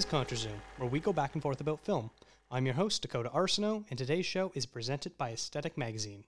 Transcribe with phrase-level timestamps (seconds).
[0.00, 2.10] Is ContraZoom, where we go back and forth about film.
[2.50, 6.24] I'm your host, Dakota Arsenault, and today's show is presented by Aesthetic Magazine.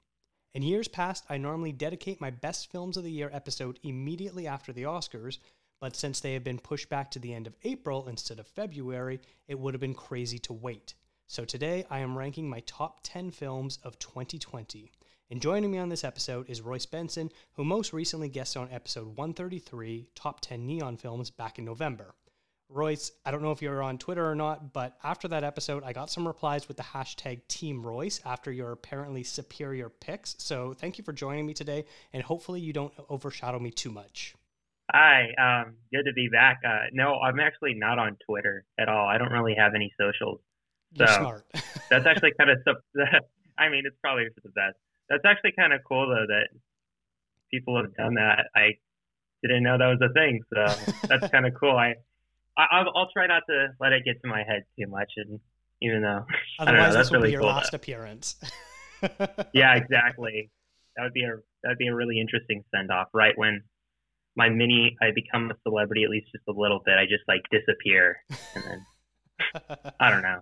[0.52, 4.74] In years past, I normally dedicate my Best Films of the Year episode immediately after
[4.74, 5.38] the Oscars,
[5.80, 9.22] but since they have been pushed back to the end of April instead of February,
[9.48, 10.92] it would have been crazy to wait.
[11.27, 14.92] So today, I am ranking my top 10 films of 2020.
[15.30, 19.16] And joining me on this episode is Royce Benson, who most recently guested on episode
[19.16, 22.14] 133, Top 10 Neon Films, back in November.
[22.73, 25.92] Royce, I don't know if you're on Twitter or not, but after that episode, I
[25.92, 30.34] got some replies with the hashtag Team Royce after your apparently superior picks.
[30.39, 34.34] So thank you for joining me today, and hopefully you don't overshadow me too much.
[34.91, 36.61] Hi, um, good to be back.
[36.67, 39.06] Uh, no, I'm actually not on Twitter at all.
[39.06, 40.41] I don't really have any socials.
[40.97, 41.45] So You're smart.
[41.91, 42.59] that's actually kind of,
[43.59, 44.77] I mean, it's probably for the best.
[45.09, 46.48] That's actually kind of cool though that
[47.53, 48.47] people have done that.
[48.55, 48.73] I
[49.43, 51.77] didn't know that was a thing, so that's kind of cool.
[51.77, 51.95] I
[52.56, 55.41] I, will try not to let it get to my head too much, and
[55.81, 56.27] even though
[56.59, 57.77] otherwise know, this will really be your cool last though.
[57.77, 58.36] appearance.
[59.53, 60.50] yeah, exactly.
[60.97, 63.09] That would be a that'd be a really interesting send off.
[63.14, 63.62] Right when
[64.36, 66.94] my mini, I become a celebrity at least just a little bit.
[66.94, 68.17] I just like disappear,
[68.55, 68.87] and then
[70.00, 70.41] I don't know.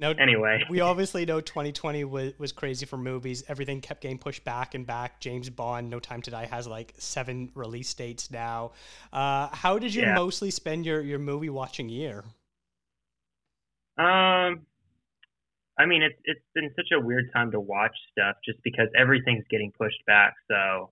[0.00, 3.42] No, anyway, we obviously know 2020 was, was crazy for movies.
[3.48, 5.20] Everything kept getting pushed back and back.
[5.20, 8.72] James Bond, No Time to Die, has like seven release dates now.
[9.12, 10.14] Uh, how did you yeah.
[10.14, 12.24] mostly spend your, your movie watching year?
[13.98, 14.66] Um,
[15.76, 19.44] I mean, it's it's been such a weird time to watch stuff just because everything's
[19.50, 20.34] getting pushed back.
[20.48, 20.90] So,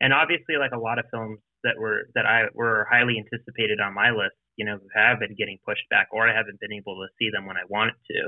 [0.00, 3.94] and obviously, like a lot of films that were that I were highly anticipated on
[3.94, 7.08] my list you know, have been getting pushed back or I haven't been able to
[7.16, 8.20] see them when I wanted to.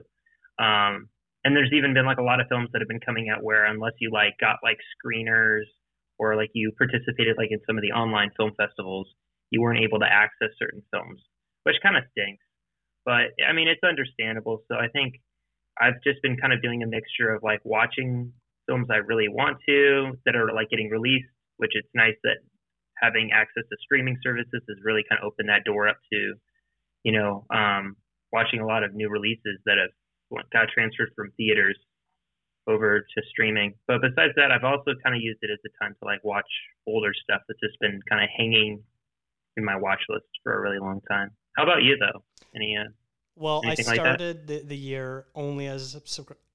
[0.56, 1.12] Um,
[1.44, 3.68] and there's even been like a lot of films that have been coming out where
[3.68, 5.68] unless you like got like screeners
[6.18, 9.12] or like you participated like in some of the online film festivals,
[9.50, 11.20] you weren't able to access certain films,
[11.64, 12.40] which kind of stinks.
[13.04, 14.64] But I mean, it's understandable.
[14.72, 15.20] So I think
[15.76, 18.32] I've just been kind of doing a mixture of like watching
[18.66, 21.28] films I really want to that are like getting released,
[21.58, 22.40] which it's nice that
[23.02, 26.34] having access to streaming services has really kind of opened that door up to,
[27.02, 27.96] you know, um,
[28.32, 29.90] watching a lot of new releases that have
[30.52, 31.76] got transferred from theaters
[32.68, 33.74] over to streaming.
[33.86, 36.48] But besides that, I've also kind of used it as a time to like watch
[36.86, 38.82] older stuff that's just been kind of hanging
[39.56, 41.30] in my watch list for a really long time.
[41.56, 42.22] How about you though?
[42.54, 42.88] Any uh,
[43.36, 46.00] well, I started like the, the year only as a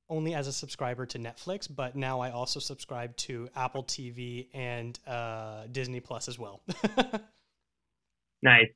[0.09, 4.97] only as a subscriber to Netflix, but now I also subscribe to Apple TV and
[5.07, 6.61] uh, Disney Plus as well.
[8.41, 8.69] nice.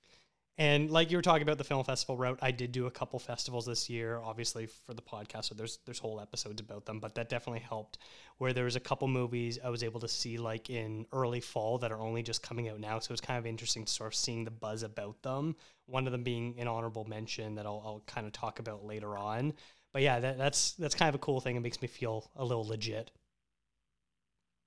[0.57, 3.17] And like you were talking about the film festival route, I did do a couple
[3.17, 5.45] festivals this year, obviously for the podcast.
[5.45, 7.97] So there's there's whole episodes about them, but that definitely helped.
[8.37, 11.77] Where there was a couple movies I was able to see like in early fall
[11.79, 12.99] that are only just coming out now.
[12.99, 15.55] So it's kind of interesting to sort of seeing the buzz about them.
[15.87, 19.17] One of them being an honorable mention that I'll, I'll kind of talk about later
[19.17, 19.53] on
[19.93, 21.55] but yeah, that, that's that's kind of a cool thing.
[21.55, 23.11] It makes me feel a little legit.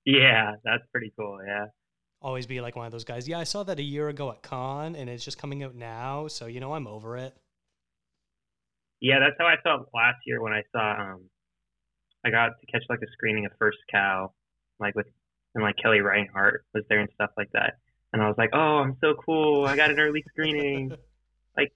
[0.05, 1.39] Yeah, that's pretty cool.
[1.45, 1.65] Yeah.
[2.21, 3.27] Always be like one of those guys.
[3.27, 6.27] Yeah, I saw that a year ago at Con, and it's just coming out now,
[6.27, 7.35] so you know I'm over it.
[9.01, 11.13] Yeah, that's how I felt last year when I saw.
[11.13, 11.29] um
[12.23, 14.33] I got to catch like a screening of First Cow,
[14.79, 15.07] like with
[15.53, 17.77] and like Kelly Reichardt was there and stuff like that,
[18.13, 19.65] and I was like, oh, I'm so cool.
[19.65, 20.91] I got an early screening.
[21.57, 21.71] like,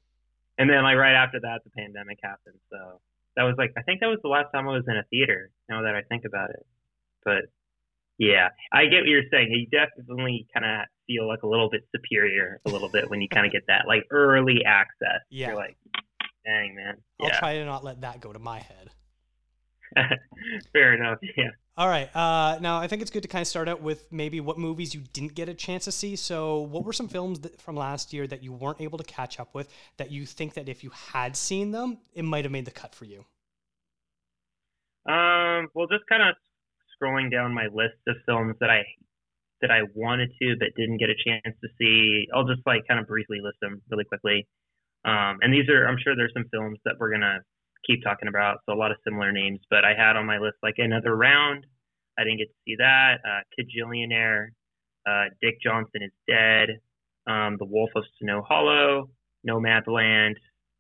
[0.57, 2.99] and then like right after that, the pandemic happened, so
[3.35, 5.51] that was like I think that was the last time I was in a theater.
[5.69, 6.66] Now that I think about it,
[7.23, 7.50] but
[8.17, 9.50] yeah, I get what you're saying.
[9.51, 13.30] You definitely kind of feel like a little bit superior, a little bit when you
[13.30, 15.21] kind of get that like early access.
[15.30, 15.77] Yeah, you're like,
[16.45, 16.98] dang man.
[17.21, 18.92] I'll try to not let that go to my head.
[20.74, 21.19] Fair enough.
[21.38, 21.50] Yeah.
[21.77, 22.13] All right.
[22.15, 24.94] Uh, now, I think it's good to kind of start out with maybe what movies
[24.94, 26.15] you didn't get a chance to see.
[26.15, 29.39] So, what were some films that, from last year that you weren't able to catch
[29.39, 32.65] up with that you think that if you had seen them, it might have made
[32.65, 33.25] the cut for you?
[35.07, 36.36] Um, well, just kind of
[37.01, 38.83] scrolling down my list of films that I
[39.62, 42.27] that I wanted to but didn't get a chance to see.
[42.33, 44.47] I'll just like kind of briefly list them really quickly.
[45.06, 47.39] Um, and these are, I'm sure there's some films that we're gonna
[47.85, 48.59] keep talking about.
[48.65, 51.65] So a lot of similar names, but I had on my list like Another Round.
[52.17, 53.17] I didn't get to see that.
[53.25, 54.47] Uh, Kajillionaire,
[55.07, 56.79] uh, Dick Johnson is Dead,
[57.27, 59.09] um, The Wolf of Snow Hollow,
[59.47, 60.35] Nomadland,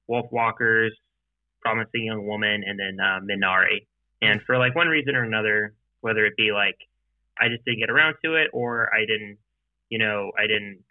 [0.09, 0.89] Wolfwalkers,
[1.61, 3.87] Promising Young Woman, and then uh, Minari.
[4.21, 6.75] And for like one reason or another, whether it be like
[7.39, 9.37] I just didn't get around to it or I didn't,
[9.89, 10.83] you know, I didn't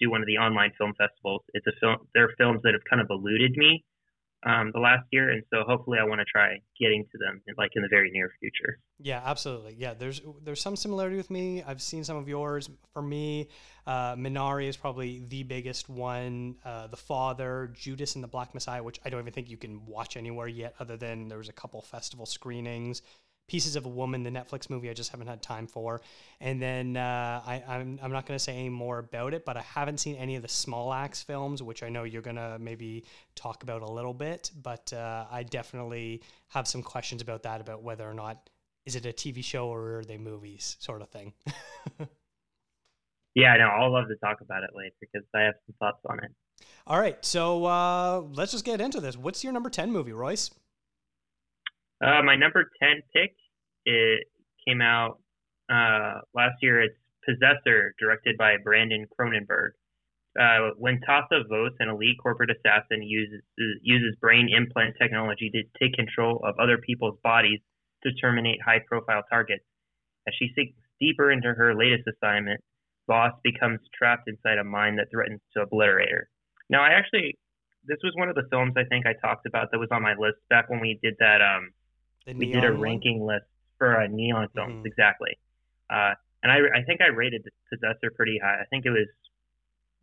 [0.00, 1.42] do one of the online film festivals.
[1.52, 1.98] It's a film.
[2.14, 3.84] They're films that have kind of eluded me
[4.44, 7.54] um, the last year, and so hopefully I want to try getting to them in,
[7.56, 8.78] like in the very near future.
[8.98, 9.74] Yeah, absolutely.
[9.78, 11.62] Yeah, there's there's some similarity with me.
[11.62, 12.68] I've seen some of yours.
[12.92, 13.48] For me,
[13.86, 16.56] uh, Minari is probably the biggest one.
[16.64, 19.86] Uh, the Father, Judas and the Black Messiah, which I don't even think you can
[19.86, 23.02] watch anywhere yet, other than there was a couple festival screenings.
[23.48, 26.00] Pieces of a Woman, the Netflix movie, I just haven't had time for.
[26.40, 29.56] And then uh, I, I'm, I'm not going to say any more about it, but
[29.56, 32.56] I haven't seen any of the Small Axe films, which I know you're going to
[32.60, 33.04] maybe
[33.34, 34.50] talk about a little bit.
[34.62, 38.48] But uh, I definitely have some questions about that, about whether or not
[38.86, 41.32] is it a TV show or are they movies, sort of thing.
[43.34, 43.68] yeah, I know.
[43.68, 46.30] I'll love to talk about it later because I have some thoughts on it.
[46.86, 49.16] All right, so uh, let's just get into this.
[49.16, 50.50] What's your number ten movie, Royce?
[52.02, 53.36] Uh, my number 10 pick,
[53.84, 54.26] it
[54.66, 55.20] came out
[55.70, 56.82] uh, last year.
[56.82, 59.78] It's Possessor, directed by Brandon Cronenberg.
[60.34, 63.42] Uh, when Tasya Vos, an elite corporate assassin, uses
[63.82, 67.60] uses brain implant technology to take control of other people's bodies
[68.02, 69.62] to terminate high-profile targets.
[70.26, 72.60] As she sinks deeper into her latest assignment,
[73.06, 76.28] Vos becomes trapped inside a mind that threatens to obliterate her.
[76.70, 77.38] Now, I actually,
[77.84, 80.14] this was one of the films I think I talked about that was on my
[80.18, 81.70] list back when we did that um,
[82.26, 82.80] we did a one?
[82.80, 83.46] ranking list
[83.78, 84.86] for a neon films mm-hmm.
[84.86, 85.38] exactly.
[85.90, 88.60] Uh, and I, I think I rated Possessor pretty high.
[88.60, 89.08] I think it was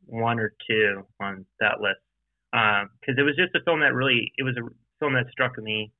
[0.06, 2.01] one or two on that list
[2.51, 4.66] because um, it was just a film that really it was a
[5.00, 5.92] film that struck me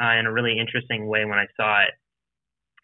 [0.00, 1.94] uh, in a really interesting way when I saw it.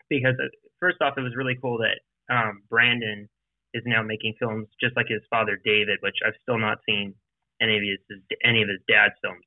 [0.09, 0.49] Because uh,
[0.81, 2.01] first off, it was really cool that
[2.33, 3.29] um, Brandon
[3.75, 7.15] is now making films just like his father David, which I've still not seen
[7.61, 9.45] any of his any of his dad's films.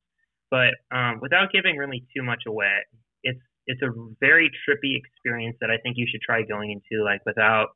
[0.49, 2.83] But um, without giving really too much away,
[3.23, 7.21] it's it's a very trippy experience that I think you should try going into like
[7.25, 7.69] without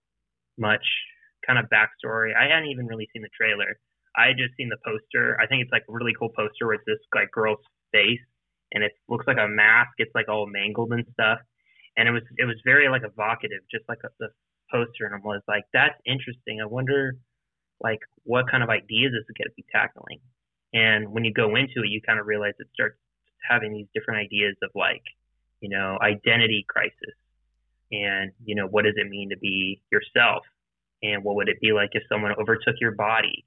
[0.57, 0.85] much
[1.45, 2.35] kind of backstory.
[2.35, 3.77] I hadn't even really seen the trailer.
[4.17, 5.37] I had just seen the poster.
[5.39, 7.59] I think it's like a really cool poster where it's this like girl's
[7.91, 8.23] face
[8.71, 9.91] and it looks like a mask.
[9.97, 11.39] It's like all mangled and stuff.
[11.97, 14.29] And it was it was very like evocative, just like the
[14.71, 15.05] poster.
[15.05, 16.59] And I was like, that's interesting.
[16.61, 17.15] I wonder
[17.81, 20.19] like what kind of ideas this is going to be tackling.
[20.73, 22.97] And when you go into it, you kind of realize it starts
[23.47, 25.03] having these different ideas of like
[25.61, 27.15] you know, identity crisis.
[27.91, 30.43] And, you know, what does it mean to be yourself?
[31.03, 33.45] And what would it be like if someone overtook your body?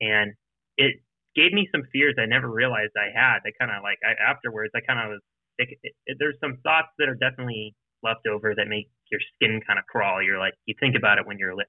[0.00, 0.34] And
[0.76, 1.00] it
[1.34, 3.40] gave me some fears I never realized I had.
[3.46, 5.22] I kind of like, I, afterwards, I kind of was,
[5.58, 9.78] it, it, there's some thoughts that are definitely left over that make your skin kind
[9.78, 10.22] of crawl.
[10.22, 11.66] You're like, you think about it when you're lit,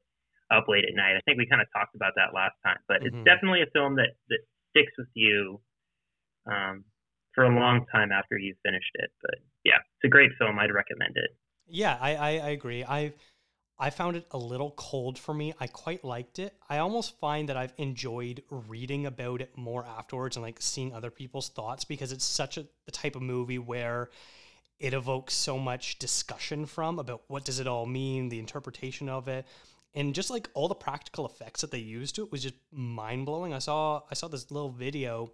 [0.52, 1.16] up late at night.
[1.16, 3.16] I think we kind of talked about that last time, but mm-hmm.
[3.16, 5.62] it's definitely a film that, that sticks with you
[6.50, 6.84] um,
[7.34, 9.10] for a long time after you've finished it.
[9.22, 10.60] But yeah, it's a great film.
[10.60, 11.32] I'd recommend it.
[11.68, 12.84] Yeah, I, I, I agree.
[12.84, 13.14] I
[13.82, 15.54] I found it a little cold for me.
[15.58, 16.54] I quite liked it.
[16.70, 21.10] I almost find that I've enjoyed reading about it more afterwards and like seeing other
[21.10, 24.10] people's thoughts because it's such a the type of movie where
[24.80, 29.30] it evokes so much discussion from about what does it all mean, the interpretation of
[29.30, 29.46] it,
[29.94, 33.26] and just like all the practical effects that they used to it was just mind
[33.26, 33.54] blowing.
[33.54, 35.32] I saw I saw this little video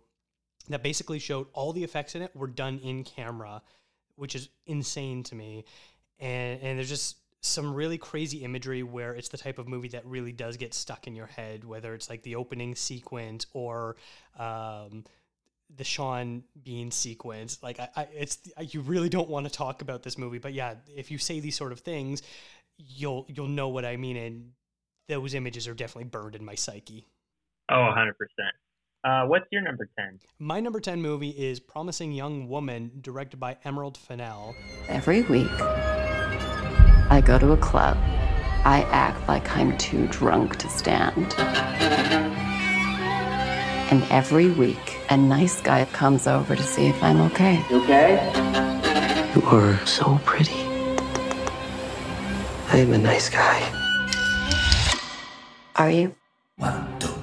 [0.69, 3.63] that basically showed all the effects in it were done in camera,
[4.15, 5.65] which is insane to me.
[6.19, 10.05] And and there's just some really crazy imagery where it's the type of movie that
[10.05, 13.95] really does get stuck in your head, whether it's like the opening sequence or
[14.39, 15.03] um,
[15.75, 17.61] the Sean Bean sequence.
[17.61, 20.75] Like, I, I, it's you really don't want to talk about this movie, but yeah,
[20.95, 22.23] if you say these sort of things,
[22.77, 24.51] you'll you'll know what I mean, and
[25.07, 27.07] those images are definitely burned in my psyche.
[27.69, 28.53] Oh, 100 percent.
[29.05, 30.19] Uh, what's your number 10?
[30.39, 34.55] My number 10 movie is Promising Young Woman, directed by Emerald Fennell.
[34.87, 35.51] Every week,
[37.11, 37.97] I go to a club.
[38.65, 41.35] I act like I'm too drunk to stand.
[43.91, 47.63] And every week, a nice guy comes over to see if I'm okay.
[47.69, 48.31] You okay?
[49.35, 50.63] You are so pretty.
[52.69, 53.61] I am a nice guy.
[55.75, 56.15] Are you?
[56.57, 57.14] One, two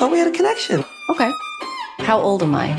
[0.00, 0.82] thought we had a connection.
[1.10, 1.30] Okay.
[1.98, 2.72] How old am I?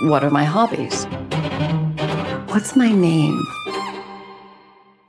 [0.00, 1.04] What are my hobbies?
[2.50, 3.38] What's my name?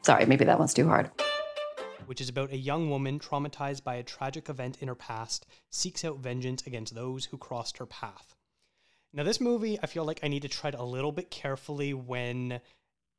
[0.01, 1.11] Sorry, maybe that one's too hard.
[2.07, 6.03] Which is about a young woman traumatized by a tragic event in her past, seeks
[6.03, 8.35] out vengeance against those who crossed her path.
[9.13, 12.59] Now, this movie, I feel like I need to tread a little bit carefully when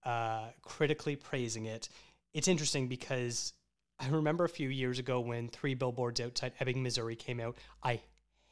[0.05, 1.89] uh, critically praising it.
[2.35, 3.55] It's interesting because
[4.01, 7.57] I remember a few years ago when Three Billboards Outside Ebbing, Missouri came out.
[7.83, 8.01] I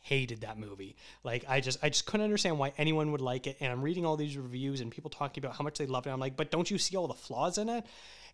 [0.00, 0.96] hated that movie.
[1.24, 3.56] Like I just I just couldn't understand why anyone would like it.
[3.60, 6.10] And I'm reading all these reviews and people talking about how much they loved it.
[6.10, 7.84] I'm like, but don't you see all the flaws in it?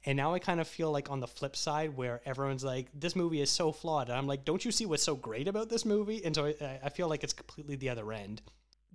[0.07, 3.17] And now I kind of feel like on the flip side where everyone's like, this
[3.17, 4.09] movie is so flawed.
[4.09, 6.23] And I'm like, don't you see what's so great about this movie?
[6.25, 8.43] And so I, I feel like it's completely the other end.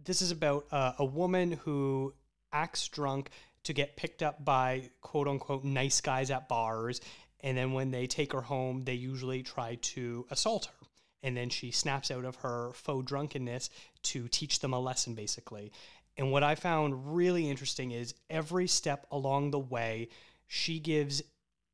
[0.03, 2.13] This is about uh, a woman who
[2.53, 3.31] acts drunk
[3.63, 7.01] to get picked up by quote unquote nice guys at bars.
[7.41, 10.87] And then when they take her home, they usually try to assault her.
[11.23, 13.69] And then she snaps out of her faux drunkenness
[14.03, 15.71] to teach them a lesson, basically.
[16.17, 20.09] And what I found really interesting is every step along the way,
[20.47, 21.21] she gives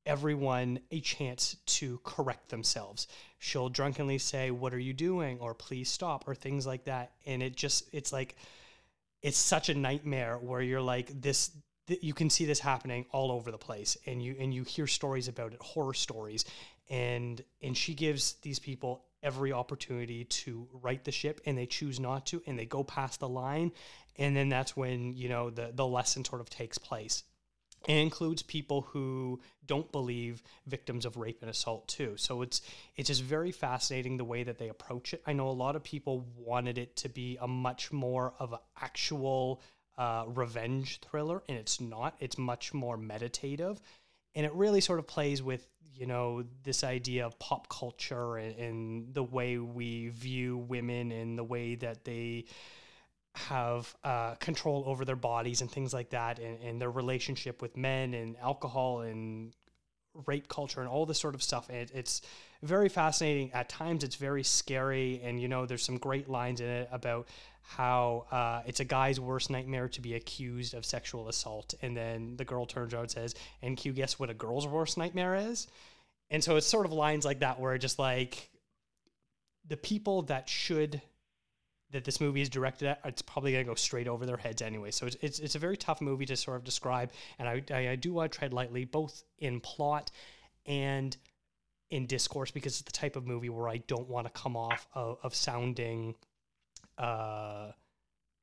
[0.05, 3.07] everyone a chance to correct themselves.
[3.39, 5.39] She'll drunkenly say, What are you doing?
[5.39, 7.11] or Please stop, or things like that.
[7.25, 8.35] And it just, it's like,
[9.21, 11.51] it's such a nightmare where you're like, This,
[11.87, 15.27] you can see this happening all over the place and you and you hear stories
[15.27, 16.45] about it horror stories
[16.89, 21.99] and and she gives these people every opportunity to right the ship and they choose
[21.99, 23.71] not to and they go past the line
[24.17, 27.23] and then that's when you know the the lesson sort of takes place
[27.87, 32.15] and includes people who don't believe victims of rape and assault too.
[32.17, 32.61] So it's
[32.95, 35.21] it's just very fascinating the way that they approach it.
[35.25, 38.59] I know a lot of people wanted it to be a much more of an
[38.81, 39.61] actual
[39.97, 42.15] uh, revenge thriller, and it's not.
[42.19, 43.81] It's much more meditative,
[44.33, 48.55] and it really sort of plays with you know this idea of pop culture and,
[48.57, 52.45] and the way we view women and the way that they
[53.35, 57.75] have uh, control over their bodies and things like that, and, and their relationship with
[57.77, 59.53] men and alcohol and
[60.25, 61.67] rape culture and all this sort of stuff.
[61.69, 62.21] And it, it's
[62.63, 63.51] very fascinating.
[63.53, 67.27] At times, it's very scary, and you know, there's some great lines in it about
[67.67, 72.37] how uh, it's a guy's worst nightmare to be accused of sexual assault, and then
[72.37, 75.67] the girl turns around and says, "And you guess what a girl's worst nightmare is?"
[76.29, 78.49] And so it's sort of lines like that where just like
[79.67, 81.01] the people that should
[81.91, 84.61] that this movie is directed at, it's probably going to go straight over their heads
[84.61, 84.91] anyway.
[84.91, 87.11] So it's, it's, it's a very tough movie to sort of describe.
[87.39, 90.11] And I, I, I do want to tread lightly, both in plot
[90.65, 91.15] and
[91.91, 94.87] in discourse, because it's the type of movie where I don't want to come off
[94.93, 96.15] of, of sounding.
[96.97, 97.71] Uh,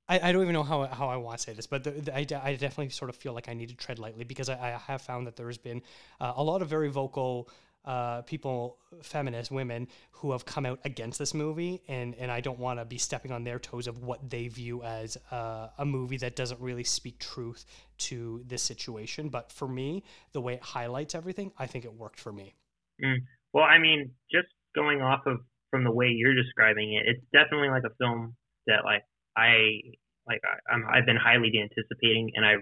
[0.08, 2.14] I, I don't even know how, how I want to say this, but the, the,
[2.14, 4.92] I, I definitely sort of feel like I need to tread lightly because I, I
[4.92, 5.82] have found that there has been
[6.20, 7.48] uh, a lot of very vocal
[7.84, 12.58] uh, people, feminist women, who have come out against this movie, and and I don't
[12.58, 16.16] want to be stepping on their toes of what they view as uh, a movie
[16.18, 17.64] that doesn't really speak truth
[17.98, 19.30] to this situation.
[19.30, 22.54] But for me, the way it highlights everything, I think it worked for me.
[23.02, 23.22] Mm.
[23.52, 25.38] Well, I mean, just going off of
[25.70, 29.02] from the way you're describing it, it's definitely like a film that like
[29.36, 29.80] I
[30.26, 32.54] like I, I'm I've been highly anticipating, and I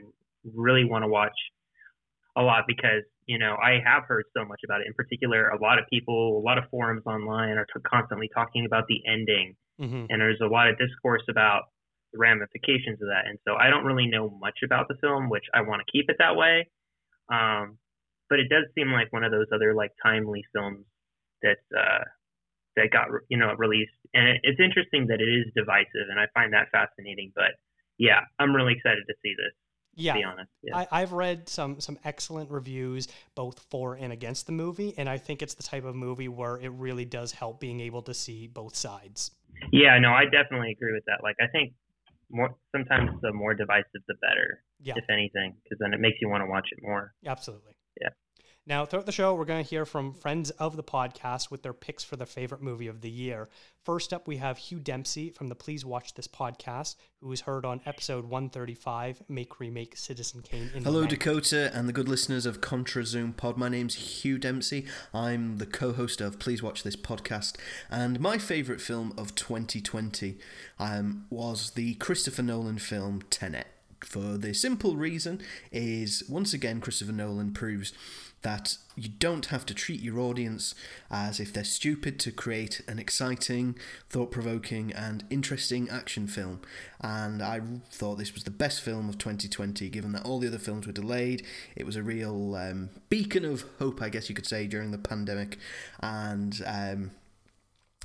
[0.55, 1.37] really want to watch
[2.37, 4.87] a lot because you know I have heard so much about it.
[4.87, 8.67] In particular, a lot of people, a lot of forums online are t- constantly talking
[8.67, 10.07] about the ending, Mm-hmm.
[10.11, 11.63] and there's a lot of discourse about
[12.13, 13.25] the ramifications of that.
[13.27, 16.11] And so I don't really know much about the film, which I want to keep
[16.11, 16.69] it that way.
[17.33, 17.79] Um,
[18.29, 20.85] but it does seem like one of those other like timely films
[21.43, 22.05] that uh,
[22.77, 26.27] that got you know released, and it, it's interesting that it is divisive, and I
[26.35, 27.33] find that fascinating.
[27.35, 27.53] But
[27.99, 29.55] yeah, I'm really excited to see this.
[29.97, 30.77] Yeah, To be honest, yeah.
[30.77, 35.19] I, I've read some some excellent reviews both for and against the movie, and I
[35.19, 38.47] think it's the type of movie where it really does help being able to see
[38.47, 39.33] both sides.
[39.73, 41.25] yeah, no, I definitely agree with that.
[41.25, 41.73] Like I think
[42.31, 46.29] more sometimes the more divisive the better, Yeah, if anything, because then it makes you
[46.29, 47.13] want to watch it more.
[47.27, 47.73] absolutely.
[48.01, 48.11] Yeah.
[48.71, 51.73] Now, throughout the show, we're going to hear from friends of the podcast with their
[51.73, 53.49] picks for their favorite movie of the year.
[53.83, 57.65] First up, we have Hugh Dempsey from the Please Watch This podcast, who was heard
[57.65, 60.71] on episode 135, Make Remake Citizen Kane.
[60.73, 61.05] In Hello.
[61.05, 63.57] Dakota, and the good listeners of Contra Zoom Pod.
[63.57, 64.87] My name's Hugh Dempsey.
[65.13, 67.57] I'm the co host of Please Watch This podcast.
[67.91, 70.39] And my favourite film of 2020
[70.79, 73.67] um, was the Christopher Nolan film Tenet.
[74.05, 75.41] For the simple reason
[75.73, 77.93] is, once again, Christopher Nolan proves
[78.43, 80.75] that you don't have to treat your audience
[81.11, 83.77] as if they're stupid to create an exciting,
[84.09, 86.61] thought provoking, and interesting action film.
[87.01, 90.59] And I thought this was the best film of 2020, given that all the other
[90.59, 91.45] films were delayed.
[91.77, 94.99] It was a real um, beacon of hope, I guess you could say, during the
[94.99, 95.59] pandemic.
[96.01, 97.11] And um,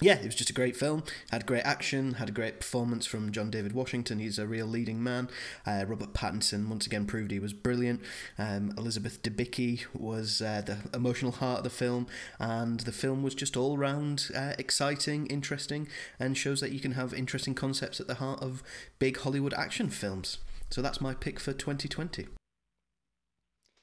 [0.01, 1.03] yeah, it was just a great film.
[1.31, 4.19] Had great action, had a great performance from John David Washington.
[4.19, 5.29] He's a real leading man.
[5.65, 8.01] Uh, Robert Pattinson once again proved he was brilliant.
[8.37, 12.07] Um, Elizabeth Debicki was uh, the emotional heart of the film,
[12.41, 15.87] and the film was just all round uh, exciting, interesting,
[16.19, 18.63] and shows that you can have interesting concepts at the heart of
[18.99, 20.39] big Hollywood action films.
[20.69, 22.27] So that's my pick for 2020.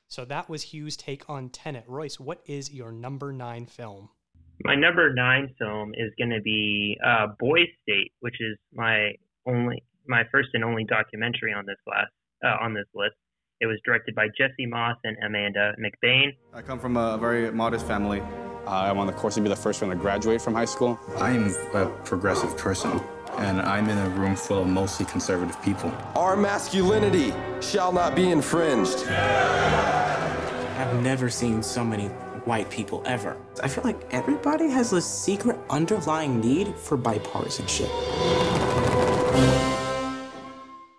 [0.08, 1.84] So that was Hugh's take on Tenet.
[1.86, 4.10] Royce, what is your number nine film?
[4.64, 9.12] My number nine film is going to be uh, Boys State, which is my
[9.46, 12.12] only, my first and only documentary on this last
[12.44, 13.14] uh, on this list.
[13.60, 16.36] It was directed by Jesse Moss and Amanda McBaine.
[16.52, 18.20] I come from a very modest family.
[18.20, 20.98] Uh, I'm on the course to be the first one to graduate from high school.
[21.18, 23.00] I'm a progressive person,
[23.38, 25.92] and I'm in a room full of mostly conservative people.
[26.14, 29.06] Our masculinity shall not be infringed.
[29.08, 32.10] I've never seen so many
[32.46, 33.36] white people ever.
[33.62, 37.90] I feel like everybody has a secret underlying need for bipartisanship.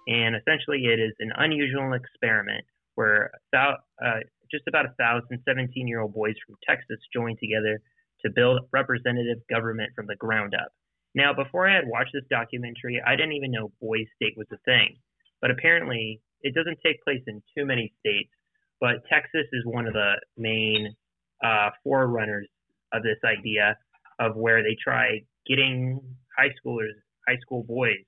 [0.07, 4.19] And essentially, it is an unusual experiment where about, uh,
[4.51, 7.79] just about a thousand 17 year old boys from Texas joined together
[8.23, 10.71] to build representative government from the ground up.
[11.15, 14.57] Now, before I had watched this documentary, I didn't even know Boys State was a
[14.65, 14.97] thing.
[15.41, 18.31] But apparently, it doesn't take place in too many states,
[18.79, 20.95] but Texas is one of the main
[21.43, 22.47] uh, forerunners
[22.93, 23.77] of this idea
[24.19, 25.99] of where they try getting
[26.37, 26.93] high schoolers,
[27.27, 28.03] high school boys,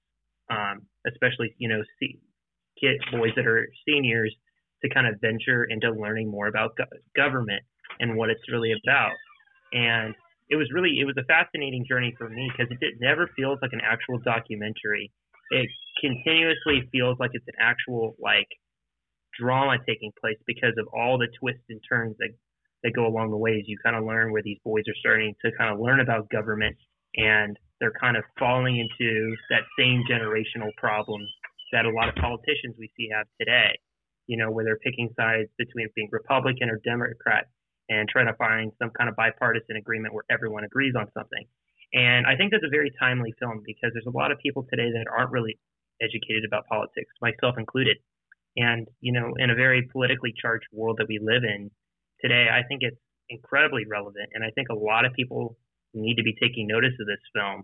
[0.49, 2.19] um, especially you know see,
[2.79, 4.33] kid boys that are seniors,
[4.83, 7.63] to kind of venture into learning more about go- government
[7.99, 9.13] and what it's really about.
[9.73, 10.13] And
[10.49, 13.59] it was really it was a fascinating journey for me because it, it never feels
[13.61, 15.11] like an actual documentary.
[15.51, 18.47] It continuously feels like it's an actual like
[19.39, 22.29] drama taking place because of all the twists and turns that
[22.85, 23.65] that go along the ways.
[23.65, 26.77] You kind of learn where these boys are starting to kind of learn about government
[27.17, 31.19] and they're kind of falling into that same generational problem
[31.73, 33.73] that a lot of politicians we see have today.
[34.27, 37.45] You know, where they're picking sides between being Republican or Democrat
[37.89, 41.45] and trying to find some kind of bipartisan agreement where everyone agrees on something.
[41.93, 44.89] And I think that's a very timely film because there's a lot of people today
[44.93, 45.59] that aren't really
[46.01, 47.97] educated about politics, myself included.
[48.57, 51.69] And, you know, in a very politically charged world that we live in
[52.25, 52.97] today, I think it's
[53.29, 54.29] incredibly relevant.
[54.33, 55.57] And I think a lot of people
[55.93, 57.63] need to be taking notice of this film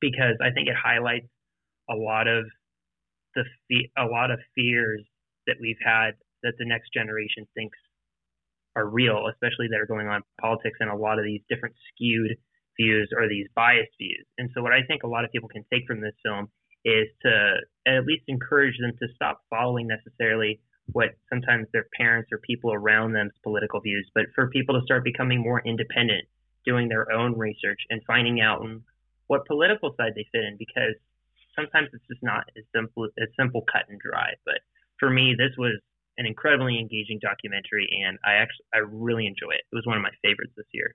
[0.00, 1.28] because I think it highlights
[1.90, 2.44] a lot of
[3.34, 5.04] the fe- a lot of fears
[5.46, 6.12] that we've had
[6.42, 7.78] that the next generation thinks
[8.76, 12.36] are real, especially that are going on politics and a lot of these different skewed
[12.78, 14.24] views or these biased views.
[14.38, 16.48] And so, what I think a lot of people can take from this film
[16.84, 17.54] is to
[17.86, 20.60] at least encourage them to stop following necessarily
[20.92, 25.04] what sometimes their parents or people around them's political views, but for people to start
[25.04, 26.24] becoming more independent,
[26.64, 28.64] doing their own research and finding out
[29.26, 30.94] what political side they fit in because
[31.54, 34.32] sometimes it's just not as simple as simple cut and dry.
[34.44, 34.60] But
[34.98, 35.78] for me, this was
[36.16, 39.62] an incredibly engaging documentary, and I actually I really enjoy it.
[39.70, 40.94] It was one of my favorites this year.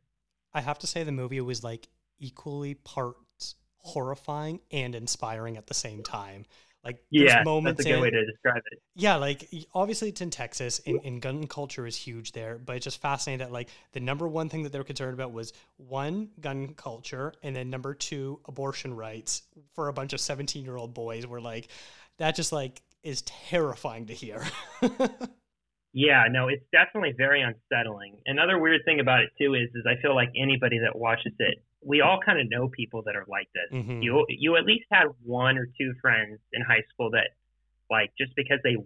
[0.53, 1.87] I have to say the movie was like
[2.19, 6.45] equally parts horrifying and inspiring at the same time.
[6.83, 8.79] Like yeah, moments that's a good in, way to describe it.
[8.93, 12.57] Yeah, like obviously it's in Texas, and, and gun culture is huge there.
[12.57, 15.31] But it's just fascinating that like the number one thing that they were concerned about
[15.31, 19.43] was one gun culture, and then number two abortion rights
[19.73, 21.25] for a bunch of seventeen year old boys.
[21.25, 21.69] Were like
[22.17, 24.45] that just like is terrifying to hear.
[25.93, 28.17] yeah, no, it's definitely very unsettling.
[28.25, 31.63] Another weird thing about it too is is I feel like anybody that watches it
[31.85, 33.79] we all kind of know people that are like this.
[33.79, 34.01] Mm-hmm.
[34.01, 37.35] You you at least had one or two friends in high school that
[37.89, 38.77] like just because they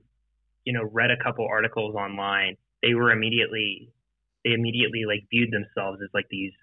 [0.65, 3.91] you know read a couple articles online, they were immediately
[4.43, 6.53] they immediately like viewed themselves as like these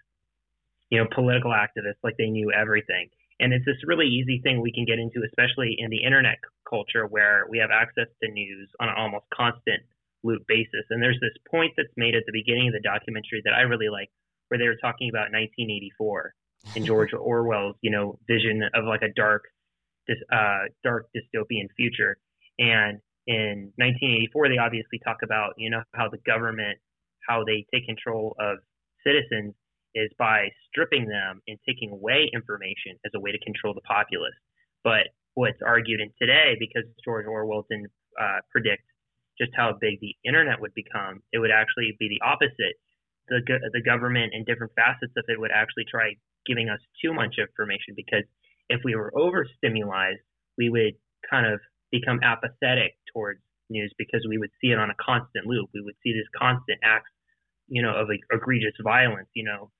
[0.90, 3.08] you know political activists like they knew everything.
[3.40, 7.06] And it's this really easy thing we can get into especially in the internet culture
[7.06, 9.82] where we have access to news on an almost constant
[10.22, 10.86] loop basis.
[10.90, 13.90] And there's this point that's made at the beginning of the documentary that I really
[13.90, 14.08] like
[14.48, 16.34] where they were talking about 1984
[16.76, 19.44] and George Orwell's, you know, vision of like a dark,
[20.08, 22.16] uh, dark dystopian future.
[22.58, 26.78] And in 1984, they obviously talk about, you know, how the government,
[27.28, 28.58] how they take control of
[29.04, 29.54] citizens
[29.94, 34.34] is by stripping them and taking away information as a way to control the populace.
[34.82, 38.82] But what's argued in today, because George Orwell didn't uh, predict
[39.38, 42.76] just how big the internet would become, it would actually be the opposite
[43.28, 43.40] the
[43.72, 46.14] the government and different facets of it would actually try
[46.46, 48.24] giving us too much information because
[48.68, 50.20] if we were overstimulated,
[50.56, 50.94] we would
[51.28, 51.60] kind of
[51.90, 55.70] become apathetic towards news because we would see it on a constant loop.
[55.72, 57.10] We would see this constant acts,
[57.68, 59.28] you know, of egregious violence.
[59.34, 59.70] You know,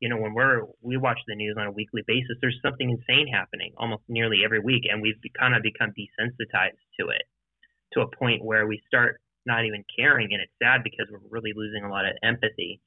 [0.00, 3.28] you know when we're we watch the news on a weekly basis, there's something insane
[3.32, 7.22] happening almost nearly every week, and we've kind of become desensitized to it
[7.94, 11.52] to a point where we start not even caring, and it's sad because we're really
[11.56, 12.80] losing a lot of empathy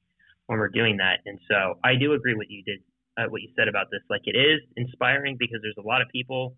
[0.46, 1.20] when we're doing that.
[1.26, 2.80] And so I do agree with you did,
[3.16, 4.00] uh, what you said about this.
[4.10, 6.56] Like it is inspiring because there's a lot of people,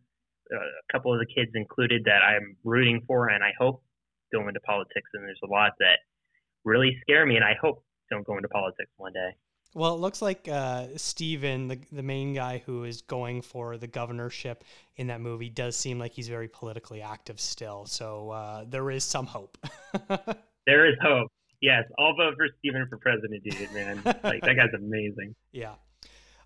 [0.52, 3.82] uh, a couple of the kids included, that I'm rooting for, and I hope
[4.32, 5.08] go into politics.
[5.14, 5.98] And there's a lot that
[6.64, 9.36] really scare me, and I hope don't go into politics one day.
[9.74, 13.86] Well, it looks like uh, Steven, the the main guy who is going for the
[13.86, 14.64] governorship
[14.96, 17.84] in that movie, does seem like he's very politically active still.
[17.84, 19.58] So uh, there is some hope.
[20.66, 21.30] there is hope.
[21.60, 23.72] Yes, I'll vote for Steven for president, dude.
[23.72, 25.34] Man, like that guy's amazing.
[25.52, 25.74] Yeah.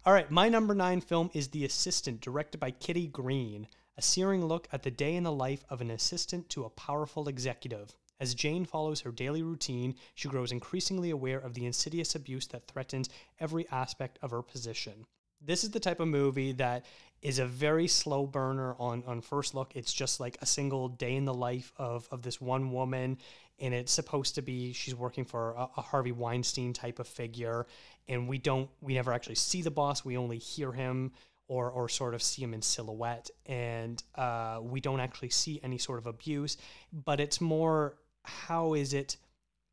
[0.07, 3.67] All right, my number nine film is The Assistant, directed by Kitty Green,
[3.99, 7.29] a searing look at the day in the life of an assistant to a powerful
[7.29, 7.95] executive.
[8.21, 12.69] As Jane follows her daily routine, she grows increasingly aware of the insidious abuse that
[12.69, 13.09] threatens
[13.41, 15.07] every aspect of her position.
[15.41, 16.85] This is the type of movie that
[17.23, 19.75] is a very slow burner on, on first look.
[19.75, 23.19] It's just like a single day in the life of, of this one woman.
[23.61, 27.67] And it's supposed to be she's working for a, a Harvey Weinstein type of figure.
[28.09, 30.05] And we don't, we never actually see the boss.
[30.05, 31.13] We only hear him
[31.49, 33.29] or, or sort of see him in silhouette.
[33.47, 36.57] And uh, we don't actually see any sort of abuse,
[36.93, 39.17] but it's more how is it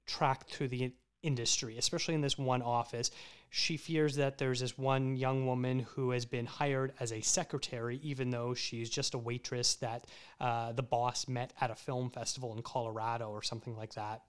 [0.07, 3.11] tracked through the industry, especially in this one office.
[3.49, 7.99] She fears that there's this one young woman who has been hired as a secretary,
[8.03, 10.05] even though she's just a waitress that
[10.39, 14.23] uh, the boss met at a film festival in Colorado or something like that.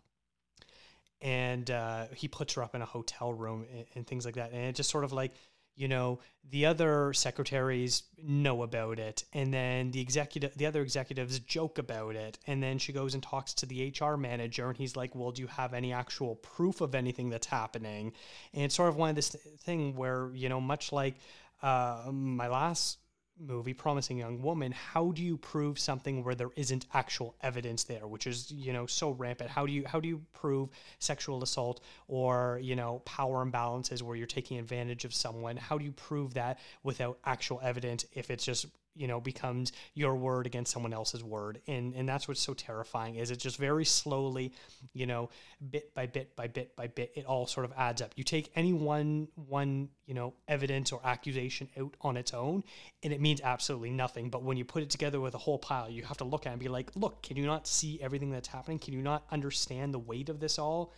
[1.20, 4.52] And uh, he puts her up in a hotel room and, and things like that.
[4.52, 5.32] And it just sort of like,
[5.78, 6.18] you know
[6.50, 12.16] the other secretaries know about it and then the executive the other executives joke about
[12.16, 15.30] it and then she goes and talks to the HR manager and he's like well
[15.30, 18.12] do you have any actual proof of anything that's happening?
[18.52, 21.14] And it's sort of one of this thing where you know much like
[21.62, 22.98] uh, my last
[23.40, 28.06] movie promising young woman how do you prove something where there isn't actual evidence there
[28.06, 29.50] which is you know so rampant?
[29.50, 34.16] How do you how do you prove sexual assault or you know power imbalances where
[34.16, 35.56] you're taking advantage of someone?
[35.56, 38.66] How do you prove that without actual evidence if it's just
[38.98, 41.60] you know becomes your word against someone else's word.
[41.66, 44.52] And and that's what's so terrifying is it just very slowly
[44.92, 45.30] you know
[45.70, 48.12] bit by bit by bit by bit it all sort of adds up.
[48.16, 52.64] You take any one one you know evidence or accusation out on its own
[53.02, 54.30] and it means absolutely nothing.
[54.30, 56.50] But when you put it together with a whole pile you have to look at
[56.50, 58.78] it and be like look can you not see everything that's happening?
[58.78, 60.92] Can you not understand the weight of this all?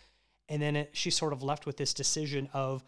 [0.49, 2.83] And then it, she's sort of left with this decision of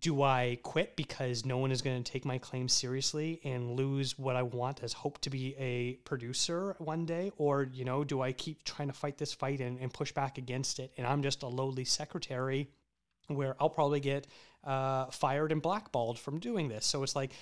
[0.00, 4.18] do I quit because no one is going to take my claim seriously and lose
[4.18, 7.32] what I want as hope to be a producer one day?
[7.38, 10.38] Or, you know, do I keep trying to fight this fight and, and push back
[10.38, 10.92] against it?
[10.98, 12.68] And I'm just a lowly secretary
[13.28, 14.26] where I'll probably get
[14.66, 16.84] uh, fired and blackballed from doing this.
[16.84, 17.32] So it's like,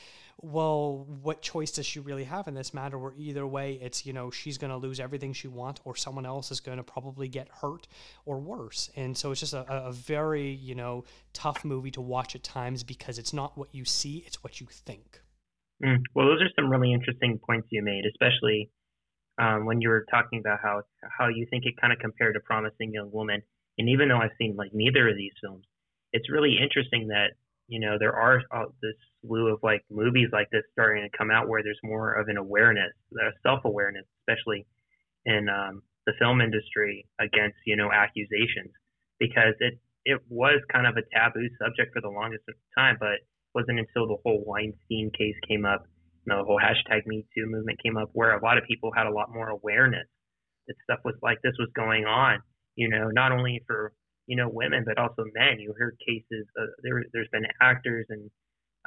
[0.40, 2.98] well, what choice does she really have in this matter?
[2.98, 6.26] Where either way, it's, you know, she's going to lose everything she wants, or someone
[6.26, 7.86] else is going to probably get hurt
[8.26, 8.90] or worse.
[8.96, 12.82] And so it's just a, a very, you know, tough movie to watch at times
[12.82, 15.20] because it's not what you see, it's what you think.
[15.82, 16.02] Mm.
[16.14, 18.70] Well, those are some really interesting points you made, especially
[19.40, 20.82] um, when you were talking about how
[21.18, 23.42] how you think it kind of compared to Promising Young Woman.
[23.78, 25.64] And even though I've seen like neither of these films,
[26.14, 27.34] it's really interesting that
[27.66, 31.30] you know there are uh, this slew of like movies like this starting to come
[31.30, 34.64] out where there's more of an awareness, a self-awareness, especially
[35.26, 38.70] in um, the film industry against you know accusations,
[39.18, 39.74] because it
[40.06, 42.44] it was kind of a taboo subject for the longest
[42.78, 43.18] time, but
[43.54, 45.82] wasn't until the whole Weinstein case came up,
[46.26, 48.90] you know, the whole hashtag Me Too movement came up, where a lot of people
[48.94, 50.06] had a lot more awareness
[50.68, 52.38] that stuff was like this was going on.
[52.76, 53.92] You know, not only for
[54.26, 55.60] you know women but also men.
[55.60, 56.46] You heard cases.
[56.58, 58.30] Uh, there there's been actors and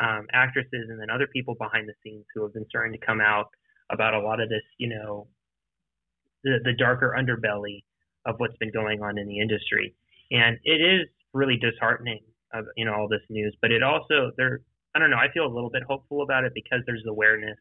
[0.02, 3.21] um, actresses and then other people behind the scenes who have been starting to come
[3.21, 3.50] out
[3.91, 4.63] about a lot of this.
[4.78, 5.28] You know,
[6.43, 7.84] the the darker underbelly
[8.26, 9.95] of what's been going on in the industry,
[10.32, 12.21] and it is really disheartening.
[12.54, 14.62] Of, you know all this news, but it also there.
[14.95, 15.17] I don't know.
[15.17, 17.58] I feel a little bit hopeful about it because there's awareness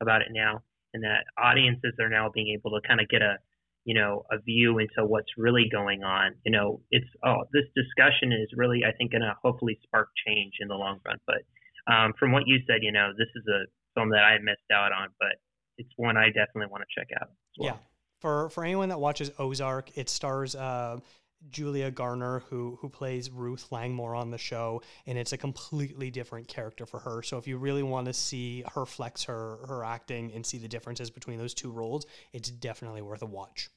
[0.00, 0.62] about it now,
[0.94, 3.36] and that audiences are now being able to kind of get a
[3.84, 6.34] you know, a view into what's really going on.
[6.44, 10.54] You know, it's oh, this discussion is really, I think, going to hopefully spark change
[10.60, 11.18] in the long run.
[11.26, 13.64] But um, from what you said, you know, this is a
[13.94, 15.36] film that I missed out on, but
[15.78, 17.30] it's one I definitely want to check out.
[17.58, 17.68] Well.
[17.68, 17.76] Yeah,
[18.20, 20.54] for for anyone that watches Ozark, it stars.
[20.54, 21.00] Uh,
[21.48, 26.48] Julia Garner, who who plays Ruth Langmore on the show, and it's a completely different
[26.48, 27.22] character for her.
[27.22, 30.68] So if you really want to see her flex her her acting and see the
[30.68, 33.70] differences between those two roles, it's definitely worth a watch.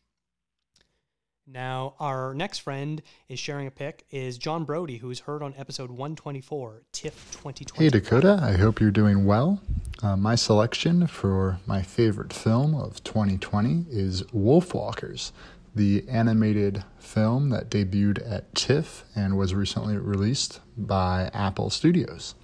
[1.46, 5.90] Now, our next friend is sharing a pick is John Brody, who's heard on episode
[5.90, 7.84] 124, TIFF 2020.
[7.84, 8.40] Hey, Dakota.
[8.42, 9.60] I hope you're doing well.
[10.02, 15.34] Uh, my selection for my favorite film of 2020 is Wolfwalkers,
[15.76, 22.36] the animated film that debuted at TIFF and was recently released by Apple Studios.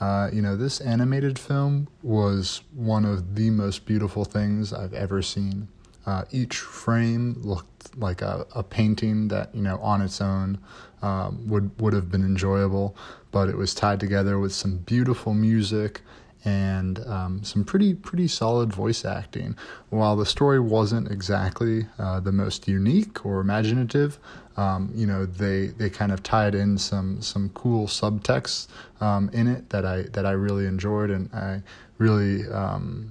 [0.00, 5.22] Uh, you know, this animated film was one of the most beautiful things I've ever
[5.22, 5.68] seen.
[6.06, 10.58] Uh, each frame looked like a, a painting that you know on its own
[11.00, 12.96] um, would would have been enjoyable,
[13.30, 16.02] but it was tied together with some beautiful music
[16.44, 19.56] and um, some pretty pretty solid voice acting.
[19.88, 24.18] While the story wasn't exactly uh, the most unique or imaginative,
[24.56, 28.68] um, you know they they kind of tied in some some cool subtext
[29.00, 31.62] um, in it that I that I really enjoyed and I
[31.98, 33.10] really um,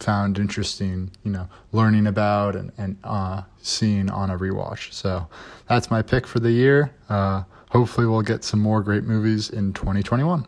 [0.00, 1.10] found interesting.
[1.24, 4.92] You know, learning about and and uh, seeing on a rewatch.
[4.92, 5.26] So
[5.68, 6.94] that's my pick for the year.
[7.08, 10.46] Uh, hopefully, we'll get some more great movies in 2021.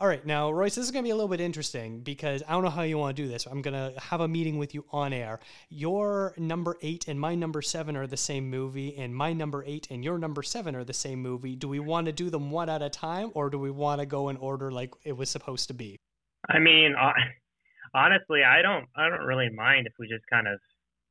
[0.00, 2.52] All right, now Royce, this is going to be a little bit interesting because I
[2.52, 3.46] don't know how you want to do this.
[3.46, 5.38] I'm going to have a meeting with you on air.
[5.68, 9.86] Your number eight and my number seven are the same movie, and my number eight
[9.92, 11.54] and your number seven are the same movie.
[11.54, 14.06] Do we want to do them one at a time, or do we want to
[14.06, 16.00] go in order like it was supposed to be?
[16.48, 16.96] I mean,
[17.94, 20.58] honestly, I don't, I don't really mind if we just kind of,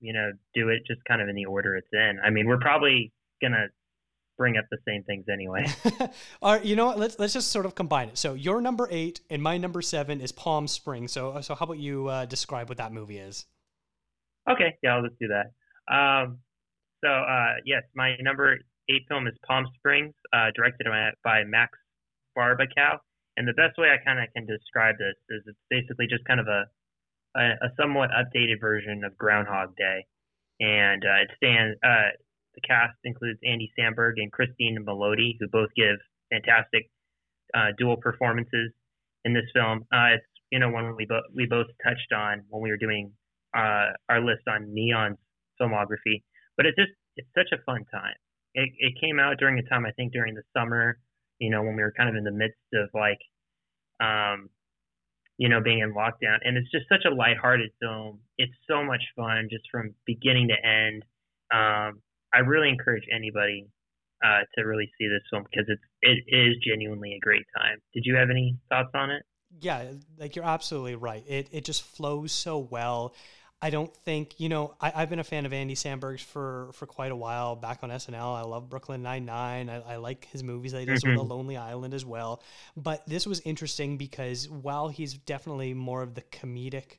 [0.01, 2.17] you know, do it just kind of in the order it's in.
[2.21, 3.67] I mean, we're probably gonna
[4.37, 5.65] bring up the same things anyway.
[6.41, 6.99] All right, you know what?
[6.99, 8.17] Let's let's just sort of combine it.
[8.17, 11.11] So your number eight and my number seven is Palm Springs.
[11.11, 13.45] So so how about you uh, describe what that movie is?
[14.49, 15.53] Okay, yeah, I'll just do that.
[15.93, 16.39] Um,
[17.03, 18.57] so uh, yes, my number
[18.89, 21.77] eight film is Palm Springs, uh, directed by, by Max
[22.37, 22.97] Barbakow.
[23.37, 26.39] And the best way I kind of can describe this is it's basically just kind
[26.39, 26.65] of a
[27.35, 30.05] a, a somewhat updated version of Groundhog Day,
[30.59, 31.77] and uh, it stands.
[32.55, 35.97] The cast includes Andy Samberg and Cristin Milioti, who both give
[36.31, 36.89] fantastic
[37.53, 38.71] uh, dual performances
[39.25, 39.85] in this film.
[39.93, 43.11] Uh, it's you know one we both we both touched on when we were doing
[43.55, 45.17] uh, our list on Neon's
[45.61, 46.23] filmography.
[46.57, 48.15] But it's just it's such a fun time.
[48.53, 50.99] It, it came out during a time I think during the summer,
[51.39, 53.19] you know, when we were kind of in the midst of like,
[53.99, 54.49] um,
[55.37, 58.19] you know, being in lockdown, and it's just such a lighthearted film.
[58.37, 61.03] It's so much fun just from beginning to end.
[61.51, 62.01] Um,
[62.33, 63.67] I really encourage anybody
[64.23, 67.77] uh, to really see this film because it's it is genuinely a great time.
[67.93, 69.23] Did you have any thoughts on it?
[69.59, 69.83] Yeah,
[70.17, 71.23] like you're absolutely right.
[71.27, 73.13] It it just flows so well.
[73.61, 74.75] I don't think you know.
[74.81, 77.55] I, have been a fan of Andy Samberg's for for quite a while.
[77.55, 79.69] Back on SNL, I love Brooklyn Nine Nine.
[79.69, 81.17] I, I, like his movies that he does mm-hmm.
[81.17, 82.41] with The Lonely Island as well.
[82.75, 86.97] But this was interesting because while he's definitely more of the comedic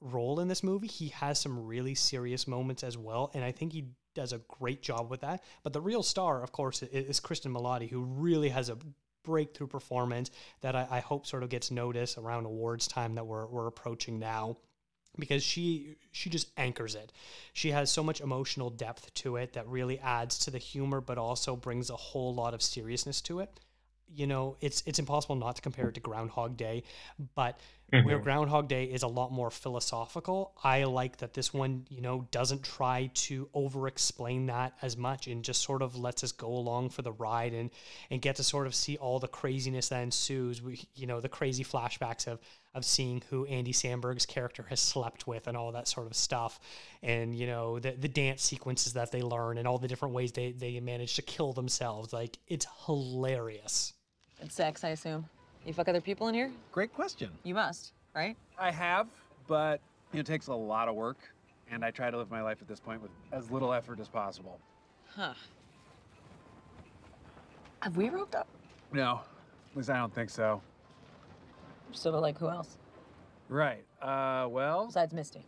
[0.00, 3.72] role in this movie, he has some really serious moments as well, and I think
[3.72, 5.42] he does a great job with that.
[5.62, 8.78] But the real star, of course, is Cristin Milioti, who really has a
[9.24, 13.46] breakthrough performance that I, I, hope sort of gets noticed around awards time that we're,
[13.46, 14.58] we're approaching now
[15.18, 17.12] because she she just anchors it.
[17.52, 21.18] She has so much emotional depth to it that really adds to the humor but
[21.18, 23.60] also brings a whole lot of seriousness to it
[24.12, 26.84] you know, it's it's impossible not to compare it to Groundhog Day,
[27.34, 27.58] but
[27.92, 28.06] mm-hmm.
[28.06, 32.26] where Groundhog Day is a lot more philosophical, I like that this one, you know,
[32.30, 36.48] doesn't try to over explain that as much and just sort of lets us go
[36.48, 37.70] along for the ride and
[38.10, 40.62] and get to sort of see all the craziness that ensues.
[40.62, 42.40] We, you know, the crazy flashbacks of
[42.74, 46.58] of seeing who Andy Samberg's character has slept with and all that sort of stuff,
[47.02, 50.32] and you know the the dance sequences that they learn and all the different ways
[50.32, 52.12] they they manage to kill themselves.
[52.12, 53.92] Like it's hilarious.
[54.40, 55.26] And sex, I assume.
[55.64, 56.50] You fuck other people in here?
[56.72, 57.30] Great question.
[57.42, 58.36] You must, right?
[58.58, 59.06] I have,
[59.46, 59.80] but
[60.12, 61.16] it takes a lot of work,
[61.70, 64.08] and I try to live my life at this point with as little effort as
[64.08, 64.60] possible.
[65.06, 65.32] Huh.
[67.80, 68.48] Have we roped up?
[68.92, 69.20] No,
[69.70, 70.60] at least I don't think so.
[71.92, 72.76] So, like, who else?
[73.48, 73.84] Right.
[74.00, 74.86] Uh, well.
[74.86, 75.46] Besides Misty.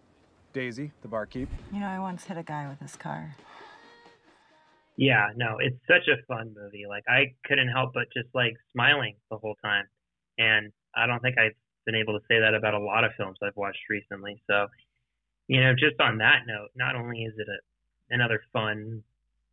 [0.53, 1.51] Daisy, the barkeep.
[1.73, 3.37] You know, I once hit a guy with his car.
[4.97, 6.85] Yeah, no, it's such a fun movie.
[6.89, 9.85] Like I couldn't help but just like smiling the whole time.
[10.39, 11.53] And I don't think I've
[11.85, 14.41] been able to say that about a lot of films I've watched recently.
[14.47, 14.67] So,
[15.49, 19.03] you know, just on that note, not only is it a another fun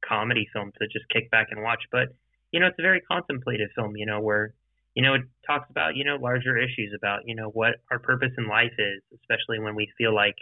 [0.08, 2.10] comedy film to just kick back and watch, but
[2.52, 4.54] you know, it's a very contemplative film, you know, where
[4.96, 8.32] you know, it talks about, you know, larger issues about, you know, what our purpose
[8.38, 10.36] in life is, especially when we feel like,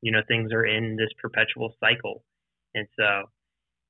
[0.00, 2.24] you know, things are in this perpetual cycle.
[2.74, 3.30] And so,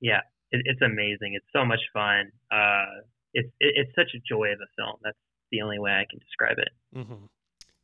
[0.00, 1.34] yeah, it, it's amazing.
[1.34, 2.30] It's so much fun.
[2.52, 4.96] Uh, it's it, it's such a joy of a film.
[5.02, 5.16] That's
[5.50, 6.68] the only way I can describe it.
[6.96, 7.24] Mm-hmm.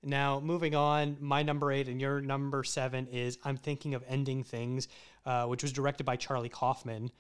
[0.03, 4.45] Now, moving on, my number eight and your number seven is I'm Thinking of Ending
[4.45, 4.89] Things,
[5.27, 7.11] uh, which was directed by Charlie Kaufman,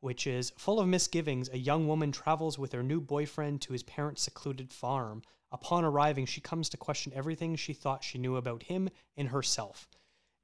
[0.00, 1.48] which is full of misgivings.
[1.52, 5.22] A young woman travels with her new boyfriend to his parents' secluded farm.
[5.50, 9.88] Upon arriving, she comes to question everything she thought she knew about him and herself.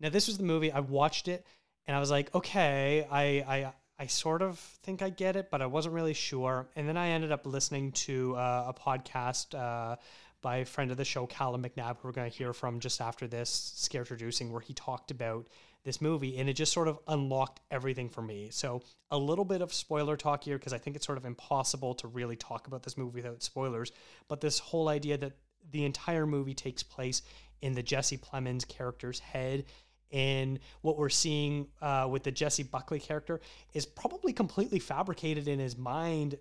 [0.01, 0.73] Now, this was the movie.
[0.73, 1.47] I watched it
[1.87, 5.63] and I was like, okay, I, I, I sort of think I get it, but
[5.63, 6.69] I wasn't really sure.
[6.75, 9.97] And then I ended up listening to uh, a podcast uh,
[10.41, 13.01] by a friend of the show, Callum McNabb, who we're going to hear from just
[13.01, 15.49] after this, Scare Introducing, where he talked about
[15.85, 18.49] this movie, and it just sort of unlocked everything for me.
[18.51, 21.95] So, a little bit of spoiler talk here because I think it's sort of impossible
[21.97, 23.93] to really talk about this movie without spoilers.
[24.29, 25.33] But this whole idea that
[25.71, 27.23] the entire movie takes place
[27.63, 29.65] in the Jesse Plemons character's head.
[30.13, 33.41] And what we're seeing uh, with the Jesse Buckley character
[33.73, 36.37] is probably completely fabricated in his mind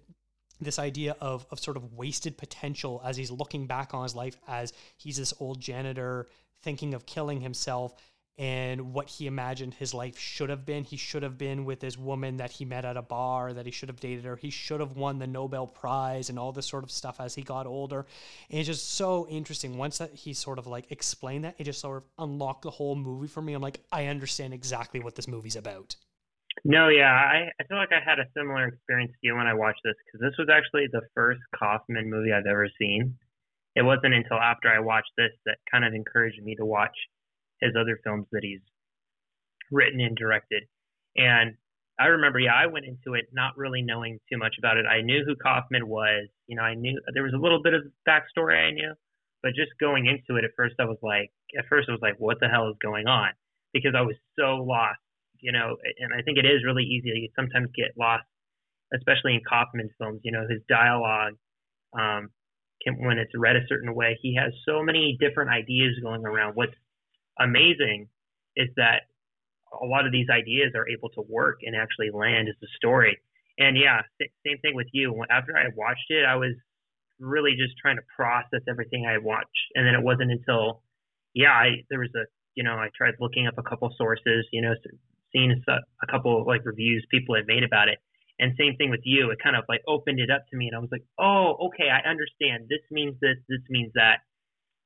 [0.61, 4.37] this idea of, of sort of wasted potential as he's looking back on his life
[4.47, 6.27] as he's this old janitor
[6.61, 7.95] thinking of killing himself
[8.37, 10.83] and what he imagined his life should have been.
[10.83, 13.71] He should have been with this woman that he met at a bar, that he
[13.71, 14.35] should have dated her.
[14.35, 17.43] He should have won the Nobel Prize and all this sort of stuff as he
[17.43, 18.07] got older.
[18.49, 19.77] And it's just so interesting.
[19.77, 22.95] Once that he sort of like explained that, it just sort of unlocked the whole
[22.95, 23.53] movie for me.
[23.53, 25.95] I'm like, I understand exactly what this movie's about.
[26.65, 29.53] No, yeah, I, I feel like I had a similar experience to you when I
[29.53, 33.15] watched this because this was actually the first Kaufman movie I've ever seen.
[33.75, 36.95] It wasn't until after I watched this that kind of encouraged me to watch
[37.63, 38.61] his other films that he's
[39.71, 40.63] written and directed.
[41.15, 41.55] And
[41.99, 44.85] I remember, yeah, I went into it not really knowing too much about it.
[44.85, 46.27] I knew who Kaufman was.
[46.47, 48.93] You know, I knew there was a little bit of backstory I knew,
[49.41, 52.15] but just going into it at first, I was like, at first, I was like,
[52.17, 53.29] what the hell is going on?
[53.73, 54.99] Because I was so lost,
[55.39, 58.25] you know, and I think it is really easy to sometimes get lost,
[58.93, 60.21] especially in Kaufman's films.
[60.23, 61.33] You know, his dialogue,
[61.93, 62.29] um,
[62.81, 66.55] can, when it's read a certain way, he has so many different ideas going around.
[66.55, 66.75] What's
[67.39, 68.09] amazing
[68.55, 69.03] is that
[69.81, 73.17] a lot of these ideas are able to work and actually land as a story.
[73.57, 74.01] And yeah,
[74.45, 75.23] same thing with you.
[75.29, 76.53] After I watched it, I was
[77.19, 80.81] really just trying to process everything I watched, and then it wasn't until
[81.33, 84.61] yeah, I there was a you know I tried looking up a couple sources, you
[84.61, 84.73] know,
[85.31, 87.99] seeing a, a couple like reviews people had made about it,
[88.39, 89.29] and same thing with you.
[89.29, 91.89] It kind of like opened it up to me, and I was like, oh, okay,
[91.89, 92.65] I understand.
[92.69, 94.25] This means this, this means that,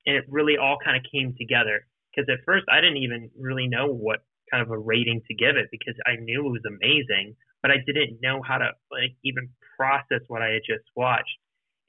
[0.06, 3.68] and it really all kind of came together because at first I didn't even really
[3.68, 7.36] know what kind of a rating to give it because I knew it was amazing,
[7.62, 11.38] but I didn't know how to like even process what I had just watched.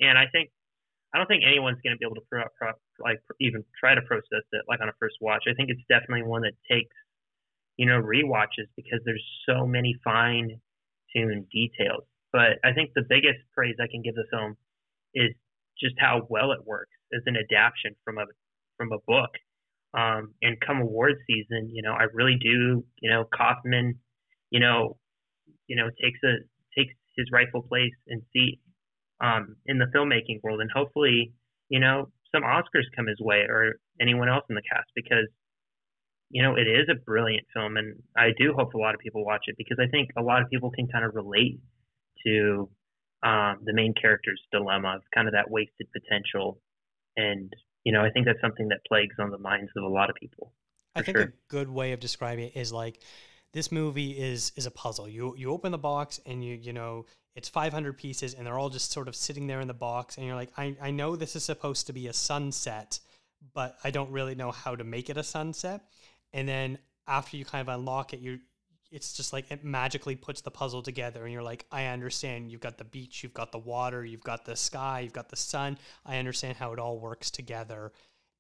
[0.01, 0.51] And I think
[1.15, 4.03] I don't think anyone's going to be able to pro, pro, like even try to
[4.03, 5.45] process it like on a first watch.
[5.49, 6.95] I think it's definitely one that takes
[7.79, 10.61] you know re-watches because there's so many fine
[11.17, 12.05] tuned details.
[12.33, 14.57] But I think the biggest praise I can give the film
[15.15, 15.33] is
[15.81, 18.27] just how well it works as an adaptation from a
[18.77, 19.33] from a book
[19.95, 23.99] um, and come award season, you know, I really do, you know, Kaufman,
[24.51, 24.97] you know,
[25.67, 26.37] you know, takes a
[26.77, 28.61] takes his rightful place and seat
[29.21, 31.33] um, in the filmmaking world, and hopefully,
[31.69, 35.27] you know, some Oscars come his way or anyone else in the cast because,
[36.31, 39.25] you know, it is a brilliant film, and I do hope a lot of people
[39.25, 41.59] watch it because I think a lot of people can kind of relate
[42.27, 42.69] to
[43.25, 46.61] um, the main character's dilemma of kind of that wasted potential
[47.17, 47.53] and
[47.89, 50.17] you know, I think that's something that plagues on the minds of a lot of
[50.17, 50.53] people.
[50.95, 51.27] I think sure.
[51.29, 53.01] a good way of describing it is like
[53.55, 55.09] this movie is is a puzzle.
[55.09, 58.69] You you open the box and you you know it's 500 pieces and they're all
[58.69, 61.35] just sort of sitting there in the box and you're like I I know this
[61.35, 63.01] is supposed to be a sunset,
[63.55, 65.81] but I don't really know how to make it a sunset.
[66.35, 68.41] And then after you kind of unlock it, you
[68.91, 72.61] it's just like it magically puts the puzzle together and you're like i understand you've
[72.61, 75.79] got the beach you've got the water you've got the sky you've got the sun.
[76.05, 77.93] I understand how it all works together.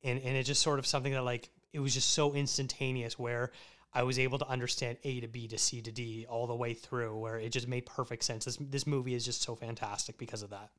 [0.02, 3.52] And and it's just sort of something that like it was just so instantaneous where
[3.92, 6.74] i was able to understand a to b to c to d all the way
[6.74, 8.44] through where it just made perfect sense.
[8.44, 10.70] This, this movie is just so fantastic because of that.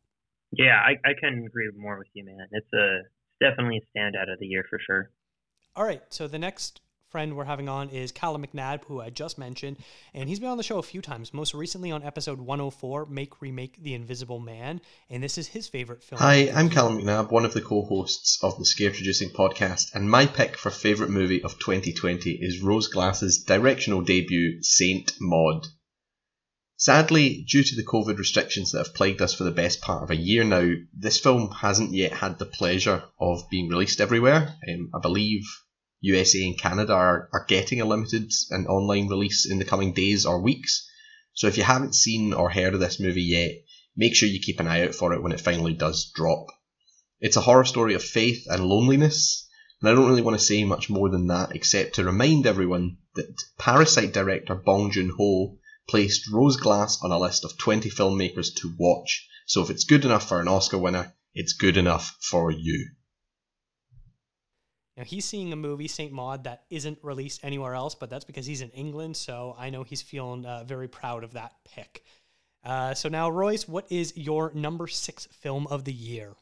[0.52, 2.48] Yeah i, I couldn't agree more with you man.
[2.52, 3.02] It's a
[3.44, 5.12] definitely a standout of the year for sure.
[5.76, 9.40] All right so the next friend we're having on is Callum McNabb, who I just
[9.40, 9.78] mentioned,
[10.14, 13.42] and he's been on the show a few times, most recently on episode 104, Make
[13.42, 16.22] Remake The Invisible Man, and this is his favorite film.
[16.22, 20.28] Hi, I'm Callum McNabb, one of the co-hosts of the Scare Producing podcast, and my
[20.28, 25.66] pick for favourite movie of 2020 is Rose Glass's directional debut, Saint Maud.
[26.78, 30.12] Sadly, due to the COVID restrictions that have plagued us for the best part of
[30.12, 34.56] a year now, this film hasn't yet had the pleasure of being released everywhere.
[34.72, 35.44] Um, I believe
[36.02, 40.26] USA and Canada are, are getting a limited and online release in the coming days
[40.26, 40.90] or weeks.
[41.34, 43.52] So if you haven't seen or heard of this movie yet,
[43.98, 46.48] make sure you keep an eye out for it when it finally does drop.
[47.20, 49.48] It's a horror story of faith and loneliness,
[49.82, 52.98] and I don't really want to say much more than that except to remind everyone
[53.16, 55.58] that Parasite director Bong Joon Ho
[55.90, 59.28] placed Rose Glass on a list of 20 filmmakers to watch.
[59.46, 62.92] So if it's good enough for an Oscar winner, it's good enough for you.
[65.00, 68.46] Now he's seeing a movie, Saint Maud, that isn't released anywhere else, but that's because
[68.46, 69.16] he's in England.
[69.16, 72.04] So I know he's feeling uh, very proud of that pick.
[72.66, 76.36] Uh, so now, Royce, what is your number six film of the year?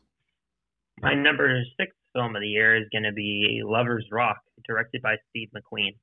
[1.03, 5.17] My number six film of the year is going to be Lovers Rock, directed by
[5.29, 5.95] Steve McQueen.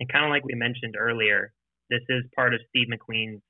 [0.00, 1.52] and kind of like we mentioned earlier,
[1.90, 3.40] this is part of Steve McQueen's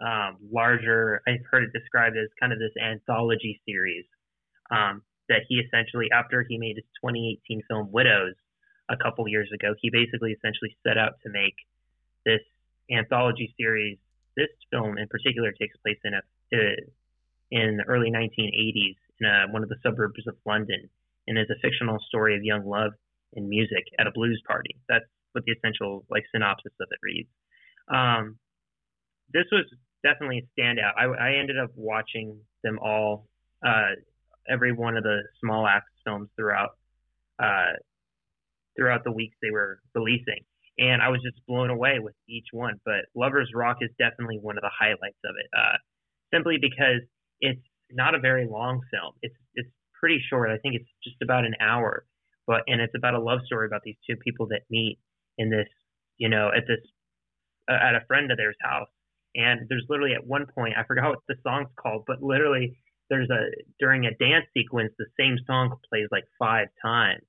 [0.00, 1.22] um, larger.
[1.26, 4.04] I've heard it described as kind of this anthology series
[4.70, 8.34] um, that he essentially, after he made his 2018 film Widows
[8.90, 11.54] a couple years ago, he basically essentially set out to make
[12.24, 12.40] this
[12.90, 13.98] anthology series.
[14.36, 16.22] This film in particular takes place in a
[17.50, 20.88] in the early 1980s in a, one of the suburbs of London,
[21.26, 22.92] and is a fictional story of young love
[23.34, 24.76] and music at a blues party.
[24.88, 27.28] That's what the essential like synopsis of it reads.
[27.88, 28.38] Um,
[29.32, 29.64] this was
[30.02, 30.92] definitely a standout.
[30.96, 33.26] I, I ended up watching them all,
[33.66, 33.96] uh,
[34.48, 36.70] every one of the Small Axe films throughout
[37.38, 37.74] uh,
[38.76, 40.44] throughout the weeks they were releasing,
[40.78, 42.80] and I was just blown away with each one.
[42.84, 45.76] But Lovers Rock is definitely one of the highlights of it, uh,
[46.32, 47.00] simply because
[47.40, 49.12] it's not a very long film.
[49.22, 50.50] It's it's pretty short.
[50.50, 52.04] I think it's just about an hour,
[52.46, 54.98] but and it's about a love story about these two people that meet
[55.38, 55.68] in this,
[56.18, 56.80] you know, at this
[57.70, 58.88] uh, at a friend of theirs house.
[59.36, 62.78] And there's literally at one point I forgot what the song's called, but literally
[63.10, 67.22] there's a during a dance sequence the same song plays like five times,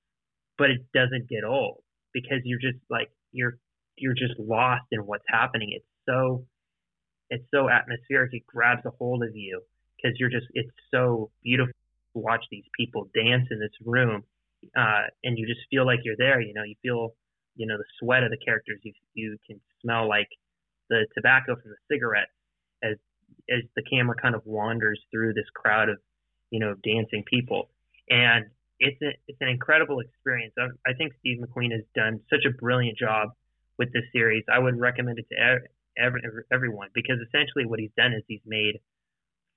[0.57, 1.81] but it doesn't get old
[2.13, 3.57] because you're just like you're
[3.97, 5.69] you're just lost in what's happening.
[5.71, 6.45] It's so
[7.29, 8.33] it's so atmospheric.
[8.33, 9.61] It grabs a hold of you
[9.95, 11.73] because you're just it's so beautiful
[12.13, 14.23] to watch these people dance in this room,
[14.77, 16.39] uh, and you just feel like you're there.
[16.41, 17.15] You know, you feel
[17.55, 18.79] you know the sweat of the characters.
[18.83, 20.29] You you can smell like
[20.89, 22.29] the tobacco from the cigarette
[22.83, 22.97] as
[23.49, 25.97] as the camera kind of wanders through this crowd of
[26.51, 27.69] you know dancing people,
[28.09, 28.45] and
[28.79, 30.53] it's a, it's an incredible experience.
[30.59, 33.29] I, I think Steve McQueen has done such a brilliant job
[33.77, 34.43] with this series.
[34.51, 38.43] I would recommend it to every, every, everyone because essentially what he's done is he's
[38.45, 38.79] made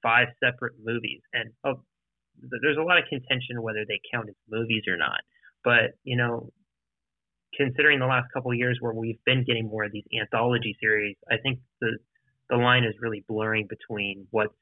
[0.03, 1.83] five separate movies, and oh,
[2.63, 5.21] there's a lot of contention whether they count as movies or not.
[5.65, 6.51] But you know,
[7.55, 11.17] considering the last couple of years where we've been getting more of these anthology series,
[11.31, 11.99] I think the
[12.51, 14.55] the line is really blurring between what's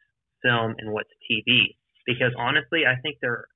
[0.43, 1.76] film and what's TV.
[2.07, 3.47] Because honestly, I think they're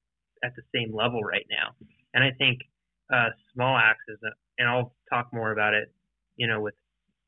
[0.43, 1.75] at the same level right now,
[2.15, 2.61] and I think
[3.13, 5.93] uh, Small Axe is, a, and I'll talk more about it,
[6.37, 6.75] you know, with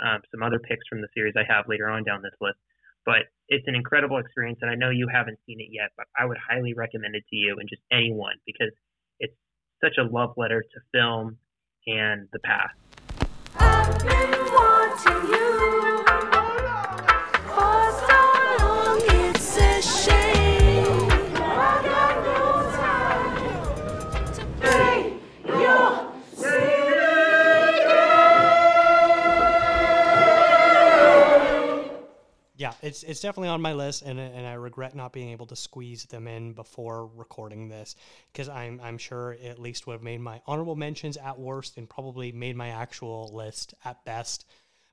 [0.05, 2.59] um, some other picks from the series I have later on down this list.
[3.05, 6.24] But it's an incredible experience, and I know you haven't seen it yet, but I
[6.24, 8.70] would highly recommend it to you and just anyone because
[9.18, 9.34] it's
[9.82, 11.36] such a love letter to film
[11.86, 12.78] and the past.
[32.83, 36.05] It's it's definitely on my list, and and I regret not being able to squeeze
[36.05, 37.95] them in before recording this
[38.33, 41.89] because I'm I'm sure at least would have made my honorable mentions at worst, and
[41.89, 44.47] probably made my actual list at best.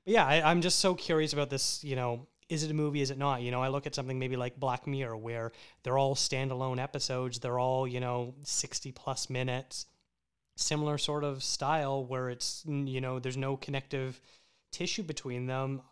[0.04, 1.82] But yeah, I, I'm just so curious about this.
[1.82, 3.00] You know, is it a movie?
[3.00, 3.42] Is it not?
[3.42, 5.50] You know, I look at something maybe like Black Mirror, where
[5.82, 7.40] they're all standalone episodes.
[7.40, 9.86] They're all you know sixty plus minutes,
[10.56, 14.20] similar sort of style where it's you know there's no connective
[14.70, 15.82] tissue between them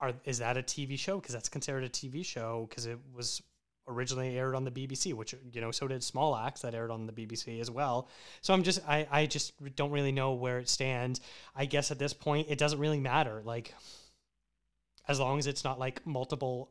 [0.00, 1.18] are is that a TV show?
[1.18, 3.42] Because that's considered a TV show because it was
[3.88, 7.06] originally aired on the BBC, which you know so did Small Axe that aired on
[7.06, 8.08] the BBC as well.
[8.42, 11.20] So I'm just I I just don't really know where it stands.
[11.56, 13.42] I guess at this point it doesn't really matter.
[13.44, 13.74] Like
[15.08, 16.70] as long as it's not like multiple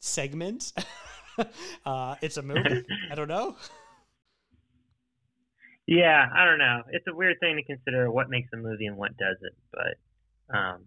[0.00, 0.72] segments,
[1.86, 2.84] uh, it's a movie.
[3.10, 3.56] I don't know.
[5.86, 6.82] Yeah, I don't know.
[6.90, 10.86] It's a weird thing to consider what makes a movie and what doesn't, but um,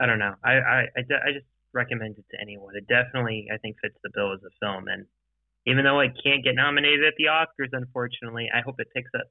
[0.00, 0.34] I don't know.
[0.44, 2.76] I I I, I just recommend it to anyone.
[2.76, 5.06] It definitely I think fits the bill as a film, and
[5.66, 9.26] even though it can't get nominated at the Oscars, unfortunately, I hope it picks up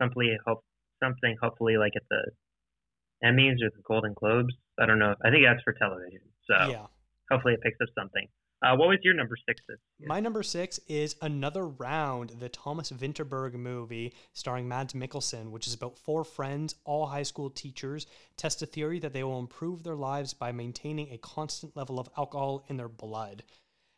[0.00, 0.64] something hope
[1.02, 2.22] something hopefully like at the
[3.24, 4.54] Emmys or the Golden Globes.
[4.78, 5.14] I don't know.
[5.24, 6.20] I think that's for television.
[6.46, 6.86] So yeah.
[7.30, 8.26] hopefully it picks up something.
[8.62, 9.60] Uh, what was your number six?
[10.00, 15.74] My number six is Another Round, the Thomas Vinterberg movie starring Mads Mikkelsen, which is
[15.74, 18.06] about four friends, all high school teachers,
[18.36, 22.08] test a theory that they will improve their lives by maintaining a constant level of
[22.16, 23.42] alcohol in their blood.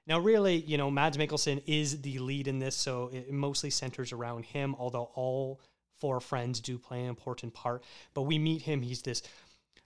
[0.07, 4.13] Now, really, you know, Mads Mikkelsen is the lead in this, so it mostly centers
[4.13, 5.61] around him, although all
[5.99, 7.85] four friends do play an important part.
[8.15, 9.23] But we meet him, he's this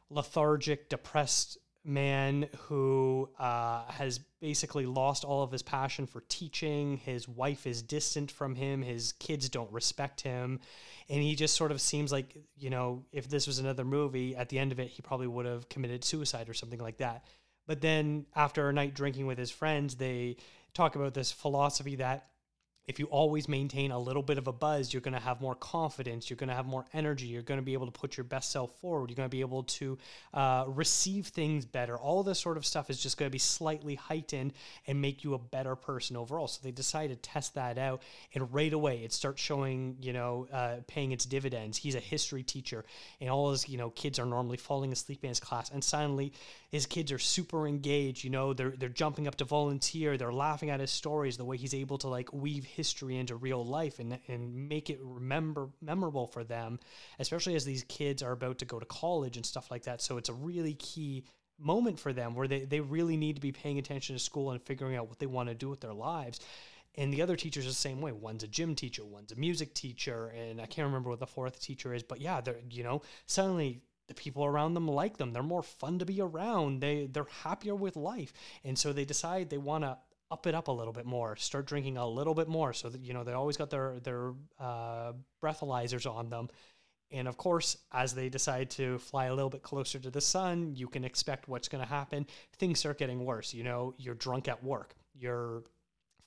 [0.09, 1.59] lethargic, depressed
[1.89, 6.99] man who uh, has basically lost all of his passion for teaching.
[6.99, 8.83] His wife is distant from him.
[8.83, 10.61] His kids don't respect him.
[11.09, 14.51] And he just sort of seems like, you know, if this was another movie, at
[14.51, 17.25] the end of it, he probably would have committed suicide or something like that.
[17.67, 20.37] But then after a night drinking with his friends, they
[20.75, 22.27] talk about this philosophy that
[22.89, 25.55] if you always maintain a little bit of a buzz, you're going to have more
[25.55, 26.31] confidence.
[26.31, 27.27] You're going to have more energy.
[27.27, 29.11] You're going to be able to put your best self forward.
[29.11, 29.99] You're going to be able to
[30.33, 31.99] uh, receive things better.
[31.99, 34.55] All this sort of stuff is just going to be slightly heightened
[34.87, 36.49] and make you a better person overall.
[36.49, 38.03] So they decided to test that out,
[38.35, 41.77] and right away it starts showing, you know, uh, paying its dividends.
[41.77, 42.87] He's a history teacher,
[43.21, 46.33] and all his, you know, kids are normally falling asleep in his class, and suddenly
[46.71, 48.25] his kids are super engaged.
[48.25, 50.17] You know, they're they're jumping up to volunteer.
[50.17, 51.37] They're laughing at his stories.
[51.37, 54.99] The way he's able to like weave history into real life and and make it
[55.03, 56.79] remember memorable for them,
[57.19, 60.01] especially as these kids are about to go to college and stuff like that.
[60.01, 61.25] So it's a really key
[61.59, 64.63] moment for them where they, they really need to be paying attention to school and
[64.63, 66.41] figuring out what they want to do with their lives.
[66.95, 68.13] And the other teachers are the same way.
[68.13, 71.61] One's a gym teacher, one's a music teacher, and I can't remember what the fourth
[71.61, 75.33] teacher is, but yeah, they're you know, suddenly the people around them like them.
[75.33, 76.81] They're more fun to be around.
[76.81, 78.33] They they're happier with life.
[78.65, 79.99] And so they decide they want to
[80.31, 83.01] up it up a little bit more, start drinking a little bit more, so that
[83.01, 85.13] you know they always got their their uh,
[85.43, 86.49] breathalyzers on them.
[87.11, 90.75] And of course, as they decide to fly a little bit closer to the sun,
[90.77, 92.27] you can expect what's going to happen.
[92.59, 93.55] Things start getting worse.
[93.55, 94.95] You know, you're drunk at work.
[95.15, 95.63] You're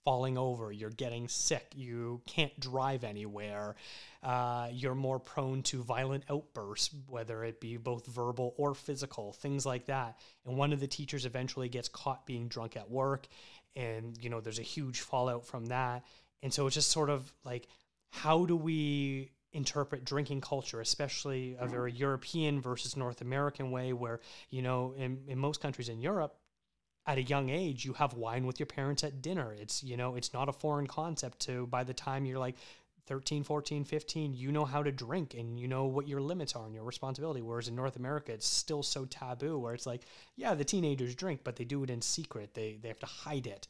[0.03, 3.75] falling over, you're getting sick, you can't drive anywhere,
[4.23, 9.65] uh, you're more prone to violent outbursts, whether it be both verbal or physical, things
[9.65, 10.17] like that.
[10.45, 13.27] And one of the teachers eventually gets caught being drunk at work,
[13.75, 16.03] and you know there's a huge fallout from that.
[16.43, 17.67] And so it's just sort of like,
[18.09, 24.21] how do we interpret drinking culture, especially a very European versus North American way, where,
[24.49, 26.35] you know, in, in most countries in Europe,
[27.07, 30.13] at a young age you have wine with your parents at dinner it's you know
[30.13, 32.55] it's not a foreign concept to by the time you're like
[33.11, 36.63] 13 14 15 you know how to drink and you know what your limits are
[36.65, 37.41] and your responsibility.
[37.41, 40.03] Whereas in north america it's still so taboo where it's like
[40.37, 42.53] yeah the teenagers drink but they do it in secret.
[42.53, 43.67] They they have to hide it.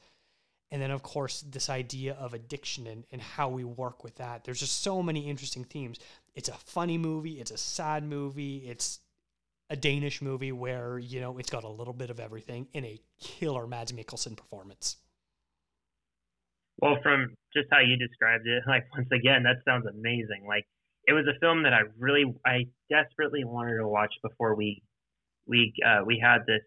[0.69, 4.43] And then of course this idea of addiction and, and how we work with that.
[4.43, 5.97] There's just so many interesting themes.
[6.35, 7.41] It's a funny movie.
[7.41, 8.57] It's a sad movie.
[8.57, 8.99] It's
[9.71, 13.01] a Danish movie where you know it's got a little bit of everything in a
[13.19, 14.97] killer Mads Mikkelsen performance.
[16.81, 20.45] Well, from just how you described it, like once again, that sounds amazing.
[20.47, 20.65] Like
[21.07, 24.81] it was a film that I really, I desperately wanted to watch before we,
[25.47, 26.61] we, uh, we had this,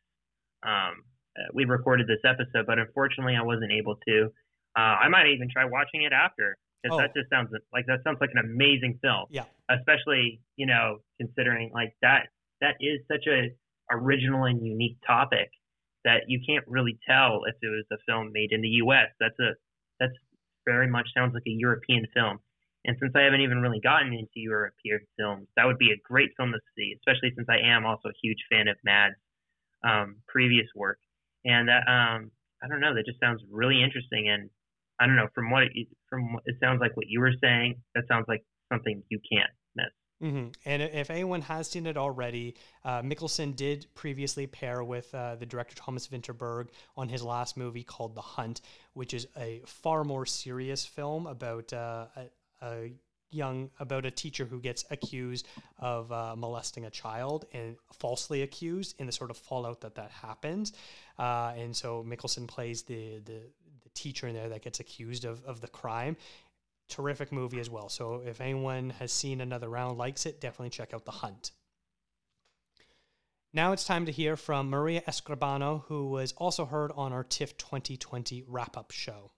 [0.64, 1.02] um,
[1.36, 4.30] uh, we recorded this episode, but unfortunately, I wasn't able to.
[4.76, 7.00] Uh, I might even try watching it after because oh.
[7.00, 9.26] that just sounds like that sounds like an amazing film.
[9.30, 9.44] Yeah.
[9.70, 12.28] Especially, you know, considering like that
[12.60, 13.50] that is such a
[13.90, 15.50] original and unique topic
[16.04, 19.08] that you can't really tell if it was a film made in the U.S.
[19.18, 19.54] That's a
[20.00, 20.12] that's
[20.64, 22.38] very much sounds like a European film.
[22.86, 26.30] And since I haven't even really gotten into European films, that would be a great
[26.36, 29.14] film to see, especially since I am also a huge fan of Mad's
[29.84, 30.98] um, previous work.
[31.44, 32.30] And that, um,
[32.62, 34.28] I don't know, that just sounds really interesting.
[34.28, 34.50] And
[35.00, 38.04] I don't know, from what it, from it sounds like what you were saying, that
[38.08, 39.50] sounds like something you can't.
[40.24, 40.48] Mm-hmm.
[40.64, 45.44] And if anyone has seen it already, uh, Mikkelsen did previously pair with uh, the
[45.44, 48.62] director Thomas Vinterberg on his last movie called The Hunt,
[48.94, 52.92] which is a far more serious film about uh, a, a,
[53.30, 55.48] young about a teacher who gets accused
[55.80, 60.10] of uh, molesting a child and falsely accused, in the sort of fallout that that
[60.10, 60.72] happens.
[61.18, 63.40] Uh, and so Mikkelsen plays the the
[63.82, 66.16] the teacher in there that gets accused of, of the crime
[66.88, 67.88] terrific movie as well.
[67.88, 71.50] So if anyone has seen another round, likes it, definitely check out The Hunt.
[73.52, 77.56] Now it's time to hear from Maria Escribano, who was also heard on our TIFF
[77.56, 79.30] 2020 wrap up show.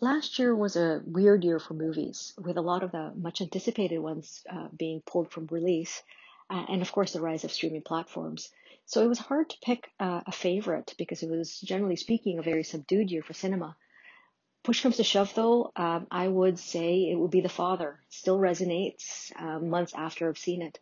[0.00, 3.98] Last year was a weird year for movies, with a lot of the much anticipated
[3.98, 6.02] ones uh, being pulled from release,
[6.50, 8.50] uh, and of course the rise of streaming platforms.
[8.84, 12.42] So it was hard to pick uh, a favorite because it was, generally speaking, a
[12.42, 13.76] very subdued year for cinema.
[14.66, 18.00] Push comes to shove, though, um, I would say it would be The Father.
[18.08, 20.80] It still resonates um, months after I've seen it.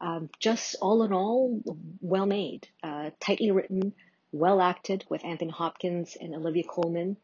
[0.00, 1.60] Um, just all in all,
[2.00, 3.92] well made, uh, tightly written,
[4.30, 7.16] well acted with Anthony Hopkins and Olivia Colman.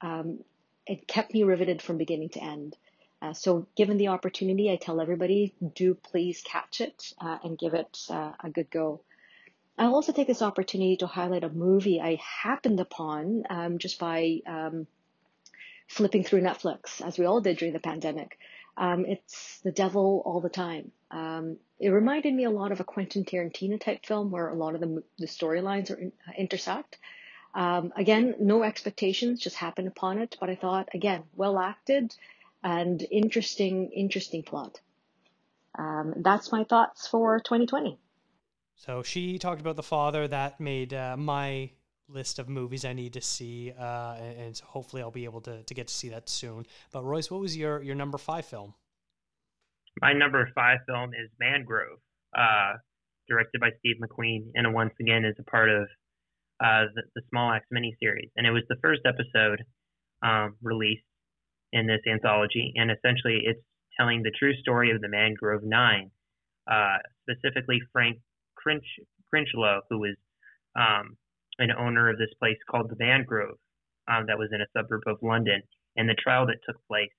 [0.00, 0.38] Um,
[0.86, 2.76] it kept me riveted from beginning to end.
[3.20, 7.74] Uh, so, given the opportunity, I tell everybody do please catch it uh, and give
[7.74, 9.00] it uh, a good go.
[9.76, 14.42] I'll also take this opportunity to highlight a movie I happened upon um, just by
[14.46, 14.86] um,
[15.90, 18.38] flipping through Netflix, as we all did during the pandemic.
[18.76, 20.92] Um, it's the devil all the time.
[21.10, 24.76] Um, it reminded me a lot of a Quentin Tarantino type film where a lot
[24.76, 26.96] of the, the storylines are in, uh, intersect.
[27.56, 32.14] Um, again, no expectations, just happened upon it, but I thought, again, well acted
[32.62, 34.80] and interesting, interesting plot.
[35.76, 37.98] Um, that's my thoughts for 2020.
[38.76, 41.70] So she talked about the father that made uh, my
[42.12, 45.62] list of movies I need to see, uh, and, and hopefully I'll be able to,
[45.62, 46.66] to get to see that soon.
[46.92, 48.74] But Royce, what was your, your number five film?
[50.00, 51.98] My number five film is Mangrove,
[52.36, 52.74] uh,
[53.28, 55.82] directed by Steve McQueen, and once again is a part of
[56.62, 58.30] uh, the, the Small Axe miniseries.
[58.36, 59.62] And it was the first episode
[60.22, 61.02] um, released
[61.72, 63.60] in this anthology, and essentially it's
[63.98, 66.10] telling the true story of the Mangrove Nine,
[66.70, 68.18] uh, specifically Frank
[68.56, 68.86] Crinch,
[69.32, 70.16] Crichlow, who was
[70.76, 71.16] um,
[71.60, 73.60] an owner of this place called the Mangrove
[74.08, 75.62] um, that was in a suburb of London,
[75.96, 77.12] and the trial that took place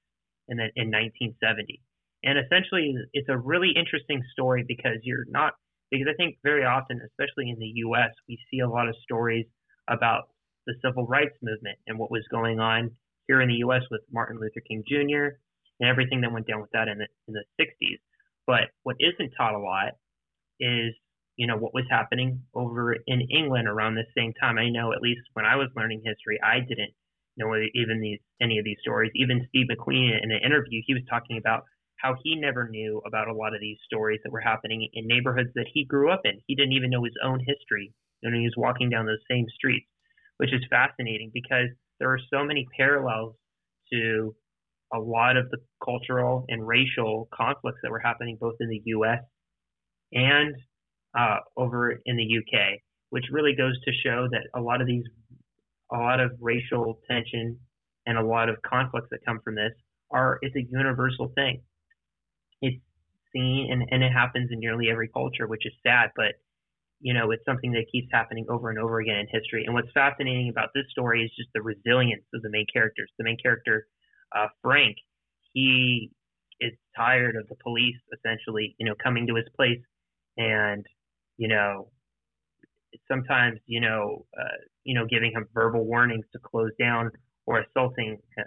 [0.50, 1.82] in, the, in 1970.
[2.24, 5.54] And essentially, it's a really interesting story because you're not,
[5.90, 9.46] because I think very often, especially in the US, we see a lot of stories
[9.88, 10.30] about
[10.68, 12.92] the civil rights movement and what was going on
[13.28, 15.38] here in the US with Martin Luther King Jr.
[15.80, 18.00] and everything that went down with that in the, in the 60s.
[18.46, 19.94] But what isn't taught a lot
[20.60, 20.94] is
[21.42, 24.60] you know what was happening over in England around the same time.
[24.60, 26.94] I know at least when I was learning history, I didn't
[27.36, 29.12] know even these any of these stories.
[29.16, 31.64] Even Steve McQueen in an interview, he was talking about
[31.96, 35.50] how he never knew about a lot of these stories that were happening in neighborhoods
[35.56, 36.40] that he grew up in.
[36.46, 39.88] He didn't even know his own history when he was walking down those same streets,
[40.38, 41.70] which is fascinating because
[42.00, 43.34] there are so many parallels
[43.92, 44.36] to
[44.94, 49.24] a lot of the cultural and racial conflicts that were happening both in the U.S.
[50.14, 50.54] and
[51.18, 55.04] uh, over in the UK, which really goes to show that a lot of these,
[55.92, 57.58] a lot of racial tension
[58.06, 59.74] and a lot of conflicts that come from this
[60.12, 61.62] are it's a universal thing.
[62.62, 62.82] It's
[63.34, 66.36] seen and, and it happens in nearly every culture, which is sad, but
[67.02, 69.64] you know, it's something that keeps happening over and over again in history.
[69.66, 73.10] And what's fascinating about this story is just the resilience of the main characters.
[73.18, 73.88] The main character,
[74.36, 74.98] uh, Frank,
[75.54, 76.12] he
[76.60, 79.82] is tired of the police essentially, you know, coming to his place
[80.38, 80.86] and
[81.42, 81.90] you know,
[83.10, 87.10] sometimes, you know, uh, you know, giving him verbal warnings to close down
[87.48, 88.44] or assaulting, uh,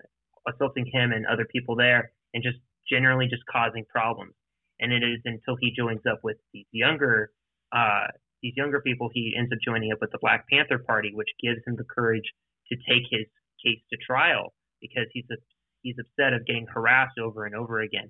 [0.55, 4.33] assaulting him and other people there, and just generally just causing problems.
[4.79, 7.33] And it is until he joins up with these younger,
[7.75, 8.07] uh,
[8.45, 11.59] these younger people, he ends up joining up with the Black Panther Party, which gives
[11.67, 12.31] him the courage
[12.71, 13.27] to take his
[13.59, 15.37] case to trial because he's a,
[15.83, 18.09] he's upset of getting harassed over and over again.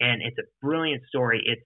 [0.00, 1.40] And it's a brilliant story.
[1.46, 1.62] It's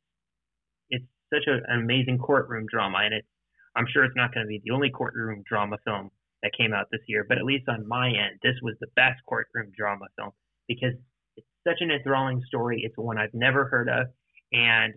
[1.32, 3.28] such a, an amazing courtroom drama, and it's
[3.76, 6.10] I'm sure it's not going to be the only courtroom drama film
[6.42, 9.20] that came out this year, but at least on my end, this was the best
[9.26, 10.30] courtroom drama film
[10.66, 10.94] because
[11.36, 12.82] it's such an enthralling story.
[12.84, 14.06] It's one I've never heard of,
[14.52, 14.94] and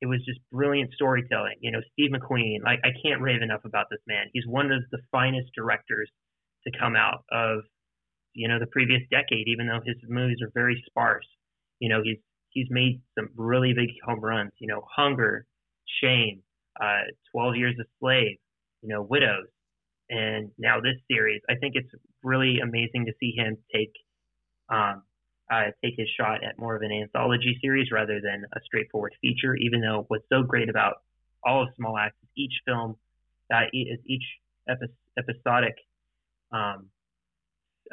[0.00, 1.56] it was just brilliant storytelling.
[1.60, 4.26] You know, Steve McQueen, like I can't rave enough about this man.
[4.32, 6.10] He's one of the finest directors
[6.66, 7.60] to come out of,
[8.34, 11.26] you know, the previous decade, even though his movies are very sparse.
[11.80, 12.18] You know, he's
[12.50, 14.52] he's made some really big home runs.
[14.58, 15.46] You know, Hunger,
[16.02, 16.42] Shame,
[16.80, 18.36] uh, 12 Years a Slave,
[18.82, 19.46] you know, Widows,
[20.10, 21.42] and now this series.
[21.48, 21.90] I think it's
[22.22, 23.92] really amazing to see him take
[24.68, 25.02] um,
[25.50, 29.54] uh, take his shot at more of an anthology series rather than a straightforward feature.
[29.56, 31.02] Even though what's so great about
[31.44, 32.96] all of Small Axe is each film,
[33.52, 34.24] uh, is each
[34.68, 35.76] epi- episodic
[36.52, 36.86] um,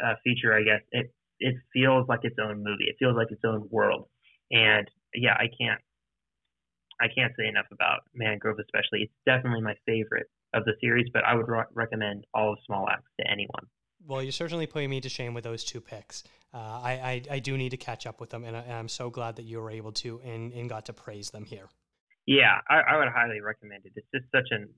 [0.03, 2.85] uh, feature, I guess it it feels like its own movie.
[2.85, 4.07] It feels like its own world.
[4.51, 5.81] And yeah, I can't
[7.01, 9.03] I can't say enough about Mangrove, especially.
[9.03, 12.87] It's definitely my favorite of the series, but I would re- recommend all of Small
[12.89, 13.65] Axe to anyone.
[14.05, 16.23] Well, you're certainly putting me to shame with those two picks.
[16.53, 19.09] Uh, I, I, I do need to catch up with them, and, I, am so
[19.09, 21.69] glad that you were able to and, and got to praise them here.
[22.27, 23.93] Yeah, I, I would highly recommend it.
[23.95, 24.69] It's just such an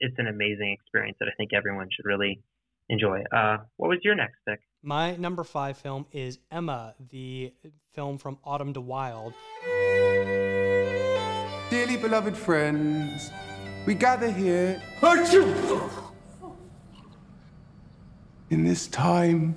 [0.00, 2.42] it's an amazing experience that I think everyone should really
[2.88, 3.22] enjoy.
[3.34, 4.60] Uh, what was your next pick?
[4.82, 7.52] My number five film is Emma, the
[7.94, 9.34] film from Autumn de Wilde.
[11.70, 13.30] Dearly beloved friends,
[13.84, 14.80] we gather here
[18.48, 19.54] in this time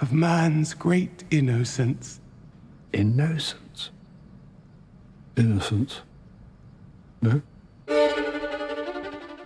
[0.00, 2.20] of man's great innocence.
[2.94, 3.90] Innocence?
[5.36, 6.00] Innocence?
[7.20, 7.42] No?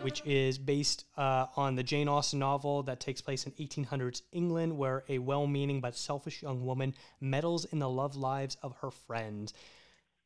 [0.03, 4.79] Which is based uh, on the Jane Austen novel that takes place in 1800s England,
[4.79, 8.93] where a well meaning but selfish young woman meddles in the love lives of her
[8.93, 9.53] friends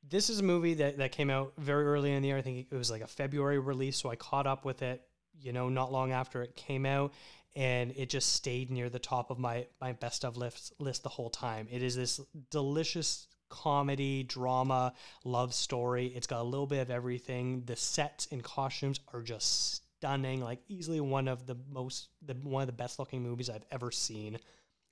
[0.09, 2.39] this is a movie that, that came out very early in the year.
[2.39, 5.03] I think it was like a February release, so I caught up with it,
[5.41, 7.13] you know, not long after it came out,
[7.55, 11.09] and it just stayed near the top of my my best of list list the
[11.09, 11.69] whole time.
[11.71, 14.95] It is this delicious comedy, drama,
[15.25, 16.07] love story.
[16.07, 17.65] It's got a little bit of everything.
[17.67, 22.63] The sets and costumes are just stunning, like easily one of the most the one
[22.63, 24.39] of the best looking movies I've ever seen.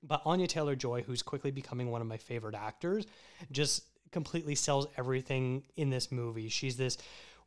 [0.03, 3.05] But Anya Taylor Joy, who's quickly becoming one of my favorite actors,
[3.51, 6.49] just completely sells everything in this movie.
[6.49, 6.97] She's this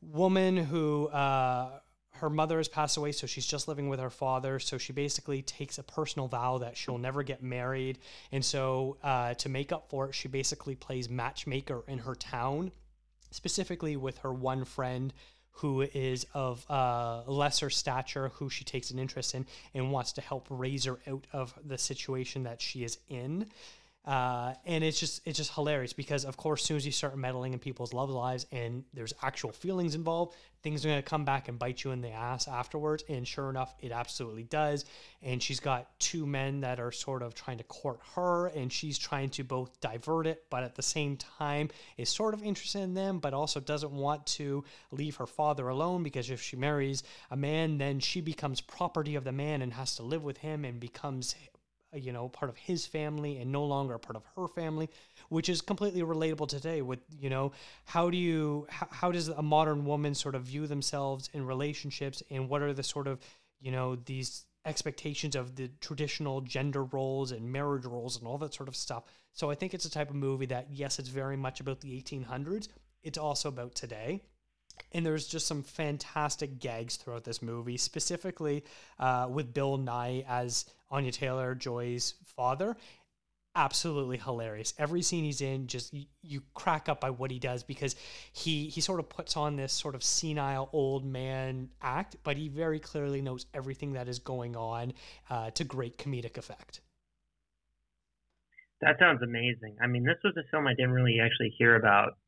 [0.01, 1.81] woman who uh,
[2.15, 4.59] her mother has passed away, so she's just living with her father.
[4.59, 7.99] So she basically takes a personal vow that she'll never get married.
[8.33, 12.73] And so uh, to make up for it, she basically plays matchmaker in her town,
[13.31, 15.13] specifically with her one friend
[15.59, 20.21] who is of uh, lesser stature, who she takes an interest in and wants to
[20.21, 23.47] help raise her out of the situation that she is in.
[24.05, 27.17] Uh, and it's just it's just hilarious because of course as soon as you start
[27.17, 30.35] meddling in people's love lives and there's actual feelings involved
[30.65, 33.05] things are going to come back and bite you in the ass afterwards.
[33.09, 34.87] And sure enough it absolutely does.
[35.23, 38.99] And she's got two men that are sort of trying to court her and she's
[38.99, 42.95] trying to both divert it but at the same time is sort of interested in
[42.95, 47.37] them but also doesn't want to leave her father alone because if she marries a
[47.37, 50.81] man then she becomes property of the man and has to live with him and
[50.81, 51.35] becomes
[51.97, 54.89] you know part of his family and no longer a part of her family
[55.29, 57.53] which is completely relatable today with you know
[57.85, 62.23] how do you how, how does a modern woman sort of view themselves in relationships
[62.31, 63.19] and what are the sort of
[63.61, 68.55] you know these expectations of the traditional gender roles and marriage roles and all that
[68.55, 69.05] sort of stuff?
[69.33, 72.01] So i think it's a type of movie that yes it's very much about the
[72.01, 72.69] 1800s
[73.05, 74.23] it's also about today.
[74.91, 78.65] And there's just some fantastic gags throughout this movie, specifically
[78.99, 80.65] uh, with Bill Nighy as
[80.95, 82.77] Anya Taylor Joy's father.
[83.57, 84.75] Absolutely hilarious.
[84.79, 87.95] Every scene he's in, just you, you, crack up by what he does because
[88.33, 92.49] he he sort of puts on this sort of senile old man act, but he
[92.49, 94.93] very clearly knows everything that is going on
[95.31, 96.81] uh, to great comedic effect.
[98.81, 99.77] That sounds amazing.
[99.81, 102.19] I mean, this was a film I didn't really actually hear about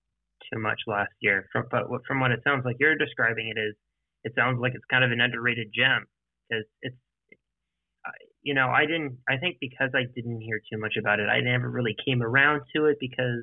[0.52, 1.46] too much last year.
[1.52, 3.74] From but from what it sounds like you're describing it is,
[4.24, 6.06] it sounds like it's kind of an underrated gem
[6.48, 6.96] because it's,
[8.46, 9.18] you know, I didn't.
[9.28, 12.62] I think because I didn't hear too much about it, I never really came around
[12.76, 13.42] to it because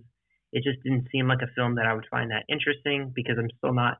[0.54, 3.52] it just didn't seem like a film that I would find that interesting because I'm
[3.58, 3.98] still not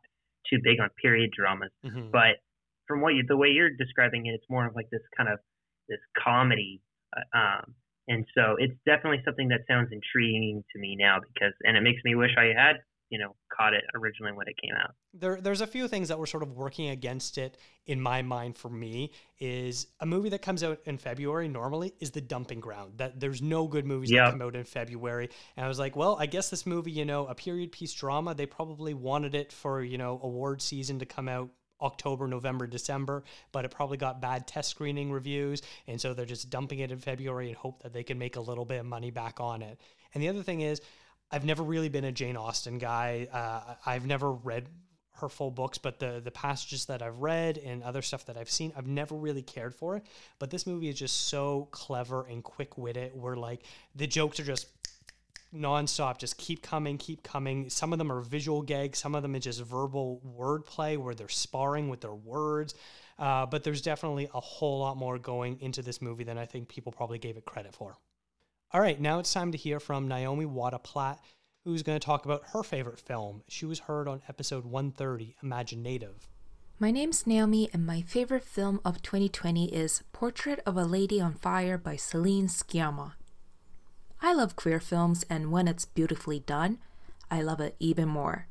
[0.50, 1.76] too big on period dramas.
[1.86, 2.08] Mm-hmm.
[2.10, 2.40] But
[2.88, 5.40] from what you, the way you're describing it, it's more of like this kind of
[5.90, 6.80] this comedy.
[7.12, 7.76] Uh, um,
[8.08, 12.00] and so it's definitely something that sounds intriguing to me now because, and it makes
[12.06, 12.80] me wish I had
[13.14, 14.96] you know caught it originally when it came out.
[15.14, 18.58] There, there's a few things that were sort of working against it in my mind.
[18.58, 22.94] For me, is a movie that comes out in February normally is the dumping ground.
[22.98, 24.26] That there's no good movies yep.
[24.26, 27.06] that come out in February, and I was like, well, I guess this movie, you
[27.06, 28.34] know, a period piece drama.
[28.34, 31.52] They probably wanted it for you know award season to come out
[31.84, 35.62] October, November, December, but it probably got bad test screening reviews.
[35.88, 38.42] And so they're just dumping it in February and hope that they can make a
[38.42, 39.80] little bit of money back on it.
[40.14, 40.82] And the other thing is,
[41.34, 43.28] I've never really been a Jane Austen guy.
[43.34, 44.68] Uh, I've never read
[45.14, 48.52] her full books, but the the passages that I've read and other stuff that I've
[48.52, 50.04] seen, I've never really cared for it.
[50.38, 53.20] But this movie is just so clever and quick witted.
[53.20, 53.64] Where like
[53.96, 54.68] the jokes are just
[55.56, 57.68] nonstop, just keep coming, keep coming.
[57.68, 61.30] Some of them are visual gags, some of them is just verbal wordplay where they're
[61.30, 62.76] sparring with their words.
[63.18, 66.68] Uh, but there's definitely a whole lot more going into this movie than I think
[66.68, 67.98] people probably gave it credit for.
[68.76, 71.20] All right, now it's time to hear from Naomi Wada Platt,
[71.64, 73.44] who's going to talk about her favorite film.
[73.48, 76.28] She was heard on episode 130, Imaginative.
[76.80, 81.36] My name's Naomi, and my favorite film of 2020 is Portrait of a Lady on
[81.36, 83.14] Fire by Celine Sciamma.
[84.24, 86.80] I love queer films, and when it's beautifully done,
[87.30, 88.48] I love it even more.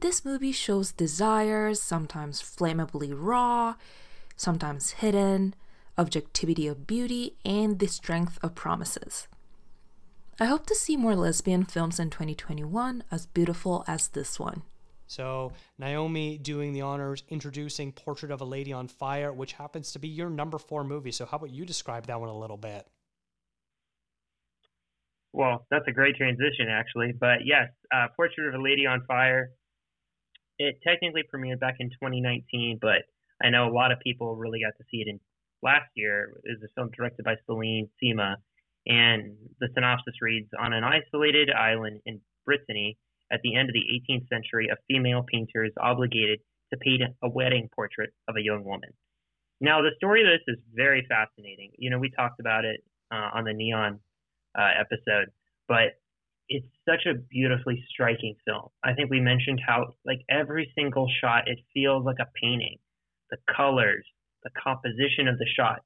[0.00, 3.74] This movie shows desires, sometimes flammably raw,
[4.34, 5.54] sometimes hidden,
[5.96, 9.28] objectivity of beauty, and the strength of promises.
[10.40, 14.62] I hope to see more lesbian films in 2021 as beautiful as this one.
[15.06, 19.98] So, Naomi doing the honors, introducing Portrait of a Lady on Fire, which happens to
[19.98, 21.12] be your number four movie.
[21.12, 22.86] So, how about you describe that one a little bit?
[25.32, 27.12] Well, that's a great transition, actually.
[27.12, 29.50] But yes, uh, Portrait of a Lady on Fire.
[30.58, 33.02] It technically premiered back in 2019, but
[33.42, 35.18] I know a lot of people really got to see it in
[35.64, 38.36] last year is a film directed by Celine Sciamma,
[38.86, 42.98] and the synopsis reads: On an isolated island in Brittany
[43.32, 46.40] at the end of the 18th century, a female painter is obligated
[46.72, 48.90] to paint a wedding portrait of a young woman.
[49.60, 51.72] Now, the story of this is very fascinating.
[51.78, 52.80] You know, we talked about it
[53.12, 53.98] uh, on the Neon
[54.58, 55.30] uh, episode,
[55.68, 55.98] but
[56.48, 58.68] it's such a beautifully striking film.
[58.84, 62.76] I think we mentioned how, like, every single shot, it feels like a painting.
[63.30, 64.04] The colors,
[64.44, 65.80] the composition of the shot,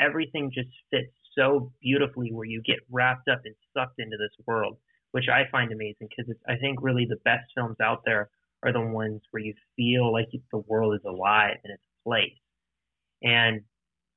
[0.00, 4.78] everything just fits so beautifully where you get wrapped up and sucked into this world,
[5.12, 8.30] which I find amazing because I think really the best films out there
[8.62, 12.38] are the ones where you feel like the world is alive and its a place.
[13.22, 13.62] And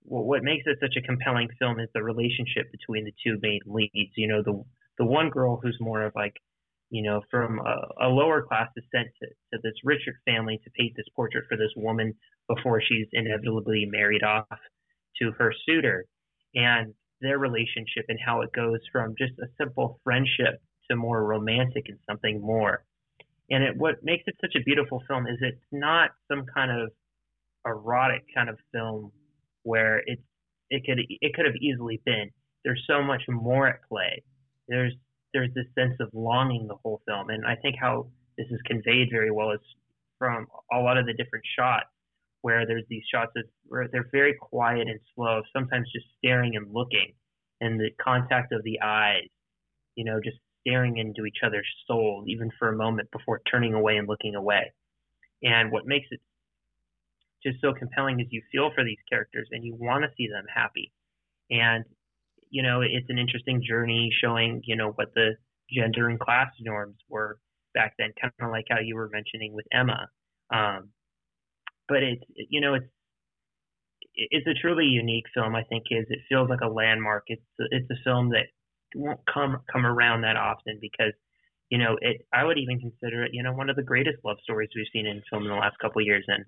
[0.04, 4.14] what makes it such a compelling film is the relationship between the two main leads.
[4.16, 4.64] You know, the
[4.98, 6.36] the one girl who's more of like
[6.90, 10.94] you know, from a, a lower class descent to, to this richer family to paint
[10.96, 12.14] this portrait for this woman
[12.48, 14.48] before she's inevitably married off
[15.22, 16.06] to her suitor,
[16.56, 21.86] and their relationship and how it goes from just a simple friendship to more romantic
[21.88, 22.84] and something more.
[23.50, 26.90] And it, what makes it such a beautiful film is it's not some kind of
[27.66, 29.12] erotic kind of film
[29.64, 30.22] where it's
[30.70, 32.30] it could it could have easily been.
[32.64, 34.24] There's so much more at play.
[34.68, 34.94] There's
[35.34, 38.08] there's this sense of longing the whole film, and I think how
[38.38, 39.60] this is conveyed very well is
[40.18, 41.88] from a lot of the different shots
[42.42, 46.74] where there's these shots of where they're very quiet and slow, sometimes just staring and
[46.74, 47.14] looking,
[47.62, 49.28] and the contact of the eyes,
[49.96, 53.98] you know, just staring into each other's soul even for a moment before turning away
[53.98, 54.72] and looking away.
[55.44, 56.20] And what makes it
[57.44, 60.46] just so compelling is you feel for these characters and you want to see them
[60.54, 60.92] happy.
[61.50, 61.86] And
[62.50, 65.36] you know, it's an interesting journey showing, you know, what the
[65.72, 67.40] gender and class norms were
[67.74, 70.08] back then, kind of like how you were mentioning with Emma.
[70.52, 70.90] Um,
[71.88, 72.86] but it's, you know, it's,
[74.16, 75.56] it's a truly unique film.
[75.56, 77.24] I think is it feels like a landmark.
[77.28, 78.48] It's it's a film that
[78.96, 81.14] won't come come around that often because
[81.70, 82.26] you know it.
[82.34, 85.06] I would even consider it you know one of the greatest love stories we've seen
[85.08, 86.44] in film in the last couple of years, and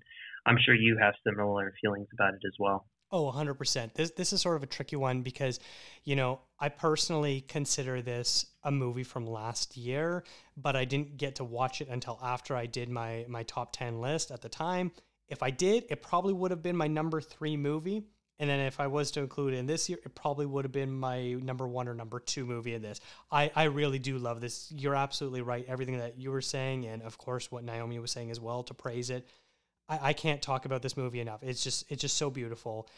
[0.46, 2.86] I'm sure you have similar feelings about it as well.
[3.14, 3.92] Oh, 100%.
[3.92, 5.60] This this is sort of a tricky one because,
[6.02, 10.24] you know, I personally consider this a movie from last year,
[10.56, 14.00] but I didn't get to watch it until after I did my my top 10
[14.00, 14.92] list at the time.
[15.28, 18.04] If I did, it probably would have been my number 3 movie.
[18.38, 20.72] And then if I was to include it in this year, it probably would have
[20.72, 22.98] been my number 1 or number 2 movie in this.
[23.30, 24.72] I I really do love this.
[24.74, 25.66] You're absolutely right.
[25.68, 28.74] Everything that you were saying and of course what Naomi was saying as well to
[28.74, 29.28] praise it
[29.88, 31.42] I, I can't talk about this movie enough.
[31.42, 32.88] It's just it's just so beautiful.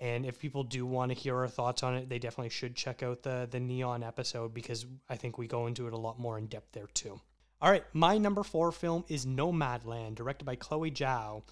[0.00, 3.02] And if people do want to hear our thoughts on it, they definitely should check
[3.02, 6.38] out the the Neon episode because I think we go into it a lot more
[6.38, 7.20] in depth there too.
[7.60, 11.44] All right, my number four film is Nomadland, directed by Chloe Zhao.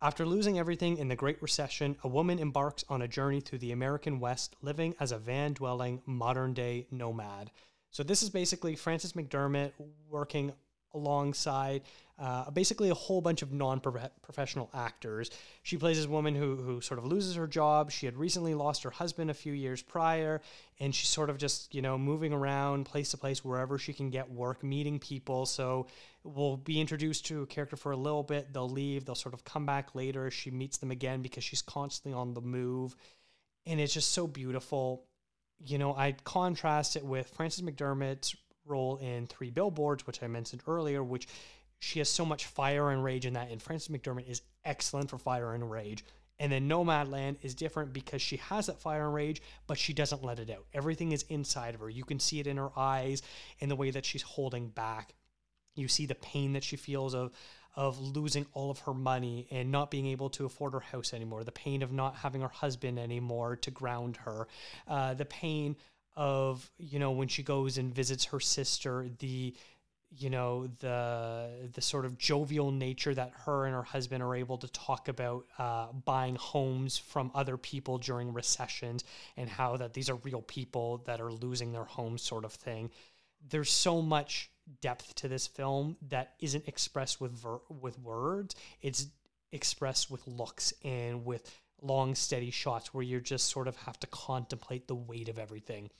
[0.00, 3.72] After losing everything in the Great Recession, a woman embarks on a journey through the
[3.72, 7.50] American West, living as a van dwelling modern day nomad.
[7.90, 9.72] So, this is basically Frances McDormand
[10.08, 10.52] working
[10.94, 11.82] alongside
[12.18, 15.30] uh, basically a whole bunch of non-professional actors.
[15.62, 17.92] She plays this woman who who sort of loses her job.
[17.92, 20.40] She had recently lost her husband a few years prior,
[20.80, 24.10] and she's sort of just you know moving around place to place wherever she can
[24.10, 25.46] get work, meeting people.
[25.46, 25.86] So
[26.24, 28.52] we'll be introduced to a character for a little bit.
[28.52, 29.04] They'll leave.
[29.04, 30.28] They'll sort of come back later.
[30.30, 32.96] She meets them again because she's constantly on the move,
[33.64, 35.04] and it's just so beautiful.
[35.64, 38.34] You know, I contrast it with Frances McDormand's
[38.68, 41.28] role in Three Billboards, which I mentioned earlier, which
[41.78, 43.50] she has so much fire and rage in that.
[43.50, 46.04] And Frances McDormand is excellent for fire and rage.
[46.40, 50.22] And then Nomadland is different because she has that fire and rage, but she doesn't
[50.22, 50.66] let it out.
[50.72, 51.90] Everything is inside of her.
[51.90, 53.22] You can see it in her eyes,
[53.58, 55.14] in the way that she's holding back.
[55.74, 57.32] You see the pain that she feels of
[57.76, 61.44] of losing all of her money and not being able to afford her house anymore.
[61.44, 64.48] The pain of not having her husband anymore to ground her.
[64.88, 65.76] Uh, the pain
[66.18, 69.06] of you know when she goes and visits her sister.
[69.20, 69.54] The
[70.10, 74.56] you know the the sort of jovial nature that her and her husband are able
[74.58, 79.04] to talk about uh, buying homes from other people during recessions
[79.36, 82.90] and how that these are real people that are losing their homes sort of thing
[83.50, 84.50] there's so much
[84.80, 89.08] depth to this film that isn't expressed with ver- with words it's
[89.52, 94.06] expressed with looks and with long steady shots where you just sort of have to
[94.06, 95.90] contemplate the weight of everything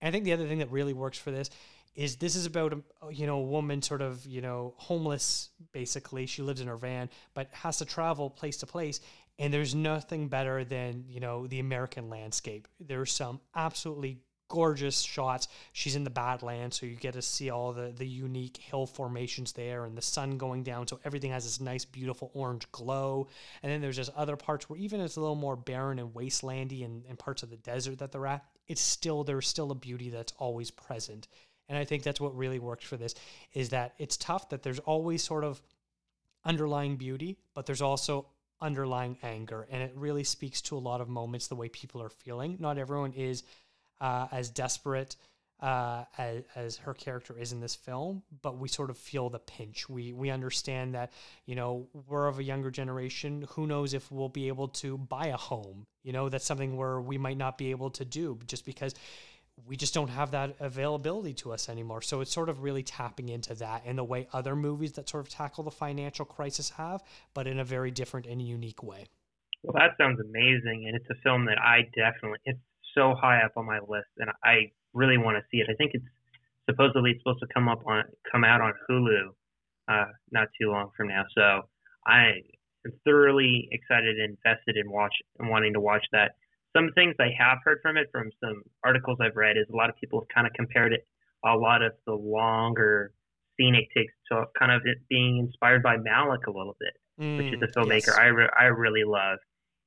[0.00, 1.50] and i think the other thing that really works for this
[1.96, 6.26] is this is about a you know a woman sort of you know homeless basically.
[6.26, 9.00] She lives in her van but has to travel place to place
[9.38, 12.68] and there's nothing better than you know the american landscape.
[12.78, 14.18] There's some absolutely
[14.48, 15.48] gorgeous shots.
[15.72, 19.52] She's in the badlands so you get to see all the the unique hill formations
[19.52, 23.28] there and the sun going down so everything has this nice beautiful orange glow.
[23.62, 26.84] And then there's just other parts where even it's a little more barren and wastelandy
[26.84, 30.10] and, and parts of the desert that they're at it's still there's still a beauty
[30.10, 31.28] that's always present
[31.68, 33.14] and I think that's what really works for this
[33.52, 35.60] is that it's tough that there's always sort of
[36.44, 38.26] underlying beauty, but there's also
[38.60, 39.66] underlying anger.
[39.70, 42.56] And it really speaks to a lot of moments the way people are feeling.
[42.60, 43.42] Not everyone is
[44.00, 45.16] uh, as desperate
[45.60, 49.38] uh, as, as her character is in this film, but we sort of feel the
[49.38, 49.88] pinch.
[49.88, 51.12] We we understand that
[51.46, 53.46] you know we're of a younger generation.
[53.50, 55.86] Who knows if we'll be able to buy a home?
[56.02, 58.94] You know that's something where we might not be able to do just because
[59.64, 62.02] we just don't have that availability to us anymore.
[62.02, 65.24] So it's sort of really tapping into that in the way other movies that sort
[65.24, 67.02] of tackle the financial crisis have,
[67.32, 69.06] but in a very different and unique way.
[69.62, 72.60] Well, that sounds amazing, and it's a film that I definitely it's
[72.94, 75.68] so high up on my list, and I really want to see it.
[75.70, 76.04] I think it's
[76.68, 79.30] supposedly it's supposed to come up on come out on Hulu
[79.88, 81.24] uh, not too long from now.
[81.36, 81.62] So
[82.06, 82.42] I
[82.84, 86.32] am thoroughly excited and invested in watch and wanting to watch that.
[86.76, 89.88] Some things I have heard from it from some articles I've read is a lot
[89.88, 91.06] of people have kind of compared it
[91.44, 93.12] a lot of the longer
[93.56, 97.54] scenic takes to kind of it being inspired by Malick a little bit, mm, which
[97.54, 98.18] is a filmmaker yes.
[98.18, 99.38] I re- I really love,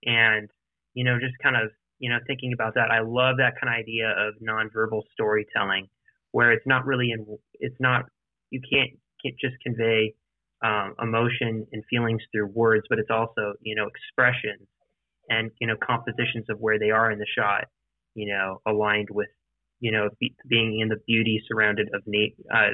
[0.06, 0.50] and
[0.94, 3.80] you know just kind of you know thinking about that, I love that kind of
[3.80, 5.88] idea of nonverbal storytelling,
[6.32, 7.26] where it's not really in
[7.60, 8.06] it's not
[8.50, 8.92] you can't
[9.24, 10.16] can't just convey
[10.64, 14.68] um, emotion and feelings through words, but it's also you know expressions
[15.30, 17.66] and you know compositions of where they are in the shot,
[18.16, 19.30] you know aligned with
[19.80, 22.74] you know be, being in the beauty surrounded of na- uh,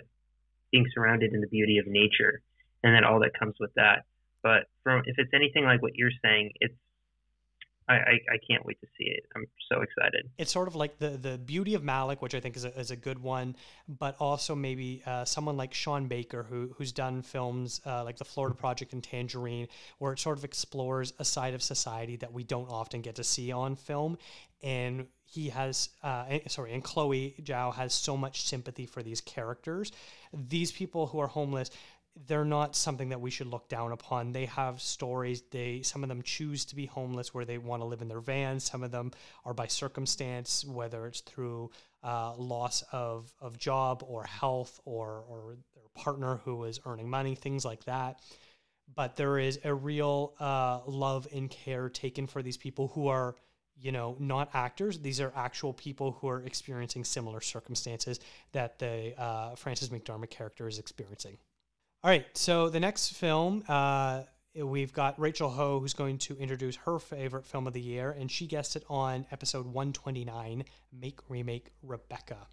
[0.71, 2.41] being surrounded in the beauty of nature,
[2.83, 4.03] and then all that comes with that.
[4.43, 6.75] But from if it's anything like what you're saying, it's
[7.87, 9.25] I, I, I, can't wait to see it.
[9.35, 10.29] I'm so excited.
[10.37, 12.91] It's sort of like the the beauty of Malick, which I think is a, is
[12.91, 13.55] a good one,
[13.87, 18.25] but also maybe uh, someone like Sean Baker, who who's done films uh, like The
[18.25, 19.67] Florida Project and Tangerine,
[19.99, 23.23] where it sort of explores a side of society that we don't often get to
[23.23, 24.17] see on film,
[24.63, 29.91] and he has uh, sorry, and Chloe Zhao has so much sympathy for these characters.
[30.33, 31.69] These people who are homeless,
[32.27, 34.31] they're not something that we should look down upon.
[34.31, 35.43] They have stories.
[35.51, 38.21] They some of them choose to be homeless where they want to live in their
[38.21, 38.63] vans.
[38.63, 39.11] Some of them
[39.43, 41.71] are by circumstance, whether it's through
[42.03, 47.35] uh, loss of, of job or health or or their partner who is earning money,
[47.35, 48.21] things like that.
[48.95, 53.35] But there is a real uh, love and care taken for these people who are
[53.77, 54.99] you know, not actors.
[54.99, 58.21] These are actual people who are experiencing similar circumstances
[58.53, 61.37] that the uh, Frances McDormand character is experiencing.
[62.05, 64.21] All right, so the next film, uh,
[64.55, 68.29] we've got Rachel Ho, who's going to introduce her favorite film of the year, and
[68.29, 72.45] she guessed it on episode 129 Make Remake Rebecca.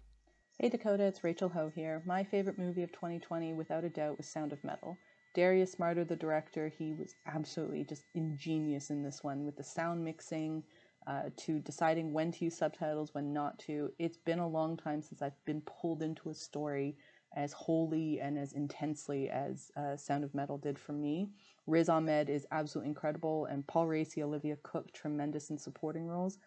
[0.57, 2.01] Hey Dakota, it's Rachel Ho here.
[2.03, 4.97] My favorite movie of 2020, without a doubt, was Sound of Metal.
[5.35, 10.03] Darius Marder, the director, he was absolutely just ingenious in this one with the sound
[10.03, 10.63] mixing,
[11.05, 13.91] uh, to deciding when to use subtitles, when not to.
[13.99, 16.95] It's been a long time since I've been pulled into a story
[17.35, 21.29] as wholly and as intensely as uh, Sound of Metal did for me.
[21.67, 26.37] Riz Ahmed is absolutely incredible, and Paul Raci, Olivia Cooke, tremendous in supporting roles.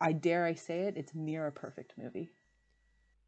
[0.00, 2.30] I dare I say it, it's near a perfect movie.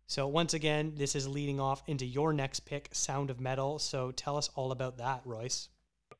[0.06, 3.78] So once again, this is leading off into your next pick, Sound of Metal.
[3.78, 5.68] So tell us all about that, Royce.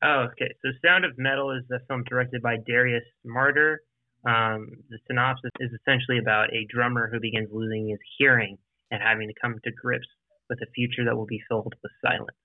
[0.03, 0.53] Oh, okay.
[0.61, 3.77] So Sound of Metal is a film directed by Darius Marder
[4.25, 8.57] um, the synopsis is essentially about a drummer who begins losing his hearing
[8.91, 10.07] and having to come to grips
[10.49, 12.37] with a future that will be filled with silence.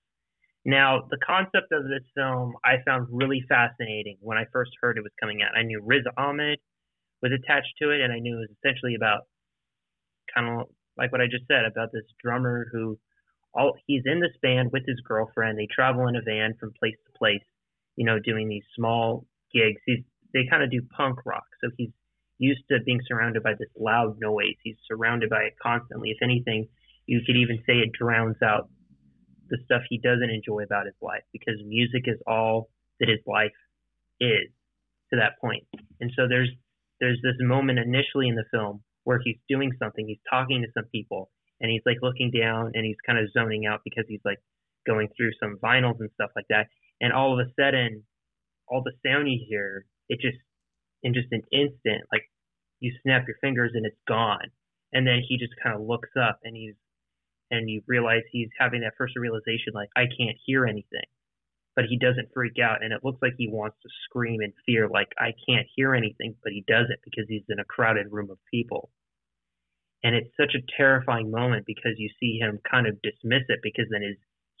[0.65, 5.03] Now, the concept of this film I found really fascinating when I first heard it
[5.03, 5.57] was coming out.
[5.57, 6.59] I knew Riz Ahmed
[7.21, 9.29] was attached to it, and I knew it was essentially about
[10.33, 12.97] kind of like what I just said about this drummer who
[13.53, 15.57] all he's in this band with his girlfriend.
[15.57, 17.45] They travel in a van from place to place,
[17.95, 19.81] you know, doing these small gigs.
[19.85, 20.03] He's
[20.33, 21.45] they kind of do punk rock.
[21.63, 21.91] So he's
[22.37, 24.59] used to being surrounded by this loud noise.
[24.63, 26.09] He's surrounded by it constantly.
[26.09, 26.67] If anything,
[27.05, 28.69] you could even say it drowns out
[29.49, 33.53] the stuff he doesn't enjoy about his life because music is all that his life
[34.19, 34.49] is
[35.11, 35.63] to that point.
[35.99, 36.49] And so there's
[36.99, 40.89] there's this moment initially in the film where he's doing something, he's talking to some
[40.91, 41.29] people,
[41.59, 44.39] and he's like looking down and he's kind of zoning out because he's like
[44.87, 46.67] going through some vinyls and stuff like that.
[47.01, 48.03] And all of a sudden,
[48.67, 50.37] all the sound you hear it just
[51.03, 52.23] in just an instant, like
[52.79, 54.49] you snap your fingers and it's gone.
[54.93, 56.75] And then he just kind of looks up and he's
[57.51, 61.07] and you realize he's having that first realization like I can't hear anything.
[61.75, 64.87] But he doesn't freak out and it looks like he wants to scream in fear
[64.87, 68.37] like I can't hear anything, but he doesn't because he's in a crowded room of
[68.49, 68.89] people.
[70.03, 73.85] And it's such a terrifying moment because you see him kind of dismiss it because
[73.91, 74.17] then his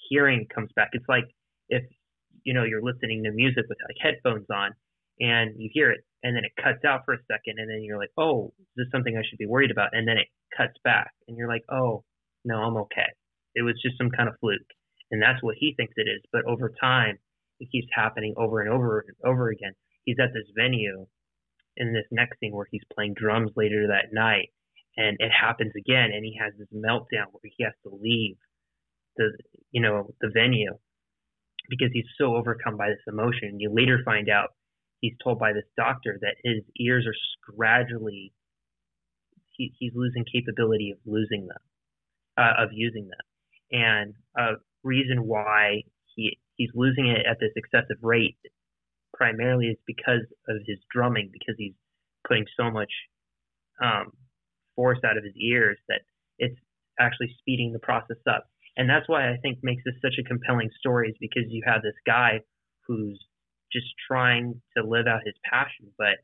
[0.09, 0.89] hearing comes back.
[0.93, 1.25] It's like
[1.69, 1.83] if
[2.43, 4.71] you know you're listening to music with like headphones on
[5.19, 7.97] and you hear it and then it cuts out for a second and then you're
[7.97, 11.11] like oh is this something i should be worried about and then it cuts back
[11.27, 12.03] and you're like oh
[12.45, 13.09] no i'm okay.
[13.55, 14.61] It was just some kind of fluke.
[15.11, 16.21] And that's what he thinks it is.
[16.31, 17.17] But over time
[17.59, 19.73] it keeps happening over and over and over again.
[20.03, 21.07] He's at this venue
[21.77, 24.49] in this next thing where he's playing drums later that night.
[24.97, 26.11] And it happens again.
[26.13, 28.35] And he has this meltdown where he has to leave
[29.17, 29.31] the
[29.71, 30.73] you know the venue
[31.69, 33.49] because he's so overcome by this emotion.
[33.49, 34.49] And you later find out
[34.99, 37.15] he's told by this doctor that his ears are
[37.55, 38.33] gradually
[39.57, 41.57] he, he's losing capability of losing them,
[42.37, 43.25] uh, of using them,
[43.71, 45.81] and a reason why
[46.15, 48.37] he he's losing it at this excessive rate
[49.13, 51.73] primarily is because of his drumming because he's
[52.27, 52.91] putting so much
[53.81, 54.11] um,
[54.75, 56.01] force out of his ears that
[56.37, 56.59] it's
[56.99, 58.45] actually speeding the process up.
[58.77, 61.81] And that's why I think makes this such a compelling story is because you have
[61.81, 62.41] this guy
[62.87, 63.19] who's
[63.71, 66.19] just trying to live out his passion, but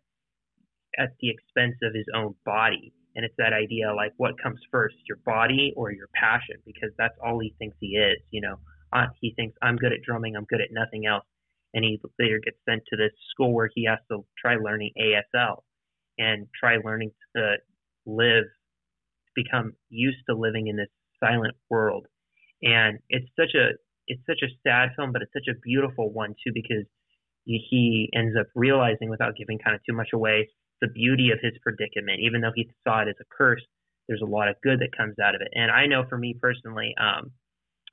[0.97, 2.93] at the expense of his own body.
[3.16, 6.57] And it's that idea like what comes first, your body or your passion?
[6.66, 8.18] Because that's all he thinks he is.
[8.32, 8.55] You know,
[8.93, 11.26] uh, he thinks I'm good at drumming, I'm good at nothing else.
[11.74, 15.64] And he later gets sent to this school where he has to try learning ASL
[16.18, 17.55] and try learning to
[18.05, 18.43] live,
[19.36, 20.89] become used to living in this
[21.24, 22.07] silent world.
[22.62, 23.72] And it's such a
[24.07, 26.86] it's such a sad film, but it's such a beautiful one too because
[27.45, 30.49] he ends up realizing without giving kind of too much away
[30.82, 32.19] the beauty of his predicament.
[32.21, 33.61] Even though he saw it as a curse,
[34.07, 35.49] there's a lot of good that comes out of it.
[35.53, 37.32] And I know for me personally, um,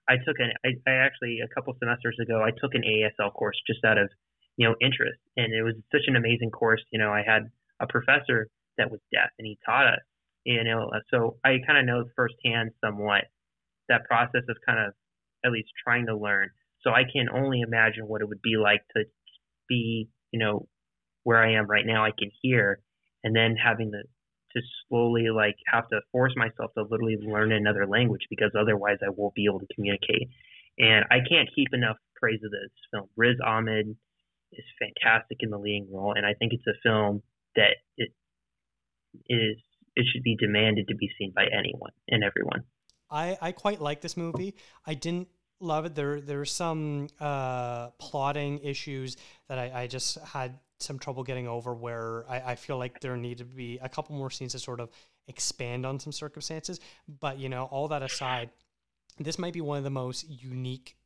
[0.09, 3.61] I took an I, I actually a couple semesters ago I took an ASL course
[3.67, 4.11] just out of
[4.57, 6.83] you know interest, and it was such an amazing course.
[6.91, 10.01] You know, I had a professor that was deaf, and he taught us.
[10.45, 13.25] You know, so I kind of know firsthand somewhat
[13.89, 14.95] that process of kind of
[15.45, 16.49] at least trying to learn.
[16.83, 19.05] So I can only imagine what it would be like to
[19.69, 20.69] be, you know,
[21.29, 22.07] where I am right now.
[22.07, 22.81] I can hear,
[23.23, 24.03] and then having to
[24.55, 29.11] to slowly like have to force myself to literally learn another language because otherwise I
[29.15, 30.31] won't be able to communicate.
[30.79, 33.11] And I can't keep enough praise of this film.
[33.15, 33.95] Riz Ahmed
[34.53, 37.23] is fantastic in the leading role, and I think it's a film
[37.57, 38.11] that it
[39.29, 39.59] is
[39.97, 42.63] it should be demanded to be seen by anyone and everyone.
[43.11, 44.55] I, I quite like this movie.
[44.87, 45.29] I didn't
[45.61, 45.95] love it.
[45.95, 49.19] There there's some uh, plotting issues
[49.49, 53.17] that I, I just had some trouble getting over where I, I feel like there
[53.17, 54.91] need to be a couple more scenes to sort of
[55.27, 56.81] expand on some circumstances.
[57.21, 58.51] But you know, all that aside,
[59.19, 60.97] this might be one of the most unique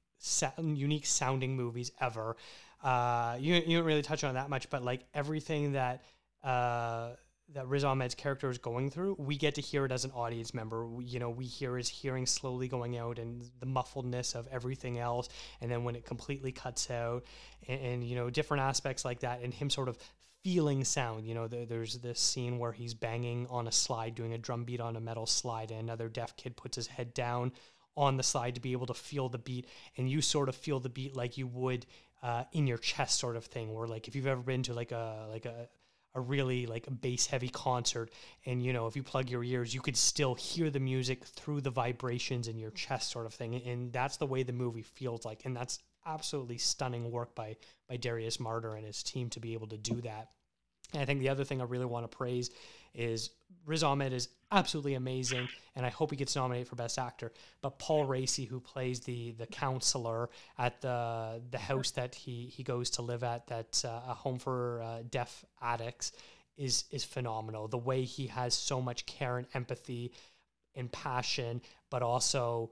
[0.59, 2.37] unique sounding movies ever.
[2.83, 6.03] Uh, you you don't really touch on that much, but like everything that
[6.43, 7.11] uh,
[7.55, 10.55] that Riz Ahmed's character is going through, we get to hear it as an audience
[10.55, 10.87] member.
[10.87, 14.99] We, you know, we hear his hearing slowly going out and the muffledness of everything
[14.99, 15.29] else,
[15.61, 17.25] and then when it completely cuts out,
[17.69, 19.99] and, and you know, different aspects like that, and him sort of
[20.43, 21.27] feeling sound.
[21.27, 24.65] You know, there, there's this scene where he's banging on a slide, doing a drum
[24.65, 27.53] beat on a metal slide, and another deaf kid puts his head down
[27.97, 30.81] on the slide to be able to feel the beat, and you sort of feel
[30.81, 31.87] the beat like you would
[32.23, 33.73] uh, in your chest, sort of thing.
[33.73, 35.69] Where like if you've ever been to like a like a
[36.15, 38.11] a really like a bass heavy concert
[38.45, 41.61] and you know if you plug your ears you could still hear the music through
[41.61, 45.25] the vibrations in your chest sort of thing and that's the way the movie feels
[45.25, 47.57] like and that's absolutely stunning work by
[47.89, 50.29] by Darius Marder and his team to be able to do that.
[50.93, 52.51] And I think the other thing I really want to praise
[52.95, 53.31] is
[53.65, 57.33] Riz Ahmed is absolutely amazing, and I hope he gets nominated for Best Actor.
[57.61, 62.63] But Paul Raci, who plays the the counselor at the the house that he he
[62.63, 66.13] goes to live at, that's uh, a home for uh, deaf addicts,
[66.57, 67.69] is is phenomenal.
[67.69, 70.13] The way he has so much care and empathy
[70.75, 72.71] and passion, but also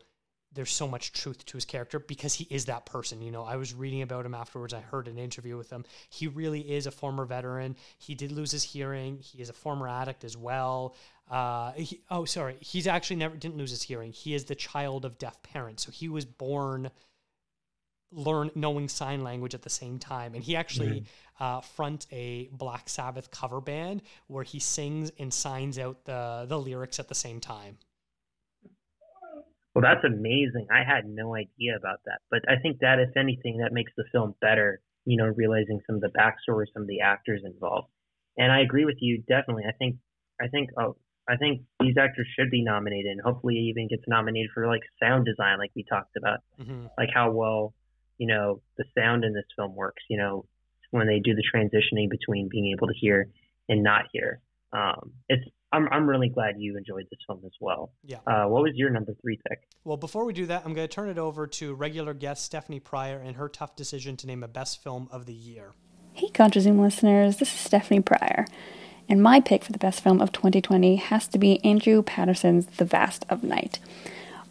[0.52, 3.22] there's so much truth to his character because he is that person.
[3.22, 4.74] You know, I was reading about him afterwards.
[4.74, 5.84] I heard an interview with him.
[6.08, 7.76] He really is a former veteran.
[7.98, 9.18] He did lose his hearing.
[9.18, 10.96] He is a former addict as well.
[11.30, 14.12] Uh, he, oh, sorry, he's actually never didn't lose his hearing.
[14.12, 16.90] He is the child of deaf parents, so he was born
[18.12, 21.44] learn knowing sign language at the same time and he actually mm-hmm.
[21.44, 26.58] uh, front a black sabbath cover band where he sings and signs out the the
[26.58, 27.78] lyrics at the same time
[29.74, 30.66] well, that's amazing.
[30.70, 32.20] I had no idea about that.
[32.30, 35.96] But I think that, if anything, that makes the film better, you know, realizing some
[35.96, 37.88] of the backstory, some of the actors involved.
[38.36, 39.64] And I agree with you, definitely.
[39.68, 39.96] I think,
[40.40, 40.96] I think, oh,
[41.28, 45.26] I think these actors should be nominated, and hopefully even gets nominated for like sound
[45.26, 46.86] design, like we talked about, mm-hmm.
[46.98, 47.74] like how well,
[48.18, 50.02] you know, the sound in this film works.
[50.08, 50.46] You know,
[50.90, 53.28] when they do the transitioning between being able to hear
[53.68, 54.40] and not hear.
[54.72, 57.92] Um, it's I'm I'm really glad you enjoyed this film as well.
[58.04, 58.18] Yeah.
[58.26, 59.60] Uh, what was your number three pick?
[59.84, 62.80] Well, before we do that, I'm going to turn it over to regular guest Stephanie
[62.80, 65.72] Pryor and her tough decision to name a best film of the year.
[66.12, 68.44] Hey, ContraZoom listeners, this is Stephanie Pryor,
[69.08, 72.84] and my pick for the best film of 2020 has to be Andrew Patterson's The
[72.84, 73.78] Vast of Night.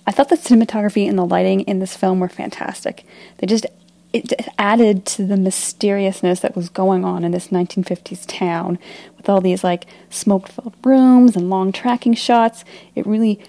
[0.08, 3.06] I thought the cinematography and the lighting in this film were fantastic.
[3.38, 3.68] They just
[4.12, 8.80] it added to the mysteriousness that was going on in this 1950s town
[9.18, 12.66] with all these like smoke filled rooms and long tracking shots.
[12.96, 13.40] It really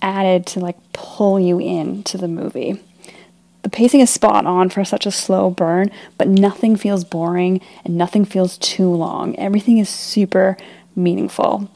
[0.00, 2.80] added to like pull you in to the movie.
[3.62, 7.98] The pacing is spot on for such a slow burn, but nothing feels boring and
[7.98, 9.36] nothing feels too long.
[9.36, 10.56] Everything is super
[10.96, 11.70] meaningful.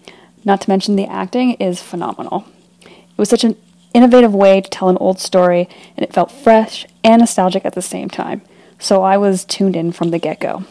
[0.44, 2.46] Not to mention the acting is phenomenal.
[2.82, 3.56] It was such an
[3.94, 7.82] innovative way to tell an old story, and it felt fresh and nostalgic at the
[7.82, 8.42] same time.
[8.78, 10.64] So I was tuned in from the get go.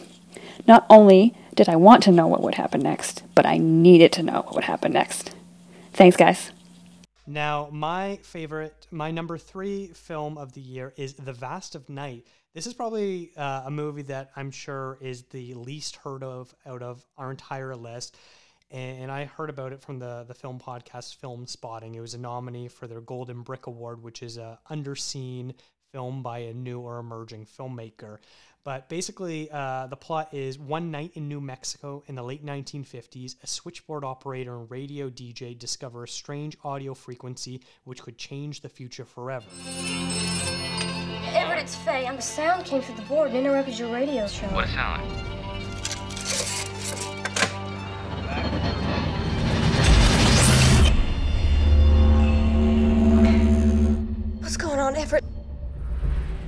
[0.66, 4.22] Not only did I want to know what would happen next, but I needed to
[4.22, 5.34] know what would happen next.
[5.92, 6.50] Thanks, guys.
[7.26, 12.26] Now, my favorite, my number three film of the year is The Vast of Night.
[12.54, 16.82] This is probably uh, a movie that I'm sure is the least heard of out
[16.82, 18.16] of our entire list.
[18.72, 21.94] And, and I heard about it from the, the film podcast Filmspotting.
[21.94, 25.54] It was a nominee for their Golden Brick Award, which is a underseen
[25.92, 28.18] film by a new or emerging filmmaker.
[28.64, 33.34] But basically, uh, the plot is one night in New Mexico in the late 1950s,
[33.42, 38.68] a switchboard operator and radio DJ discover a strange audio frequency which could change the
[38.68, 39.46] future forever.
[41.34, 42.06] Everett, it's Faye.
[42.06, 44.46] And the sound came through the board and interrupted your radio show.
[44.48, 45.41] What sound?
[54.82, 54.94] On?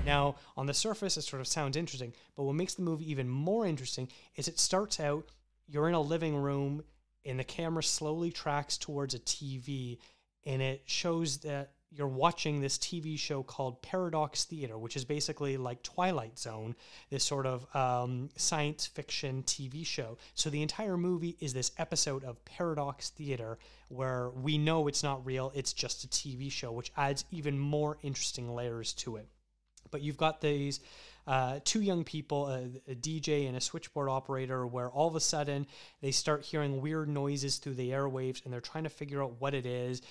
[0.05, 3.29] Now, on the surface, it sort of sounds interesting, but what makes the movie even
[3.29, 5.29] more interesting is it starts out,
[5.67, 6.83] you're in a living room,
[7.25, 9.99] and the camera slowly tracks towards a TV,
[10.45, 15.57] and it shows that you're watching this TV show called Paradox Theater, which is basically
[15.57, 16.75] like Twilight Zone,
[17.11, 20.19] this sort of um, science fiction TV show.
[20.35, 23.59] So the entire movie is this episode of Paradox Theater
[23.89, 27.99] where we know it's not real, it's just a TV show, which adds even more
[28.03, 29.29] interesting layers to it.
[29.91, 30.81] But you've got these
[31.27, 35.21] uh, two young people, a, a, DJ and a switchboard operator, where all of a
[35.21, 35.67] sudden
[36.03, 39.55] they start hearing weird noises through the airwaves and they're trying to figure out what
[39.55, 40.03] it is.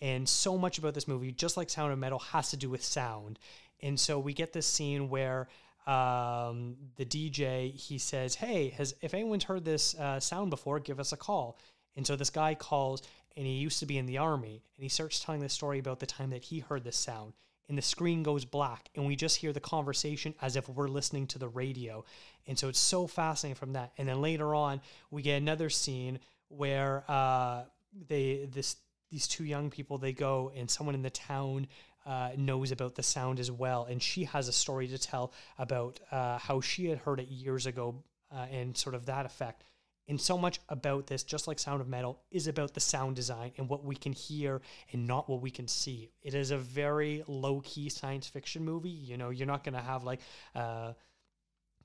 [0.00, 2.82] And so much about this movie, just like Sound of Metal, has to do with
[2.82, 3.38] sound.
[3.82, 5.48] And so we get this scene where
[5.86, 10.98] um, the DJ he says, "Hey, has if anyone's heard this uh, sound before, give
[10.98, 11.58] us a call."
[11.96, 13.02] And so this guy calls,
[13.36, 16.00] and he used to be in the army, and he starts telling the story about
[16.00, 17.34] the time that he heard this sound.
[17.68, 21.26] And the screen goes black, and we just hear the conversation as if we're listening
[21.28, 22.04] to the radio.
[22.46, 23.92] And so it's so fascinating from that.
[23.96, 26.18] And then later on, we get another scene
[26.48, 27.62] where uh,
[28.08, 28.76] they this
[29.14, 31.68] these two young people they go and someone in the town
[32.04, 33.86] uh, knows about the sound as well.
[33.88, 37.66] And she has a story to tell about uh, how she had heard it years
[37.66, 38.02] ago
[38.34, 39.62] uh, and sort of that effect.
[40.08, 43.52] And so much about this just like sound of metal is about the sound design
[43.56, 44.60] and what we can hear
[44.92, 46.10] and not what we can see.
[46.20, 48.90] It is a very low-key science fiction movie.
[48.90, 50.20] You know you're not going to have like
[50.56, 50.92] uh,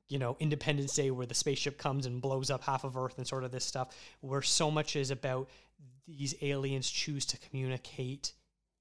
[0.10, 3.28] you know, Independence Day where the spaceship comes and blows up half of Earth and
[3.28, 5.50] sort of this stuff, where so much is about
[6.08, 8.34] these aliens choose to communicate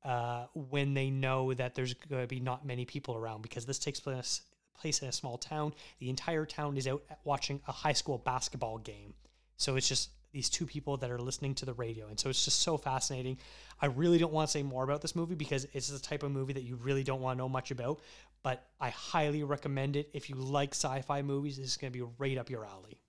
[0.05, 3.79] uh, when they know that there's going to be not many people around because this
[3.79, 4.43] takes place
[4.79, 5.75] place in a small town.
[5.99, 9.13] The entire town is out watching a high school basketball game.
[9.57, 12.07] So it's just these two people that are listening to the radio.
[12.07, 13.39] And so it's just so fascinating.
[13.81, 16.31] I really don't want to say more about this movie because it's the type of
[16.31, 18.01] movie that you really don't want to know much about,
[18.43, 20.11] but I highly recommend it.
[20.13, 23.01] If you like sci fi movies, this is going to be right up your alley.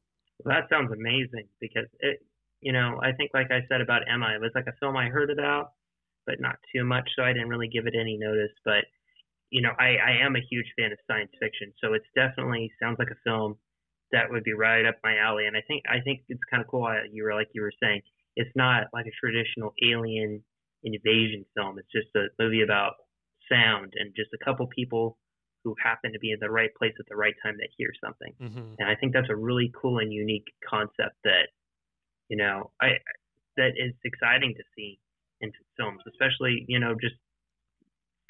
[0.46, 2.20] That sounds amazing because it,
[2.62, 5.08] you know, I think, like I said about Emma, it was like a film I
[5.08, 5.72] heard about,
[6.26, 8.52] but not too much, so I didn't really give it any notice.
[8.64, 8.86] But,
[9.50, 12.98] you know, I, I am a huge fan of science fiction, so it's definitely sounds
[13.00, 13.58] like a film
[14.12, 15.46] that would be right up my alley.
[15.46, 16.86] And I think I think it's kind of cool.
[16.86, 18.02] Uh, you were like you were saying,
[18.36, 20.44] it's not like a traditional alien
[20.84, 21.80] invasion film.
[21.80, 22.94] It's just a movie about
[23.52, 25.18] sound and just a couple people
[25.64, 28.34] who happen to be in the right place at the right time that hear something.
[28.42, 28.76] Mm-hmm.
[28.80, 31.52] And I think that's a really cool and unique concept that
[32.30, 33.00] you know I
[33.58, 35.00] that is exciting to see
[35.42, 37.16] in films, especially you know just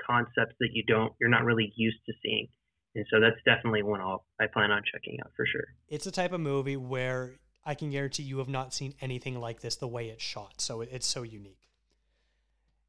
[0.06, 2.48] concepts that you don't you're not really used to seeing.
[2.96, 5.66] And so that's definitely one I'll, I plan on checking out for sure.
[5.88, 9.62] It's a type of movie where I can guarantee you have not seen anything like
[9.62, 10.56] this the way it's shot.
[10.58, 11.59] So it's so unique.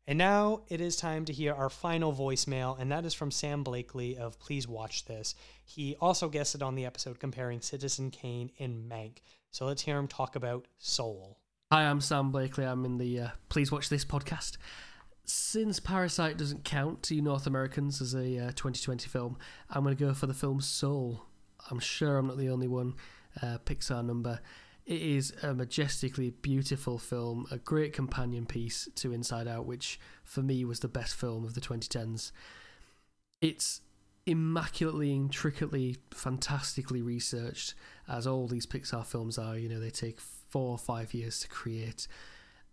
[0.06, 3.62] And now it is time to hear our final voicemail, and that is from Sam
[3.62, 5.34] Blakely of Please Watch This.
[5.64, 9.18] He also guested on the episode comparing Citizen Kane and Mank.
[9.50, 11.38] So let's hear him talk about Soul.
[11.70, 12.64] Hi, I'm Sam Blakely.
[12.64, 14.56] I'm in the uh, Please Watch This podcast.
[15.24, 19.96] Since Parasite doesn't count to you North Americans as a uh, 2020 film, I'm going
[19.96, 21.24] to go for the film Soul.
[21.70, 22.94] I'm sure I'm not the only one.
[23.40, 24.40] Uh, Pixar number.
[24.86, 30.42] It is a majestically beautiful film, a great companion piece to Inside Out, which for
[30.42, 32.32] me was the best film of the 2010s.
[33.40, 33.82] It's
[34.26, 37.74] immaculately, intricately, fantastically researched,
[38.08, 39.56] as all these Pixar films are.
[39.56, 42.06] You know, they take four or five years to create.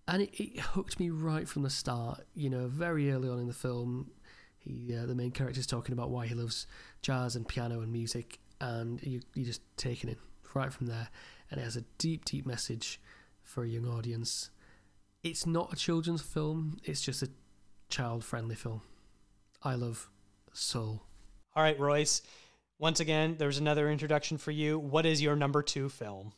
[0.07, 2.25] And it, it hooked me right from the start.
[2.33, 4.11] You know, very early on in the film,
[4.57, 6.67] he, uh, the main character is talking about why he loves
[7.01, 10.17] jazz and piano and music, and you, you just taken it
[10.57, 11.09] right from there
[11.49, 12.99] and it has a deep, deep message
[13.41, 14.49] for a young audience.
[15.23, 17.29] It's not a children's film, it's just a
[17.89, 18.81] child friendly film.
[19.63, 20.09] I love
[20.53, 21.03] Soul.
[21.55, 22.21] All right, Royce.
[22.79, 24.77] Once again, there's another introduction for you.
[24.77, 26.33] What is your number two film?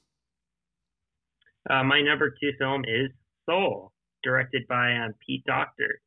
[1.69, 3.09] Uh, my number two film is
[3.49, 3.91] Soul.
[4.23, 6.01] directed by um, Pete Docter,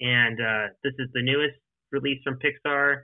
[0.00, 1.58] and uh, this is the newest
[1.92, 3.02] release from Pixar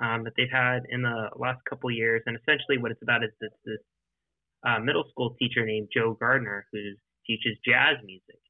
[0.00, 2.22] um, that they've had in the last couple years.
[2.26, 3.78] And essentially, what it's about is this, this
[4.66, 6.78] uh, middle school teacher named Joe Gardner who
[7.26, 8.40] teaches jazz music,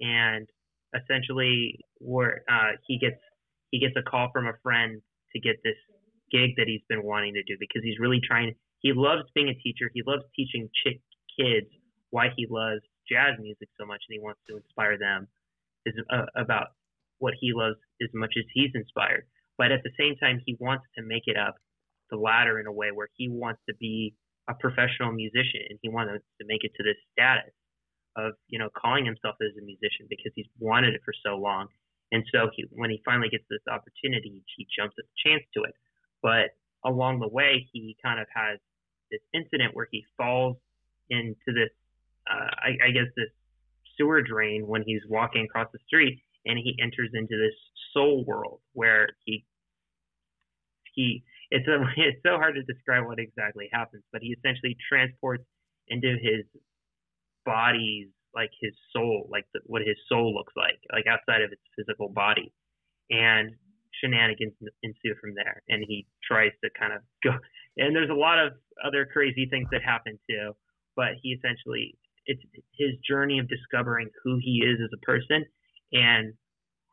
[0.00, 0.48] and
[0.94, 3.20] essentially, where uh, he gets
[3.70, 5.00] he gets a call from a friend
[5.32, 5.76] to get this
[6.32, 8.54] gig that he's been wanting to do because he's really trying.
[8.80, 9.90] He loves being a teacher.
[9.94, 10.68] He loves teaching
[11.38, 11.66] kids
[12.10, 15.28] why he loves jazz music so much, and he wants to inspire them
[15.86, 16.68] is uh, about
[17.18, 19.26] what he loves as much as he's inspired.
[19.60, 21.56] But at the same time, he wants to make it up
[22.08, 24.14] the ladder in a way where he wants to be
[24.48, 27.52] a professional musician and he wants to make it to this status
[28.16, 31.68] of you know calling himself as a musician because he's wanted it for so long.
[32.10, 35.62] And so he, when he finally gets this opportunity, he jumps at the chance to
[35.68, 35.74] it.
[36.22, 38.58] But along the way, he kind of has
[39.12, 40.56] this incident where he falls
[41.10, 41.70] into this,
[42.32, 43.28] uh, I, I guess, this
[43.98, 47.54] sewer drain when he's walking across the street, and he enters into this
[47.92, 49.44] soul world where he
[50.94, 55.44] he it's a, it's so hard to describe what exactly happens, but he essentially transports
[55.88, 56.46] into his
[57.44, 61.62] body's like his soul, like the, what his soul looks like, like outside of its
[61.76, 62.52] physical body,
[63.10, 63.50] and
[64.00, 64.52] shenanigans
[64.82, 65.62] ensue from there.
[65.68, 67.30] And he tries to kind of go,
[67.76, 68.52] and there's a lot of
[68.84, 70.52] other crazy things that happen too.
[70.96, 71.96] But he essentially,
[72.26, 72.42] it's
[72.78, 75.44] his journey of discovering who he is as a person
[75.92, 76.34] and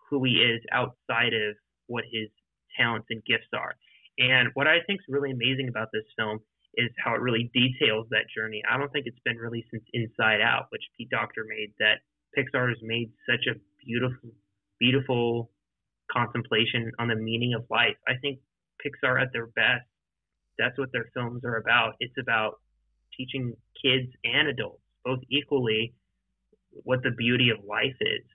[0.10, 1.56] who he is outside of
[1.88, 2.30] what his
[2.78, 3.76] talents and gifts are.
[4.20, 6.40] And what I think is really amazing about this film
[6.76, 8.62] is how it really details that journey.
[8.70, 11.74] I don't think it's been released since Inside Out, which Pete Docter made.
[11.80, 12.02] That
[12.38, 14.30] Pixar has made such a beautiful,
[14.80, 15.52] beautiful
[16.12, 17.98] contemplation on the meaning of life.
[18.08, 18.40] I think
[18.86, 19.86] Pixar at their best,
[20.58, 21.95] that's what their films are about.
[21.99, 22.60] It's about
[23.18, 25.94] teaching kids and adults both equally
[26.84, 28.26] what the beauty of life is.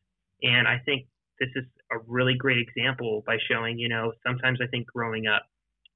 [0.43, 1.07] And I think
[1.39, 5.43] this is a really great example by showing, you know, sometimes I think growing up,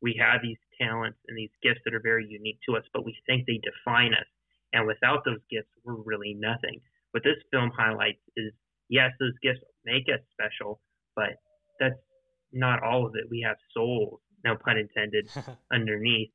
[0.02, 3.16] we have these talents and these gifts that are very unique to us, but we
[3.26, 4.26] think they define us.
[4.72, 6.80] And without those gifts, we're really nothing.
[7.12, 8.52] What this film highlights is
[8.88, 10.80] yes, those gifts make us special,
[11.14, 11.40] but
[11.80, 11.98] that's
[12.52, 13.24] not all of it.
[13.30, 15.28] We have souls, no pun intended,
[15.72, 16.30] underneath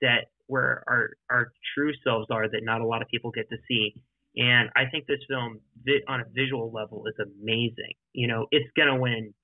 [0.00, 3.56] that where our our true selves are that not a lot of people get to
[3.68, 3.94] see.
[4.36, 5.60] And I think this film,
[6.08, 7.94] on a visual level, is amazing.
[8.12, 9.34] You know, it's gonna win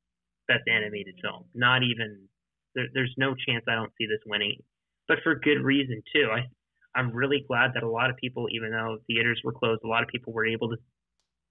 [0.46, 1.44] best animated film.
[1.54, 2.28] Not even
[2.74, 4.58] there, there's no chance I don't see this winning,
[5.08, 6.28] but for good reason too.
[6.30, 6.46] I
[6.94, 10.02] I'm really glad that a lot of people, even though theaters were closed, a lot
[10.02, 10.76] of people were able to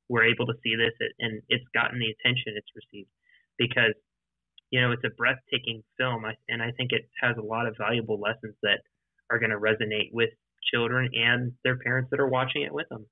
[0.09, 3.09] were able to see this, and it's gotten the attention it's received
[3.57, 3.93] because
[4.69, 8.19] you know it's a breathtaking film, and I think it has a lot of valuable
[8.19, 8.81] lessons that
[9.31, 10.29] are going to resonate with
[10.71, 13.05] children and their parents that are watching it with them.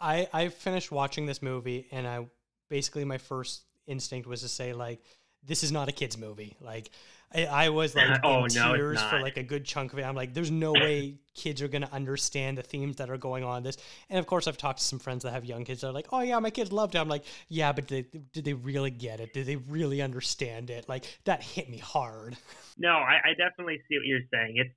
[0.00, 2.26] I I finished watching this movie, and I
[2.68, 5.00] basically my first instinct was to say like
[5.44, 6.56] this is not a kids movie.
[6.60, 6.90] Like
[7.34, 10.02] I, I was like oh, in no, tears for like a good chunk of it.
[10.02, 13.58] I'm like, there's no way kids are gonna understand the themes that are going on
[13.58, 13.76] in this.
[14.10, 15.82] And of course, I've talked to some friends that have young kids.
[15.82, 16.98] They're like, oh yeah, my kids loved it.
[16.98, 19.32] I'm like, yeah, but did they, did they really get it?
[19.32, 20.88] Did they really understand it?
[20.88, 22.36] Like that hit me hard.
[22.76, 24.54] No, I, I definitely see what you're saying.
[24.56, 24.74] It's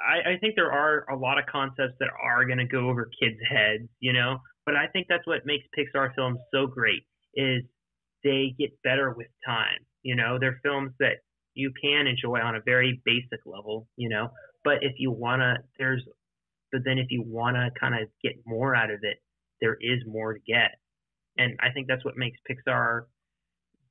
[0.00, 3.10] I, I think there are a lot of concepts that are going to go over
[3.20, 4.38] kids' heads, you know.
[4.66, 7.02] But I think that's what makes Pixar films so great
[7.34, 7.62] is
[8.24, 9.78] they get better with time.
[10.02, 11.16] You know, they're films that
[11.54, 14.28] you can enjoy on a very basic level, you know.
[14.64, 16.02] But if you wanna, there's,
[16.72, 19.18] but then if you wanna kind of get more out of it,
[19.60, 20.72] there is more to get.
[21.38, 23.02] And I think that's what makes Pixar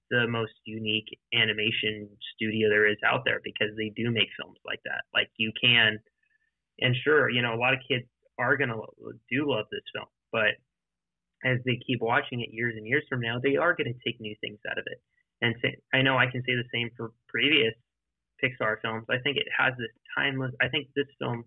[0.10, 4.82] the most unique animation studio there is out there because they do make films like
[4.86, 5.04] that.
[5.14, 6.00] Like you can,
[6.82, 8.06] and sure, you know, a lot of kids
[8.38, 8.78] are gonna
[9.30, 10.56] do love this film, but
[11.44, 14.36] as they keep watching it years and years from now, they are to take new
[14.42, 15.02] things out of it.
[15.42, 17.74] And say, I know I can say the same for previous
[18.44, 19.06] Pixar films.
[19.10, 19.88] I think it has this
[20.18, 20.52] timeless.
[20.62, 21.46] I think this film,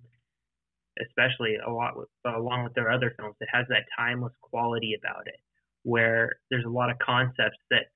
[1.07, 5.27] especially a lot with, along with their other films, it has that timeless quality about
[5.27, 5.37] it,
[5.83, 7.93] where there's a lot of concepts that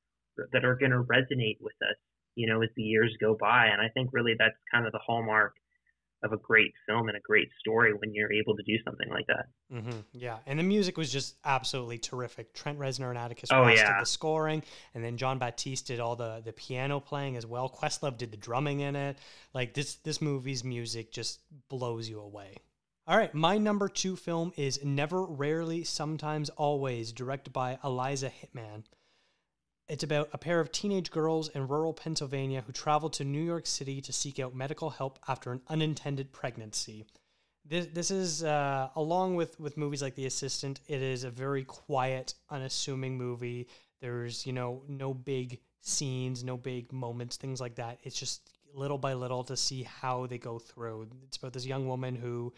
[0.52, 1.96] that are going to resonate with us,
[2.34, 3.66] you know, as the years go by.
[3.66, 5.54] And I think really that's kind of the hallmark
[6.22, 9.26] of a great film and a great story when you're able to do something like
[9.26, 9.46] that.
[9.72, 10.00] Mm-hmm.
[10.12, 12.54] Yeah, and the music was just absolutely terrific.
[12.54, 13.92] Trent Reznor and Atticus oh, Ross yeah.
[13.92, 14.62] did the scoring,
[14.94, 17.68] and then Jon Batiste did all the the piano playing as well.
[17.68, 19.18] Questlove did the drumming in it.
[19.54, 22.56] Like this this movie's music just blows you away.
[23.08, 28.82] All right, my number two film is Never, Rarely, Sometimes, Always, directed by Eliza Hittman.
[29.88, 33.66] It's about a pair of teenage girls in rural Pennsylvania who travel to New York
[33.66, 37.06] City to seek out medical help after an unintended pregnancy.
[37.64, 40.80] this this is uh, along with with movies like The Assistant.
[40.88, 43.68] It is a very quiet, unassuming movie.
[44.00, 48.00] There's you know no big scenes, no big moments, things like that.
[48.02, 51.08] It's just little by little to see how they go through.
[51.24, 52.52] It's about this young woman who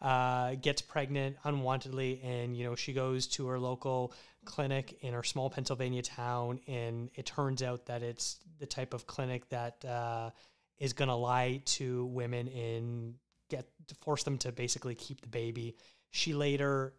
[0.00, 4.12] uh, gets pregnant unwantedly, and you know she goes to her local
[4.44, 9.06] clinic in our small Pennsylvania town, and it turns out that it's the type of
[9.06, 10.30] clinic that uh,
[10.78, 13.14] is going to lie to women and
[13.48, 15.76] get to force them to basically keep the baby.
[16.10, 16.94] She later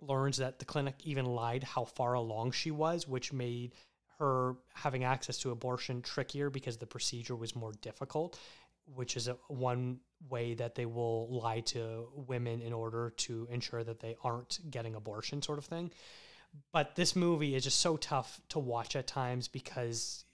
[0.00, 3.72] learns that the clinic even lied how far along she was, which made
[4.18, 8.38] her having access to abortion trickier because the procedure was more difficult,
[8.94, 9.98] which is a, one
[10.28, 14.94] way that they will lie to women in order to ensure that they aren't getting
[14.94, 15.90] abortion, sort of thing.
[16.72, 20.24] But this movie is just so tough to watch at times because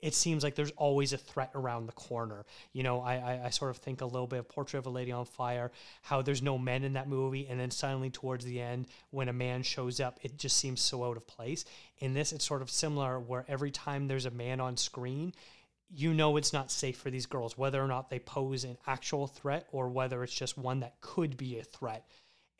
[0.00, 2.44] it seems like there's always a threat around the corner.
[2.72, 4.90] You know, I, I, I, sort of think a little bit of Portrait of a
[4.90, 8.60] Lady on Fire, how there's no men in that movie, and then suddenly towards the
[8.60, 11.64] end, when a man shows up, it just seems so out of place.
[11.98, 15.32] In this, it's sort of similar, where every time there's a man on screen,
[15.88, 19.26] you know it's not safe for these girls, whether or not they pose an actual
[19.26, 22.06] threat or whether it's just one that could be a threat.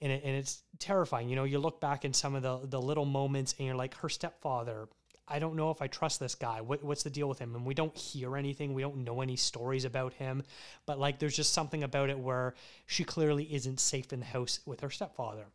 [0.01, 1.28] And, it, and it's terrifying.
[1.28, 3.94] You know, you look back in some of the, the little moments and you're like,
[3.97, 4.89] her stepfather,
[5.28, 6.60] I don't know if I trust this guy.
[6.60, 7.55] What, what's the deal with him?
[7.55, 8.74] And we don't hear anything.
[8.74, 10.43] We don't know any stories about him.
[10.85, 12.55] But like, there's just something about it where
[12.86, 15.47] she clearly isn't safe in the house with her stepfather.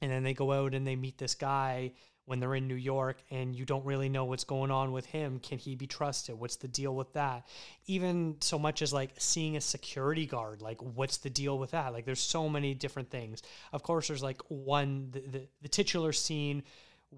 [0.00, 1.92] And then they go out and they meet this guy
[2.24, 5.40] when they're in New York and you don't really know what's going on with him.
[5.40, 6.38] Can he be trusted?
[6.38, 7.48] What's the deal with that?
[7.86, 11.92] Even so much as like seeing a security guard, like what's the deal with that?
[11.92, 13.42] Like there's so many different things.
[13.72, 16.62] Of course, there's like one, the, the, the titular scene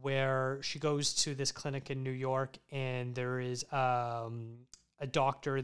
[0.01, 4.56] where she goes to this clinic in New York and there is um,
[5.01, 5.62] a doctor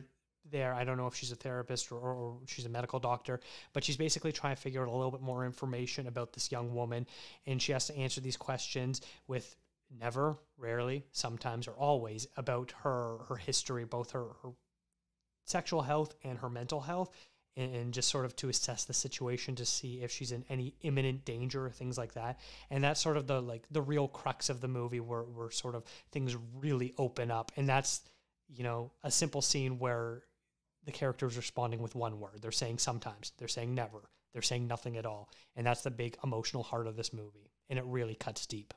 [0.50, 0.74] there.
[0.74, 3.40] I don't know if she's a therapist or, or, she's a medical doctor,
[3.72, 6.74] but she's basically trying to figure out a little bit more information about this young
[6.74, 7.06] woman.
[7.46, 9.56] And she has to answer these questions with
[9.98, 14.50] never, rarely, sometimes, or always about her, her history, both her, her
[15.44, 17.10] sexual health and her mental health
[17.56, 21.24] and, just sort of to assess the situation to see if she's in any imminent
[21.24, 22.38] danger or things like that.
[22.70, 25.74] And that's sort of the like the real crux of the movie where where sort
[25.74, 27.52] of things really open up.
[27.56, 28.02] And that's,
[28.48, 30.22] you know, a simple scene where
[30.84, 32.40] the characters responding with one word.
[32.40, 35.28] They're saying sometimes, they're saying never, they're saying nothing at all.
[35.56, 37.50] And that's the big emotional heart of this movie.
[37.68, 38.74] And it really cuts deep.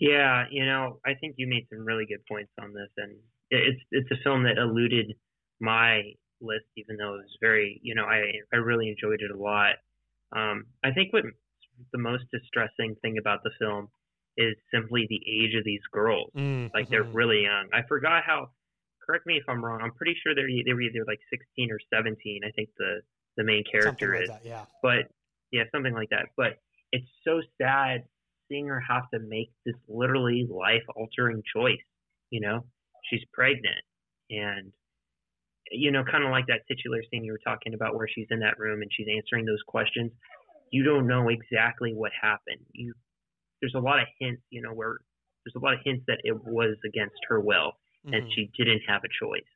[0.00, 3.16] Yeah, you know, I think you made some really good points on this, and
[3.50, 5.12] it's it's a film that eluded
[5.60, 6.02] my
[6.40, 9.74] list, even though it was very, you know, I I really enjoyed it a lot.
[10.30, 11.24] Um, I think what
[11.92, 13.88] the most distressing thing about the film
[14.36, 16.30] is simply the age of these girls.
[16.36, 17.68] Mm, like they're really young.
[17.72, 18.50] I forgot how.
[19.08, 19.80] Correct me if I'm wrong.
[19.82, 22.40] I'm pretty sure they're they were either like 16 or 17.
[22.44, 23.00] I think the
[23.38, 24.28] the main character like is.
[24.28, 24.64] That, yeah.
[24.82, 25.08] But
[25.50, 26.26] yeah, something like that.
[26.36, 26.58] But
[26.92, 28.04] it's so sad
[28.48, 31.80] seeing her have to make this literally life altering choice.
[32.30, 32.66] You know,
[33.08, 33.80] she's pregnant
[34.30, 34.72] and
[35.70, 38.40] you know, kind of like that titular scene you were talking about where she's in
[38.40, 40.10] that room and she's answering those questions.
[40.70, 42.64] You don't know exactly what happened.
[42.72, 42.92] You
[43.60, 44.98] there's a lot of hints, you know, where
[45.44, 47.72] there's a lot of hints that it was against her will
[48.06, 48.14] mm-hmm.
[48.14, 49.48] and she didn't have a choice.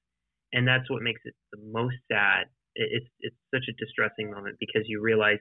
[0.53, 2.47] And that's what makes it the most sad.
[2.75, 5.39] It's it's such a distressing moment because you realize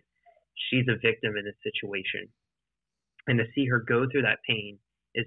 [0.69, 2.27] she's a victim in this situation.
[3.27, 4.79] And to see her go through that pain
[5.15, 5.25] is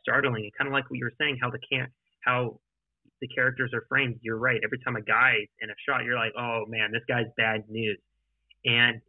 [0.00, 0.44] startling.
[0.44, 1.88] And kind of like what you were saying, how the can
[2.24, 2.60] how
[3.20, 4.60] the characters are framed, you're right.
[4.64, 7.98] Every time a guy's in a shot, you're like, oh man, this guy's bad news.
[8.64, 9.00] And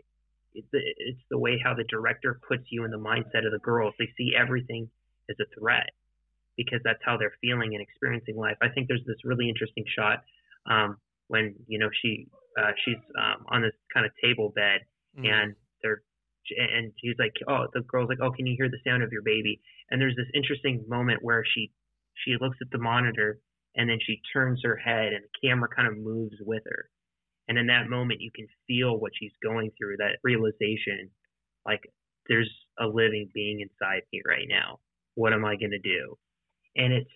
[0.53, 3.93] it's the way how the director puts you in the mindset of the girls.
[3.97, 4.89] They see everything
[5.29, 5.89] as a threat
[6.57, 8.57] because that's how they're feeling and experiencing life.
[8.61, 10.23] I think there's this really interesting shot
[10.69, 10.97] um,
[11.27, 12.27] when you know she
[12.59, 14.81] uh, she's um, on this kind of table bed
[15.17, 15.27] mm.
[15.27, 16.01] and they're
[16.57, 19.21] and she's like, oh, the girl's like, oh, can you hear the sound of your
[19.21, 19.61] baby?
[19.89, 21.71] And there's this interesting moment where she
[22.25, 23.39] she looks at the monitor
[23.75, 26.89] and then she turns her head and the camera kind of moves with her
[27.47, 31.09] and in that moment you can feel what she's going through that realization
[31.65, 31.81] like
[32.27, 32.49] there's
[32.79, 34.79] a living being inside me right now
[35.15, 36.17] what am i going to do
[36.75, 37.11] and it's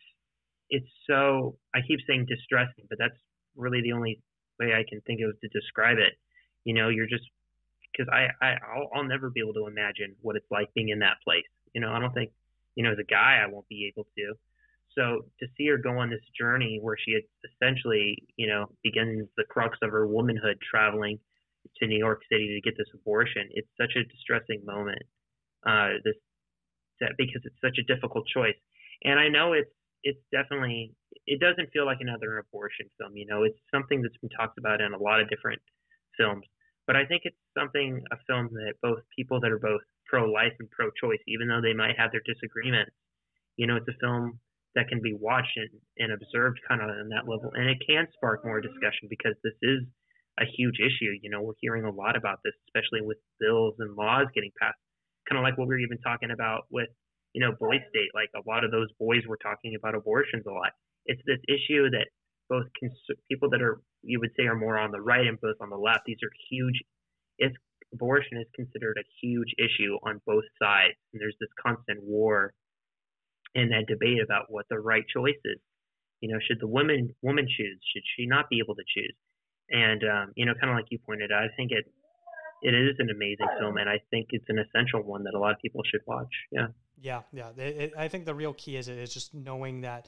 [0.70, 3.18] it's so i keep saying distressing but that's
[3.56, 4.22] really the only
[4.60, 6.14] way i can think of to describe it.
[6.66, 7.24] You know you're just
[7.92, 11.00] because I, I I'll, I'll never be able to imagine what it's like being in
[11.00, 11.48] that place.
[11.74, 12.32] You know i don't think
[12.76, 14.34] you know as a guy i won't be able to.
[14.98, 17.14] So to see her go on this journey where she
[17.46, 21.20] essentially, you know, begins the crux of her womanhood traveling
[21.78, 25.04] to New York City to get this abortion, it's such a distressing moment.
[25.66, 26.16] Uh, this
[27.00, 28.58] that because it's such a difficult choice,
[29.04, 29.72] and I know it's
[30.04, 30.94] it's definitely
[31.26, 33.18] it doesn't feel like another abortion film.
[33.18, 35.62] You know, it's something that's been talked about in a lot of different
[36.18, 36.46] films,
[36.86, 40.70] but I think it's something a film that both people that are both pro-life and
[40.72, 42.96] pro-choice, even though they might have their disagreements,
[43.58, 44.40] you know, it's a film
[44.76, 48.08] that can be watched and, and observed kind of on that level, and it can
[48.14, 49.82] spark more discussion because this is
[50.40, 51.18] a huge issue.
[51.22, 54.78] You know, we're hearing a lot about this, especially with bills and laws getting passed.
[55.28, 56.88] Kind of like what we were even talking about with,
[57.38, 58.10] you know, Boys State.
[58.18, 60.74] Like a lot of those boys were talking about abortions a lot.
[61.06, 62.10] It's this issue that
[62.50, 65.62] both cons- people that are you would say are more on the right and both
[65.62, 66.10] on the left.
[66.10, 66.82] These are huge.
[67.38, 67.56] It's
[67.94, 72.54] abortion is considered a huge issue on both sides, and there's this constant war
[73.54, 75.62] and that debate about what the right choice is.
[76.22, 77.78] You know, should the woman woman choose?
[77.94, 79.14] Should she not be able to choose?
[79.70, 81.86] And um, you know, kind of like you pointed out, I think it
[82.64, 85.54] it is an amazing film, and I think it's an essential one that a lot
[85.54, 86.34] of people should watch.
[86.52, 86.74] Yeah.
[87.00, 87.50] Yeah, yeah.
[87.58, 90.08] It, it, I think the real key is is just knowing that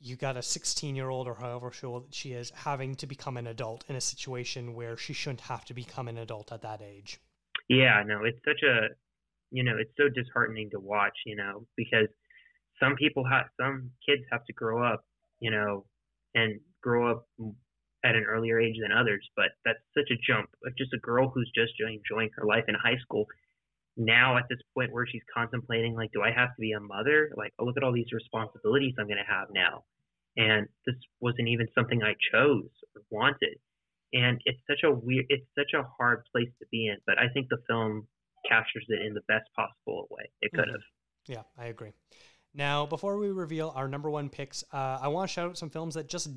[0.00, 1.72] you got a 16 year old or however
[2.10, 5.74] she is having to become an adult in a situation where she shouldn't have to
[5.74, 7.18] become an adult at that age.
[7.68, 8.88] Yeah, no, it's such a,
[9.50, 12.08] you know, it's so disheartening to watch, you know, because
[12.78, 15.04] some people have, some kids have to grow up,
[15.40, 15.86] you know,
[16.34, 17.26] and grow up
[18.04, 19.26] at an earlier age than others.
[19.34, 20.50] But that's such a jump.
[20.62, 23.26] Like just a girl who's just enjoying her life in high school
[23.96, 27.30] now at this point where she's contemplating like do i have to be a mother?
[27.36, 29.84] Like oh, look at all these responsibilities i'm going to have now.
[30.36, 33.56] And this wasn't even something i chose or wanted.
[34.12, 37.28] And it's such a weird it's such a hard place to be in but i
[37.32, 38.06] think the film
[38.48, 40.80] captures it in the best possible way it could have.
[40.80, 41.32] Mm-hmm.
[41.32, 41.92] yeah i agree.
[42.54, 45.70] Now before we reveal our number one picks uh, i want to shout out some
[45.70, 46.28] films that just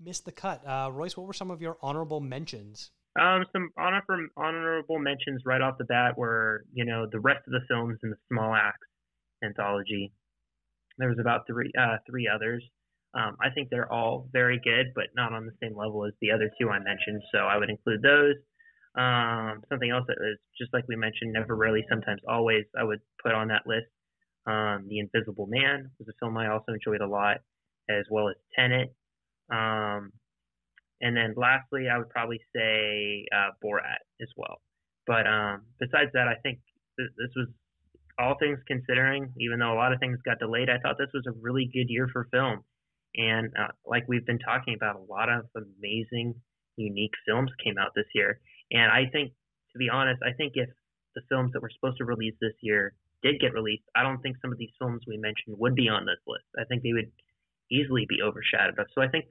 [0.00, 0.66] missed the cut.
[0.66, 4.02] Uh, royce what were some of your honorable mentions um, some honor
[4.36, 8.10] honorable mentions right off the bat were, you know, the rest of the films in
[8.10, 8.78] the Small Axe
[9.44, 10.12] anthology.
[10.98, 12.64] There was about three uh, three others.
[13.14, 16.30] Um, I think they're all very good, but not on the same level as the
[16.30, 17.22] other two I mentioned.
[17.32, 18.34] So I would include those.
[18.96, 22.64] Um, something else that was just like we mentioned, never really, sometimes always.
[22.78, 23.86] I would put on that list.
[24.46, 27.38] Um, the Invisible Man was a film I also enjoyed a lot,
[27.88, 28.94] as well as Tenet.
[29.50, 30.12] Um,
[31.00, 34.60] and then lastly, I would probably say uh, Borat as well.
[35.06, 36.58] But um, besides that, I think
[36.98, 37.48] th- this was
[38.18, 41.24] all things considering, even though a lot of things got delayed, I thought this was
[41.26, 42.64] a really good year for film.
[43.14, 46.34] And uh, like we've been talking about, a lot of amazing,
[46.76, 48.40] unique films came out this year.
[48.70, 49.32] And I think,
[49.72, 50.68] to be honest, I think if
[51.14, 54.36] the films that were supposed to release this year did get released, I don't think
[54.42, 56.44] some of these films we mentioned would be on this list.
[56.58, 57.10] I think they would
[57.70, 58.76] easily be overshadowed.
[58.94, 59.26] So I think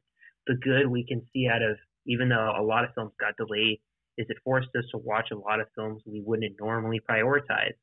[0.47, 3.79] the good we can see out of, even though a lot of films got delayed,
[4.17, 7.75] is it forced us to watch a lot of films we wouldn't normally prioritize.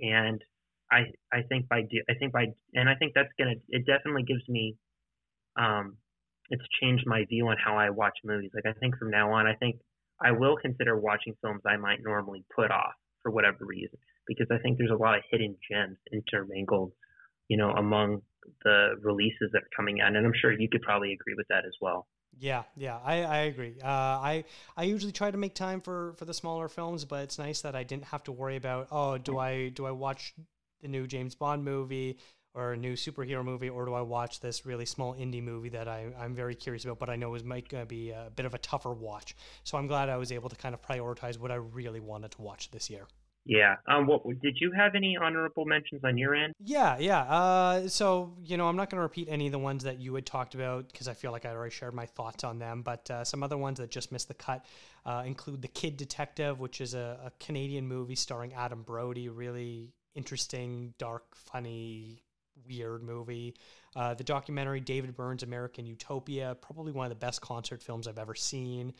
[0.00, 0.42] And
[0.90, 4.48] I I think by I think by and I think that's gonna it definitely gives
[4.48, 4.76] me
[5.58, 5.96] um
[6.50, 8.50] it's changed my view on how I watch movies.
[8.54, 9.76] Like I think from now on I think
[10.20, 14.58] I will consider watching films I might normally put off for whatever reason because I
[14.58, 16.92] think there's a lot of hidden gems intermingled,
[17.48, 18.22] you know, among
[18.64, 21.64] the releases that are coming out, and I'm sure you could probably agree with that
[21.64, 22.06] as well.
[22.38, 23.76] Yeah, yeah, I, I agree.
[23.82, 24.44] Uh, I
[24.76, 27.74] I usually try to make time for for the smaller films, but it's nice that
[27.74, 30.34] I didn't have to worry about oh do I do I watch
[30.80, 32.18] the new James Bond movie
[32.54, 35.86] or a new superhero movie, or do I watch this really small indie movie that
[35.86, 38.54] I, I'm very curious about, but I know is might gonna be a bit of
[38.54, 39.36] a tougher watch.
[39.64, 42.42] So I'm glad I was able to kind of prioritize what I really wanted to
[42.42, 43.06] watch this year.
[43.48, 43.76] Yeah.
[43.88, 44.06] Um.
[44.06, 46.52] What did you have any honorable mentions on your end?
[46.60, 46.98] Yeah.
[46.98, 47.22] Yeah.
[47.22, 47.88] Uh.
[47.88, 50.26] So you know, I'm not going to repeat any of the ones that you had
[50.26, 52.82] talked about because I feel like I already shared my thoughts on them.
[52.82, 54.66] But uh, some other ones that just missed the cut
[55.06, 59.30] uh, include The Kid Detective, which is a, a Canadian movie starring Adam Brody.
[59.30, 62.22] Really interesting, dark, funny,
[62.68, 63.54] weird movie.
[63.96, 68.18] Uh, the documentary David Byrne's American Utopia, probably one of the best concert films I've
[68.18, 68.92] ever seen.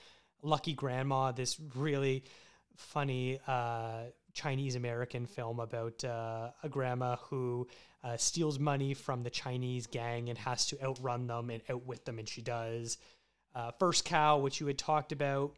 [0.42, 2.24] Lucky Grandma, this really
[2.78, 4.04] funny uh,
[4.38, 7.66] Chinese American film about uh, a grandma who
[8.04, 12.20] uh, steals money from the Chinese gang and has to outrun them and outwit them,
[12.20, 12.98] and she does.
[13.54, 15.54] Uh, First Cow, which you had talked about,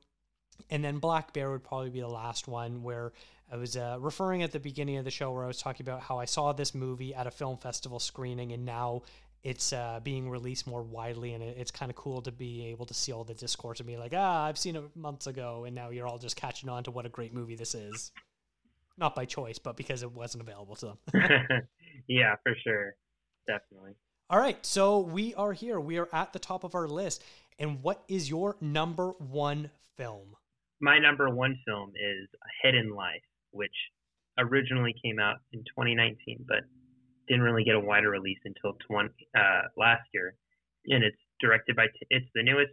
[0.70, 3.12] and then Black Bear would probably be the last one where
[3.52, 6.00] I was uh, referring at the beginning of the show where I was talking about
[6.00, 9.02] how I saw this movie at a film festival screening, and now
[9.42, 12.86] it's uh, being released more widely, and it, it's kind of cool to be able
[12.86, 15.74] to see all the discourse and be like, ah, I've seen it months ago, and
[15.74, 18.12] now you're all just catching on to what a great movie this is.
[19.00, 20.98] Not by choice, but because it wasn't available to them.
[22.06, 22.94] yeah, for sure.
[23.48, 23.94] Definitely.
[24.28, 25.80] All right, so we are here.
[25.80, 27.24] We are at the top of our list.
[27.58, 30.36] And what is your number one film?
[30.80, 33.22] My number one film is A Hidden Life,
[33.52, 33.74] which
[34.38, 36.60] originally came out in 2019, but
[37.26, 40.34] didn't really get a wider release until 20, uh, last year.
[40.86, 42.72] And it's directed by, it's the newest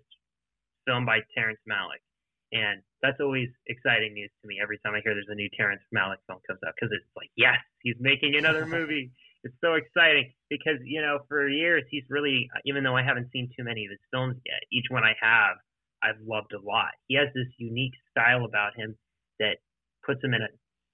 [0.85, 2.03] film by Terrence Malick.
[2.51, 5.81] And that's always exciting news to me every time I hear there's a new Terrence
[5.93, 9.11] Malick film comes out because it's like, yes, he's making another movie.
[9.43, 13.49] it's so exciting because you know for years he's really, even though I haven't seen
[13.57, 15.57] too many of his films yet, each one I have
[16.03, 16.93] I've loved a lot.
[17.07, 18.95] He has this unique style about him
[19.39, 19.57] that
[20.05, 20.51] puts him in a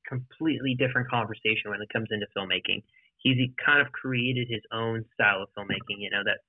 [0.08, 2.84] completely different conversation when it comes into filmmaking.
[3.18, 6.00] He's he kind of created his own style of filmmaking.
[6.00, 6.40] You know that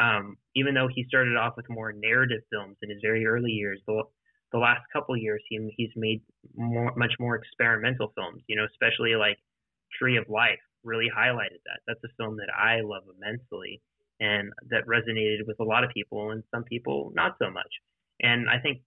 [0.00, 3.80] um, even though he started off with more narrative films in his very early years,
[3.86, 4.02] the,
[4.52, 6.22] the last couple years he he's made
[6.54, 8.42] more much more experimental films.
[8.46, 9.38] You know, especially like
[9.98, 11.80] Tree of Life really highlighted that.
[11.86, 13.80] That's a film that I love immensely
[14.20, 17.70] and that resonated with a lot of people and some people not so much.
[18.20, 18.82] And I think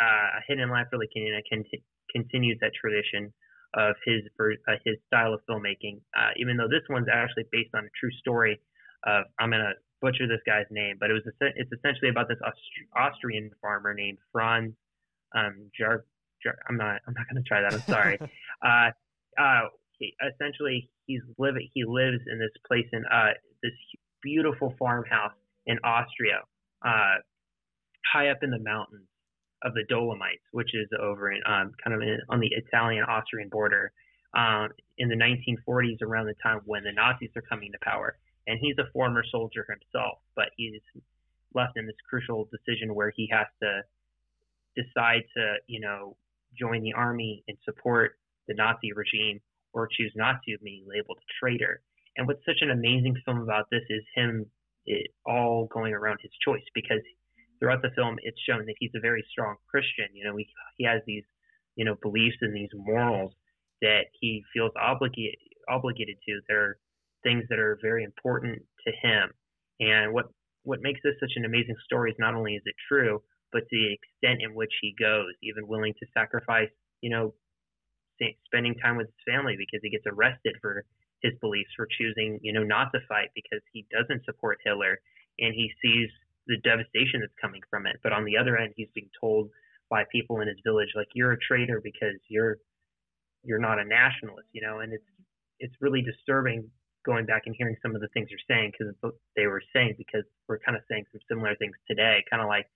[0.00, 1.64] uh, Hidden Life really can, can,
[2.12, 3.32] continues that tradition
[3.74, 6.00] of his uh, his style of filmmaking.
[6.16, 8.60] Uh, even though this one's actually based on a true story
[9.04, 12.88] of I'm gonna butcher this guy's name, but it was it's essentially about this Aust-
[12.96, 14.74] Austrian farmer named Franz
[15.34, 16.04] um, Jar,
[16.42, 16.56] Jar.
[16.68, 17.72] I'm not I'm not gonna try that.
[17.72, 18.18] I'm sorry.
[18.64, 18.90] uh,
[19.40, 23.32] uh, he, essentially, he's live he lives in this place in uh,
[23.62, 23.72] this
[24.22, 25.32] beautiful farmhouse
[25.66, 26.40] in Austria,
[26.84, 27.16] uh,
[28.12, 29.08] high up in the mountains
[29.64, 33.92] of the Dolomites, which is over in um, kind of in, on the Italian-Austrian border
[34.36, 38.18] um, in the 1940s, around the time when the Nazis are coming to power.
[38.46, 40.80] And he's a former soldier himself, but he's
[41.54, 43.82] left in this crucial decision where he has to
[44.76, 46.16] decide to, you know,
[46.58, 48.12] join the army and support
[48.48, 49.40] the Nazi regime
[49.72, 51.82] or choose not to, being labeled a traitor.
[52.16, 54.46] And what's such an amazing film about this is him
[54.86, 57.00] it, all going around his choice because
[57.58, 60.06] throughout the film it's shown that he's a very strong Christian.
[60.14, 60.46] You know, he
[60.78, 61.24] he has these
[61.74, 63.32] you know beliefs and these morals
[63.82, 65.38] that he feels obligated
[65.68, 66.40] obligated to.
[66.48, 66.78] They're
[67.22, 69.30] things that are very important to him.
[69.80, 70.26] And what
[70.62, 73.22] what makes this such an amazing story is not only is it true,
[73.52, 76.70] but to the extent in which he goes, even willing to sacrifice,
[77.00, 77.34] you know,
[78.46, 80.84] spending time with his family because he gets arrested for
[81.22, 84.98] his beliefs for choosing, you know, not to fight because he doesn't support Hitler
[85.38, 86.08] and he sees
[86.46, 87.96] the devastation that's coming from it.
[88.02, 89.50] But on the other end, he's being told
[89.90, 92.58] by people in his village, like, you're a traitor because you're
[93.44, 95.06] you're not a nationalist, you know, and it's
[95.60, 96.68] it's really disturbing
[97.04, 98.92] going back and hearing some of the things you're saying because
[99.36, 102.66] they were saying because we're kind of saying some similar things today, kind of like,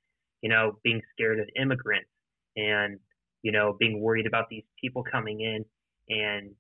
[0.43, 2.11] you know, being scared of immigrants
[2.57, 2.99] and
[3.43, 5.65] you know being worried about these people coming in
[6.09, 6.51] and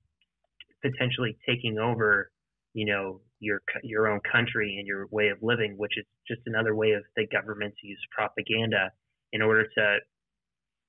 [0.82, 2.30] potentially taking over,
[2.74, 6.74] you know, your your own country and your way of living, which is just another
[6.74, 8.90] way of the government to use propaganda
[9.32, 9.96] in order to,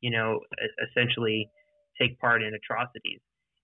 [0.01, 0.39] you know,
[0.89, 1.49] essentially
[1.99, 3.19] take part in atrocities.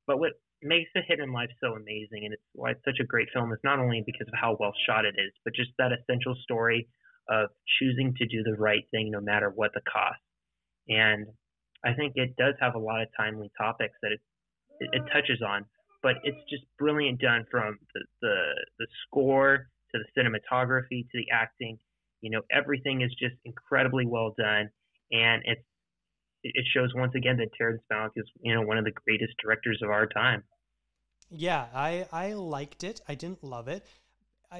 [0.05, 0.33] But what
[0.63, 3.59] makes A Hidden Life so amazing and it's why it's such a great film is
[3.63, 6.87] not only because of how well shot it is, but just that essential story
[7.29, 7.49] of
[7.79, 10.19] choosing to do the right thing no matter what the cost.
[10.87, 11.27] And
[11.83, 14.21] I think it does have a lot of timely topics that it,
[14.79, 15.65] it, it touches on,
[16.01, 18.35] but it's just brilliant done from the, the
[18.79, 21.77] the score to the cinematography to the acting.
[22.21, 24.69] You know, everything is just incredibly well done,
[25.11, 25.61] and it's
[26.43, 29.79] it shows once again that Terrence Malick is you know one of the greatest directors
[29.83, 30.43] of our time.
[31.29, 33.01] Yeah, I I liked it.
[33.07, 33.85] I didn't love it.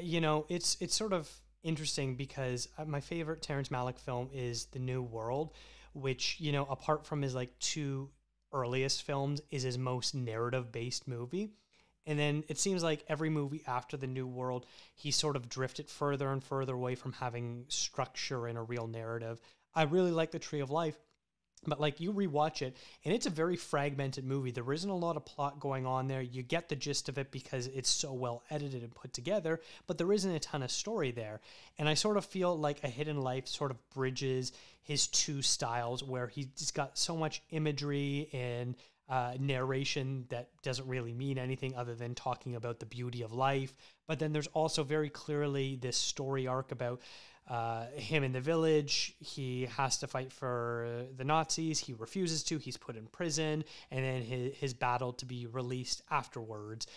[0.01, 1.29] You know, it's it's sort of
[1.63, 5.53] interesting because uh, my favorite Terrence Malick film is The New World,
[5.93, 8.09] which you know apart from his like two
[8.53, 11.51] earliest films is his most narrative based movie.
[12.05, 14.65] And then it seems like every movie after The New World,
[14.95, 19.41] he sort of drifted further and further away from having structure and a real narrative.
[19.75, 20.97] I really like The Tree of Life,
[21.65, 25.17] but like you rewatch it and it's a very fragmented movie there isn't a lot
[25.17, 28.43] of plot going on there you get the gist of it because it's so well
[28.49, 31.41] edited and put together but there isn't a ton of story there
[31.79, 34.51] and i sort of feel like a hidden life sort of bridges
[34.83, 38.75] his two styles where he's got so much imagery and
[39.09, 43.73] uh, narration that doesn't really mean anything other than talking about the beauty of life.
[44.05, 47.01] But then there's also very clearly this story arc about
[47.47, 49.15] uh, him in the village.
[49.19, 51.79] He has to fight for the Nazis.
[51.79, 52.57] He refuses to.
[52.57, 56.87] He's put in prison, and then his, his battle to be released afterwards.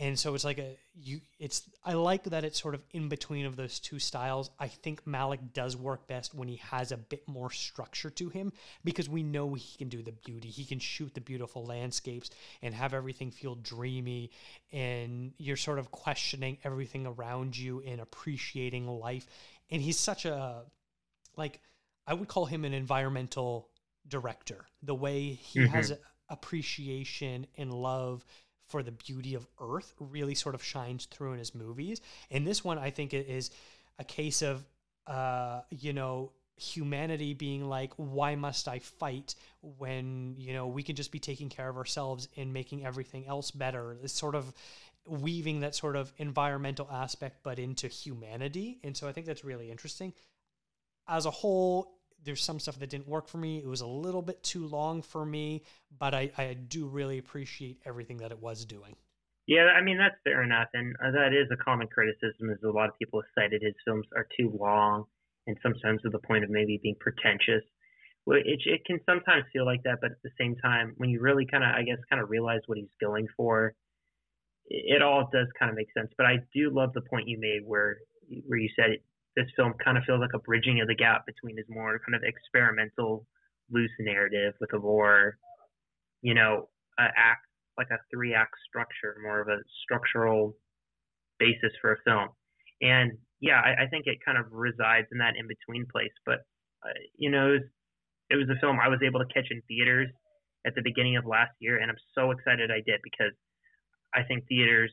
[0.00, 1.20] And so it's like a you.
[1.40, 4.48] It's I like that it's sort of in between of those two styles.
[4.58, 8.52] I think Malick does work best when he has a bit more structure to him
[8.84, 10.50] because we know he can do the beauty.
[10.50, 12.30] He can shoot the beautiful landscapes
[12.62, 14.30] and have everything feel dreamy,
[14.72, 19.26] and you're sort of questioning everything around you and appreciating life
[19.70, 20.62] and he's such a
[21.36, 21.60] like
[22.06, 23.68] I would call him an environmental
[24.08, 24.66] director.
[24.82, 25.74] The way he mm-hmm.
[25.74, 25.92] has
[26.28, 28.24] appreciation and love
[28.68, 32.00] for the beauty of Earth really sort of shines through in his movies.
[32.30, 33.50] And this one, I think, is
[33.98, 34.64] a case of,
[35.06, 39.36] uh, you know, humanity being like why must i fight
[39.78, 43.52] when you know we can just be taking care of ourselves and making everything else
[43.52, 44.52] better it's sort of
[45.10, 49.70] weaving that sort of environmental aspect but into humanity and so i think that's really
[49.70, 50.12] interesting
[51.08, 51.94] as a whole
[52.24, 55.02] there's some stuff that didn't work for me it was a little bit too long
[55.02, 55.62] for me
[55.98, 58.96] but i, I do really appreciate everything that it was doing
[59.48, 62.50] yeah, I mean that's fair enough, and uh, that is a common criticism.
[62.50, 65.04] Is a lot of people have cited his films are too long,
[65.46, 67.64] and sometimes to the point of maybe being pretentious.
[68.26, 71.46] It it can sometimes feel like that, but at the same time, when you really
[71.46, 73.74] kind of, I guess, kind of realize what he's going for,
[74.68, 76.12] it, all does kind of make sense.
[76.16, 77.98] But I do love the point you made where
[78.46, 78.98] where you said
[79.36, 82.14] this film kind of feels like a bridging of the gap between his more kind
[82.14, 83.26] of experimental,
[83.70, 85.38] loose narrative with a more,
[86.22, 86.68] you know,
[86.98, 87.46] uh, act
[87.78, 90.56] like a three act structure, more of a structural
[91.38, 92.28] basis for a film.
[92.82, 96.12] And yeah, I, I think it kind of resides in that in between place.
[96.26, 96.44] But
[96.84, 97.66] uh, you know, it was,
[98.30, 100.08] it was a film I was able to catch in theaters
[100.66, 103.32] at the beginning of last year, and I'm so excited I did because
[104.14, 104.92] I think theaters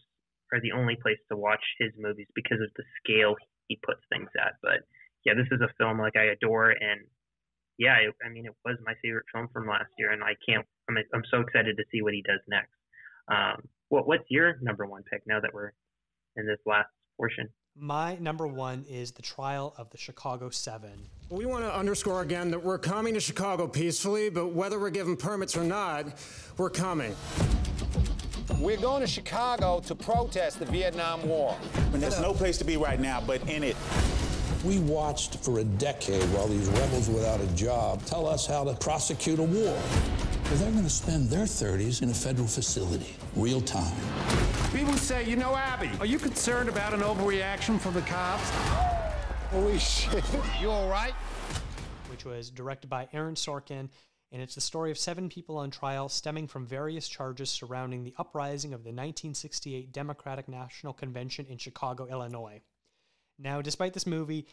[0.53, 3.35] are the only place to watch his movies because of the scale
[3.67, 4.53] he puts things at.
[4.61, 4.85] But
[5.25, 7.01] yeah, this is a film like I adore, and
[7.77, 10.65] yeah, it, I mean, it was my favorite film from last year, and I can't.
[10.89, 12.75] I'm I'm so excited to see what he does next.
[13.27, 15.71] Um, what what's your number one pick now that we're
[16.35, 17.49] in this last portion?
[17.77, 21.09] My number one is the trial of the Chicago Seven.
[21.29, 25.17] We want to underscore again that we're coming to Chicago peacefully, but whether we're given
[25.17, 26.05] permits or not,
[26.57, 27.13] we're coming.
[28.59, 31.57] We're going to Chicago to protest the Vietnam War.
[31.93, 33.75] And there's no place to be right now but in it.
[34.63, 38.73] We watched for a decade while these rebels without a job tell us how to
[38.75, 39.77] prosecute a war.
[40.43, 43.95] But they're going to spend their 30s in a federal facility, real time.
[44.73, 48.49] People say, you know, Abby, are you concerned about an overreaction from the cops?
[49.51, 50.23] Holy shit.
[50.61, 51.13] You all right?
[52.09, 53.89] Which was directed by Aaron Sorkin,
[54.31, 58.13] and it's the story of seven people on trial stemming from various charges surrounding the
[58.17, 62.61] uprising of the 1968 Democratic National Convention in Chicago, Illinois.
[63.37, 64.47] Now, despite this movie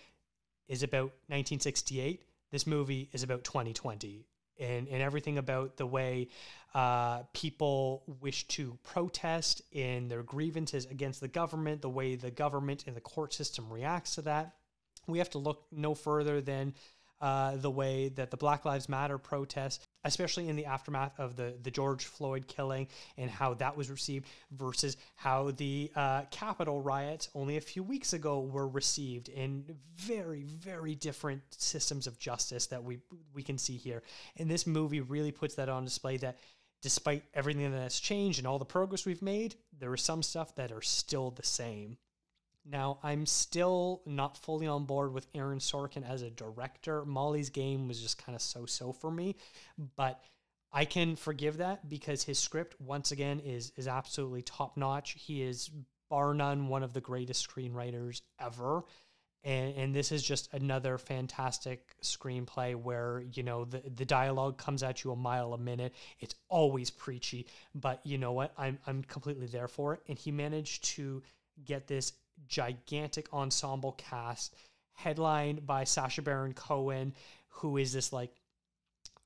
[0.69, 4.27] is about 1968, this movie is about 2020
[4.61, 6.29] and, and everything about the way
[6.75, 12.85] uh, people wish to protest in their grievances against the government, the way the government
[12.87, 14.55] and the court system reacts to that.
[15.07, 16.75] We have to look no further than
[17.23, 21.55] uh, the way that the Black Lives Matter protests, especially in the aftermath of the,
[21.63, 27.29] the George Floyd killing and how that was received, versus how the uh, Capitol riots
[27.35, 29.65] only a few weeks ago were received in
[29.97, 32.99] very, very different systems of justice that we
[33.33, 34.03] we can see here.
[34.37, 36.39] And this movie really puts that on display that
[36.83, 40.57] despite everything that has changed and all the progress we've made, there are some stuff
[40.57, 41.97] that are still the same.
[42.65, 47.05] Now, I'm still not fully on board with Aaron Sorkin as a director.
[47.05, 49.37] Molly's Game was just kind of so so for me,
[49.97, 50.23] but
[50.73, 55.17] I can forgive that because his script, once again, is is absolutely top notch.
[55.19, 55.71] He is
[56.09, 58.85] bar none one of the greatest screenwriters ever.
[59.45, 64.85] And, and this is just another fantastic screenplay where you know the, the dialogue comes
[64.85, 69.03] at you a mile a minute it's always preachy but you know what I'm, I'm
[69.03, 71.25] completely there for it and he managed to
[71.65, 72.13] get this
[72.49, 74.55] gigantic ensemble cast
[74.93, 77.15] headlined by Sacha Baron Cohen,
[77.49, 78.31] who is this like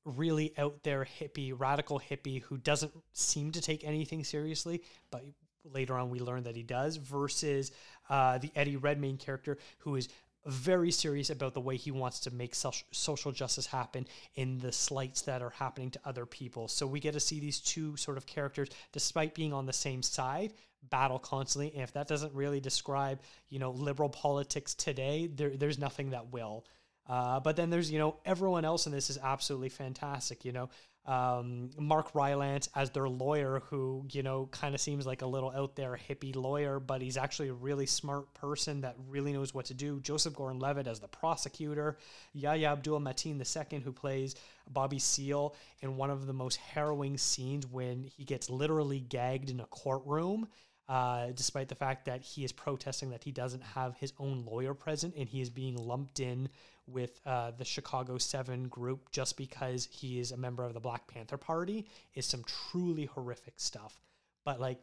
[0.04, 5.24] really out there hippie, radical hippie who doesn't seem to take anything seriously, but
[5.64, 7.72] later on we learn that he does, versus
[8.08, 10.08] uh, the Eddie Redmayne character who is
[10.46, 15.22] very serious about the way he wants to make social justice happen in the slights
[15.22, 16.68] that are happening to other people.
[16.68, 20.02] So we get to see these two sort of characters, despite being on the same
[20.02, 20.52] side,
[20.90, 21.72] battle constantly.
[21.72, 26.32] And if that doesn't really describe, you know, liberal politics today, there, there's nothing that
[26.32, 26.64] will.
[27.08, 30.44] Uh, but then there's, you know, everyone else in this is absolutely fantastic.
[30.44, 30.70] You know,
[31.06, 35.50] um, Mark Rylance as their lawyer, who, you know, kind of seems like a little
[35.50, 39.66] out there hippie lawyer, but he's actually a really smart person that really knows what
[39.66, 40.00] to do.
[40.00, 41.96] Joseph Gordon Levitt as the prosecutor.
[42.34, 44.34] Yahya Abdul Mateen II, who plays
[44.68, 49.60] Bobby Seale in one of the most harrowing scenes when he gets literally gagged in
[49.60, 50.48] a courtroom
[50.88, 54.74] uh, despite the fact that he is protesting that he doesn't have his own lawyer
[54.74, 56.48] present and he is being lumped in
[56.86, 61.06] with uh, the Chicago Seven group just because he is a member of the Black
[61.08, 64.00] Panther Party is some truly horrific stuff.
[64.44, 64.78] But like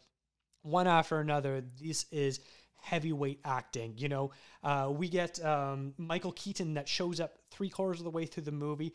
[0.62, 2.40] one after another, this is
[2.82, 3.94] heavyweight acting.
[3.98, 4.32] You know,
[4.64, 8.44] uh, we get um, Michael Keaton that shows up three quarters of the way through
[8.44, 8.94] the movie,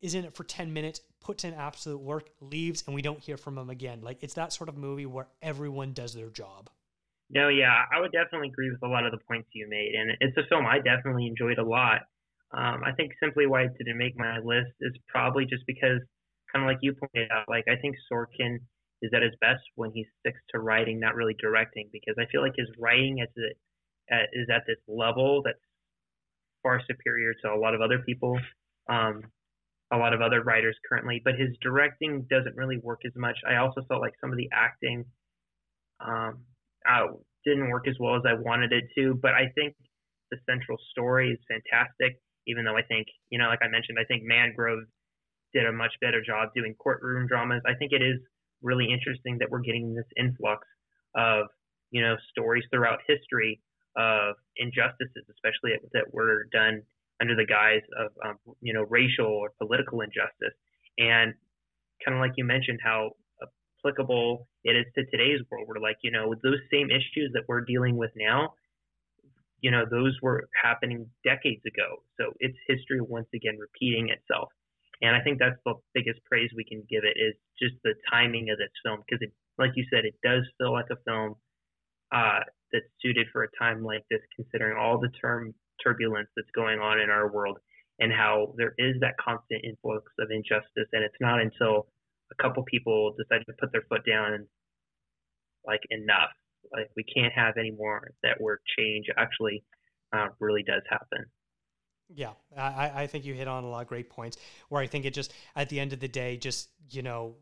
[0.00, 3.36] is in it for 10 minutes, puts in absolute work, leaves, and we don't hear
[3.36, 4.00] from him again.
[4.02, 6.68] Like it's that sort of movie where everyone does their job.
[7.32, 10.12] No, yeah, I would definitely agree with a lot of the points you made, and
[10.20, 12.02] it's a film I definitely enjoyed a lot.
[12.52, 16.00] Um, I think simply why it didn't make my list is probably just because,
[16.52, 18.58] kind of like you pointed out, like I think Sorkin
[19.00, 22.42] is at his best when he sticks to writing, not really directing, because I feel
[22.42, 23.28] like his writing is
[24.10, 25.58] at, is at this level that's
[26.62, 28.38] far superior to a lot of other people,
[28.90, 29.22] um,
[29.90, 31.22] a lot of other writers currently.
[31.24, 33.38] But his directing doesn't really work as much.
[33.48, 35.06] I also felt like some of the acting
[36.00, 36.44] um,
[36.88, 37.12] uh,
[37.44, 39.18] didn't work as well as I wanted it to.
[39.20, 39.74] But I think
[40.30, 44.04] the central story is fantastic even though I think, you know, like I mentioned, I
[44.04, 44.84] think Mangrove
[45.54, 47.62] did a much better job doing courtroom dramas.
[47.66, 48.18] I think it is
[48.62, 50.66] really interesting that we're getting this influx
[51.14, 51.46] of,
[51.90, 53.60] you know, stories throughout history
[53.96, 56.82] of injustices, especially that were done
[57.20, 60.56] under the guise of, um, you know, racial or political injustice.
[60.98, 61.34] And
[62.04, 63.10] kind of like you mentioned, how
[63.82, 67.62] applicable it is to today's world, where like, you know, those same issues that we're
[67.62, 68.54] dealing with now,
[69.60, 72.02] you know, those were happening decades ago.
[72.18, 74.48] So it's history once again repeating itself.
[75.02, 78.50] And I think that's the biggest praise we can give it is just the timing
[78.50, 81.34] of this film because it, like you said, it does feel like a film
[82.14, 82.40] uh,
[82.72, 87.00] that's suited for a time like this, considering all the term turbulence that's going on
[87.00, 87.58] in our world
[87.98, 90.88] and how there is that constant influx of injustice.
[90.92, 91.86] And it's not until
[92.38, 94.46] a couple people decided to put their foot down and
[95.66, 96.30] like enough
[96.72, 99.64] like we can't have any more that where change actually
[100.12, 101.26] uh, really does happen.
[102.14, 104.36] Yeah, I, I think you hit on a lot of great points.
[104.68, 107.36] Where I think it just at the end of the day, just you know,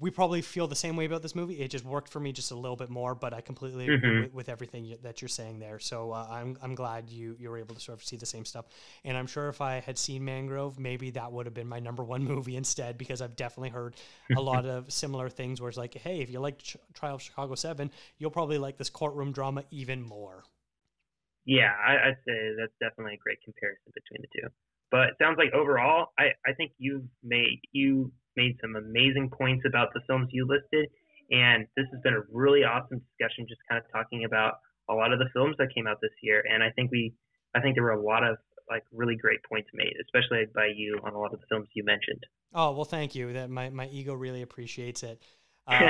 [0.00, 1.60] we probably feel the same way about this movie.
[1.60, 4.22] It just worked for me just a little bit more, but I completely agree mm-hmm.
[4.22, 5.78] with, with, everything that you're saying there.
[5.78, 8.44] So uh, I'm I'm glad you you were able to sort of see the same
[8.44, 8.66] stuff.
[9.04, 12.02] And I'm sure if I had seen Mangrove, maybe that would have been my number
[12.02, 13.94] one movie instead, because I've definitely heard
[14.36, 15.60] a lot of similar things.
[15.60, 18.78] Where it's like, hey, if you like Ch- Trial of Chicago Seven, you'll probably like
[18.78, 20.44] this courtroom drama even more.
[21.44, 24.48] Yeah, I, I'd say that's definitely a great comparison between the two.
[24.90, 29.64] But it sounds like overall, I, I think you've made you made some amazing points
[29.66, 30.88] about the films you listed.
[31.30, 35.12] And this has been a really awesome discussion, just kind of talking about a lot
[35.12, 36.44] of the films that came out this year.
[36.48, 37.14] And I think we,
[37.54, 38.36] I think there were a lot of
[38.68, 41.84] like really great points made, especially by you on a lot of the films you
[41.84, 42.24] mentioned.
[42.54, 43.32] Oh well, thank you.
[43.32, 45.22] That my my ego really appreciates it.
[45.66, 45.80] Um,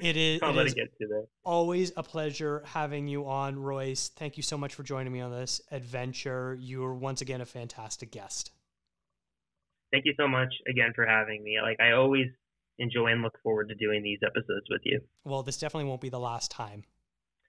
[0.00, 4.08] it is, it is always a pleasure having you on, Royce.
[4.08, 6.56] Thank you so much for joining me on this adventure.
[6.58, 8.50] You were once again a fantastic guest
[9.92, 11.58] thank you so much again for having me.
[11.62, 12.26] Like I always
[12.78, 15.00] enjoy and look forward to doing these episodes with you.
[15.24, 16.84] Well, this definitely won't be the last time.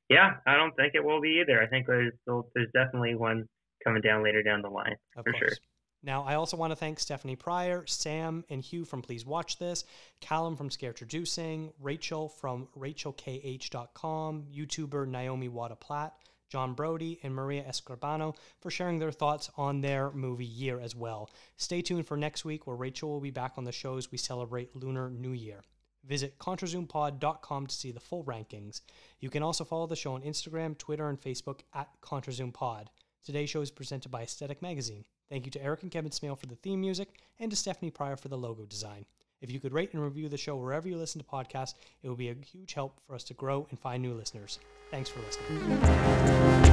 [0.10, 1.62] Yeah, I don't think it will be either.
[1.62, 3.48] I think there's there's definitely one
[3.84, 5.40] coming down later down the line of for course.
[5.40, 5.58] sure.
[6.02, 9.84] Now, I also want to thank Stephanie Pryor, Sam and Hugh from Please Watch This,
[10.22, 16.14] Callum from Scare Traducing, Rachel from RachelKH.com, YouTuber Naomi Wada Platt,
[16.50, 21.30] John Brody, and Maria Escribano for sharing their thoughts on their movie year as well.
[21.58, 24.18] Stay tuned for next week where Rachel will be back on the show as we
[24.18, 25.62] celebrate Lunar New Year.
[26.06, 28.82] Visit ContraZoomPod.com to see the full rankings.
[29.20, 32.88] You can also follow the show on Instagram, Twitter, and Facebook at ContraZoomPod.
[33.24, 35.04] Today's show is presented by Aesthetic Magazine.
[35.30, 38.16] Thank you to Eric and Kevin Smale for the theme music and to Stephanie Pryor
[38.16, 39.06] for the logo design.
[39.42, 42.18] If you could rate and review the show wherever you listen to podcasts, it would
[42.18, 44.60] be a huge help for us to grow and find new listeners.
[44.92, 46.69] Thanks for listening.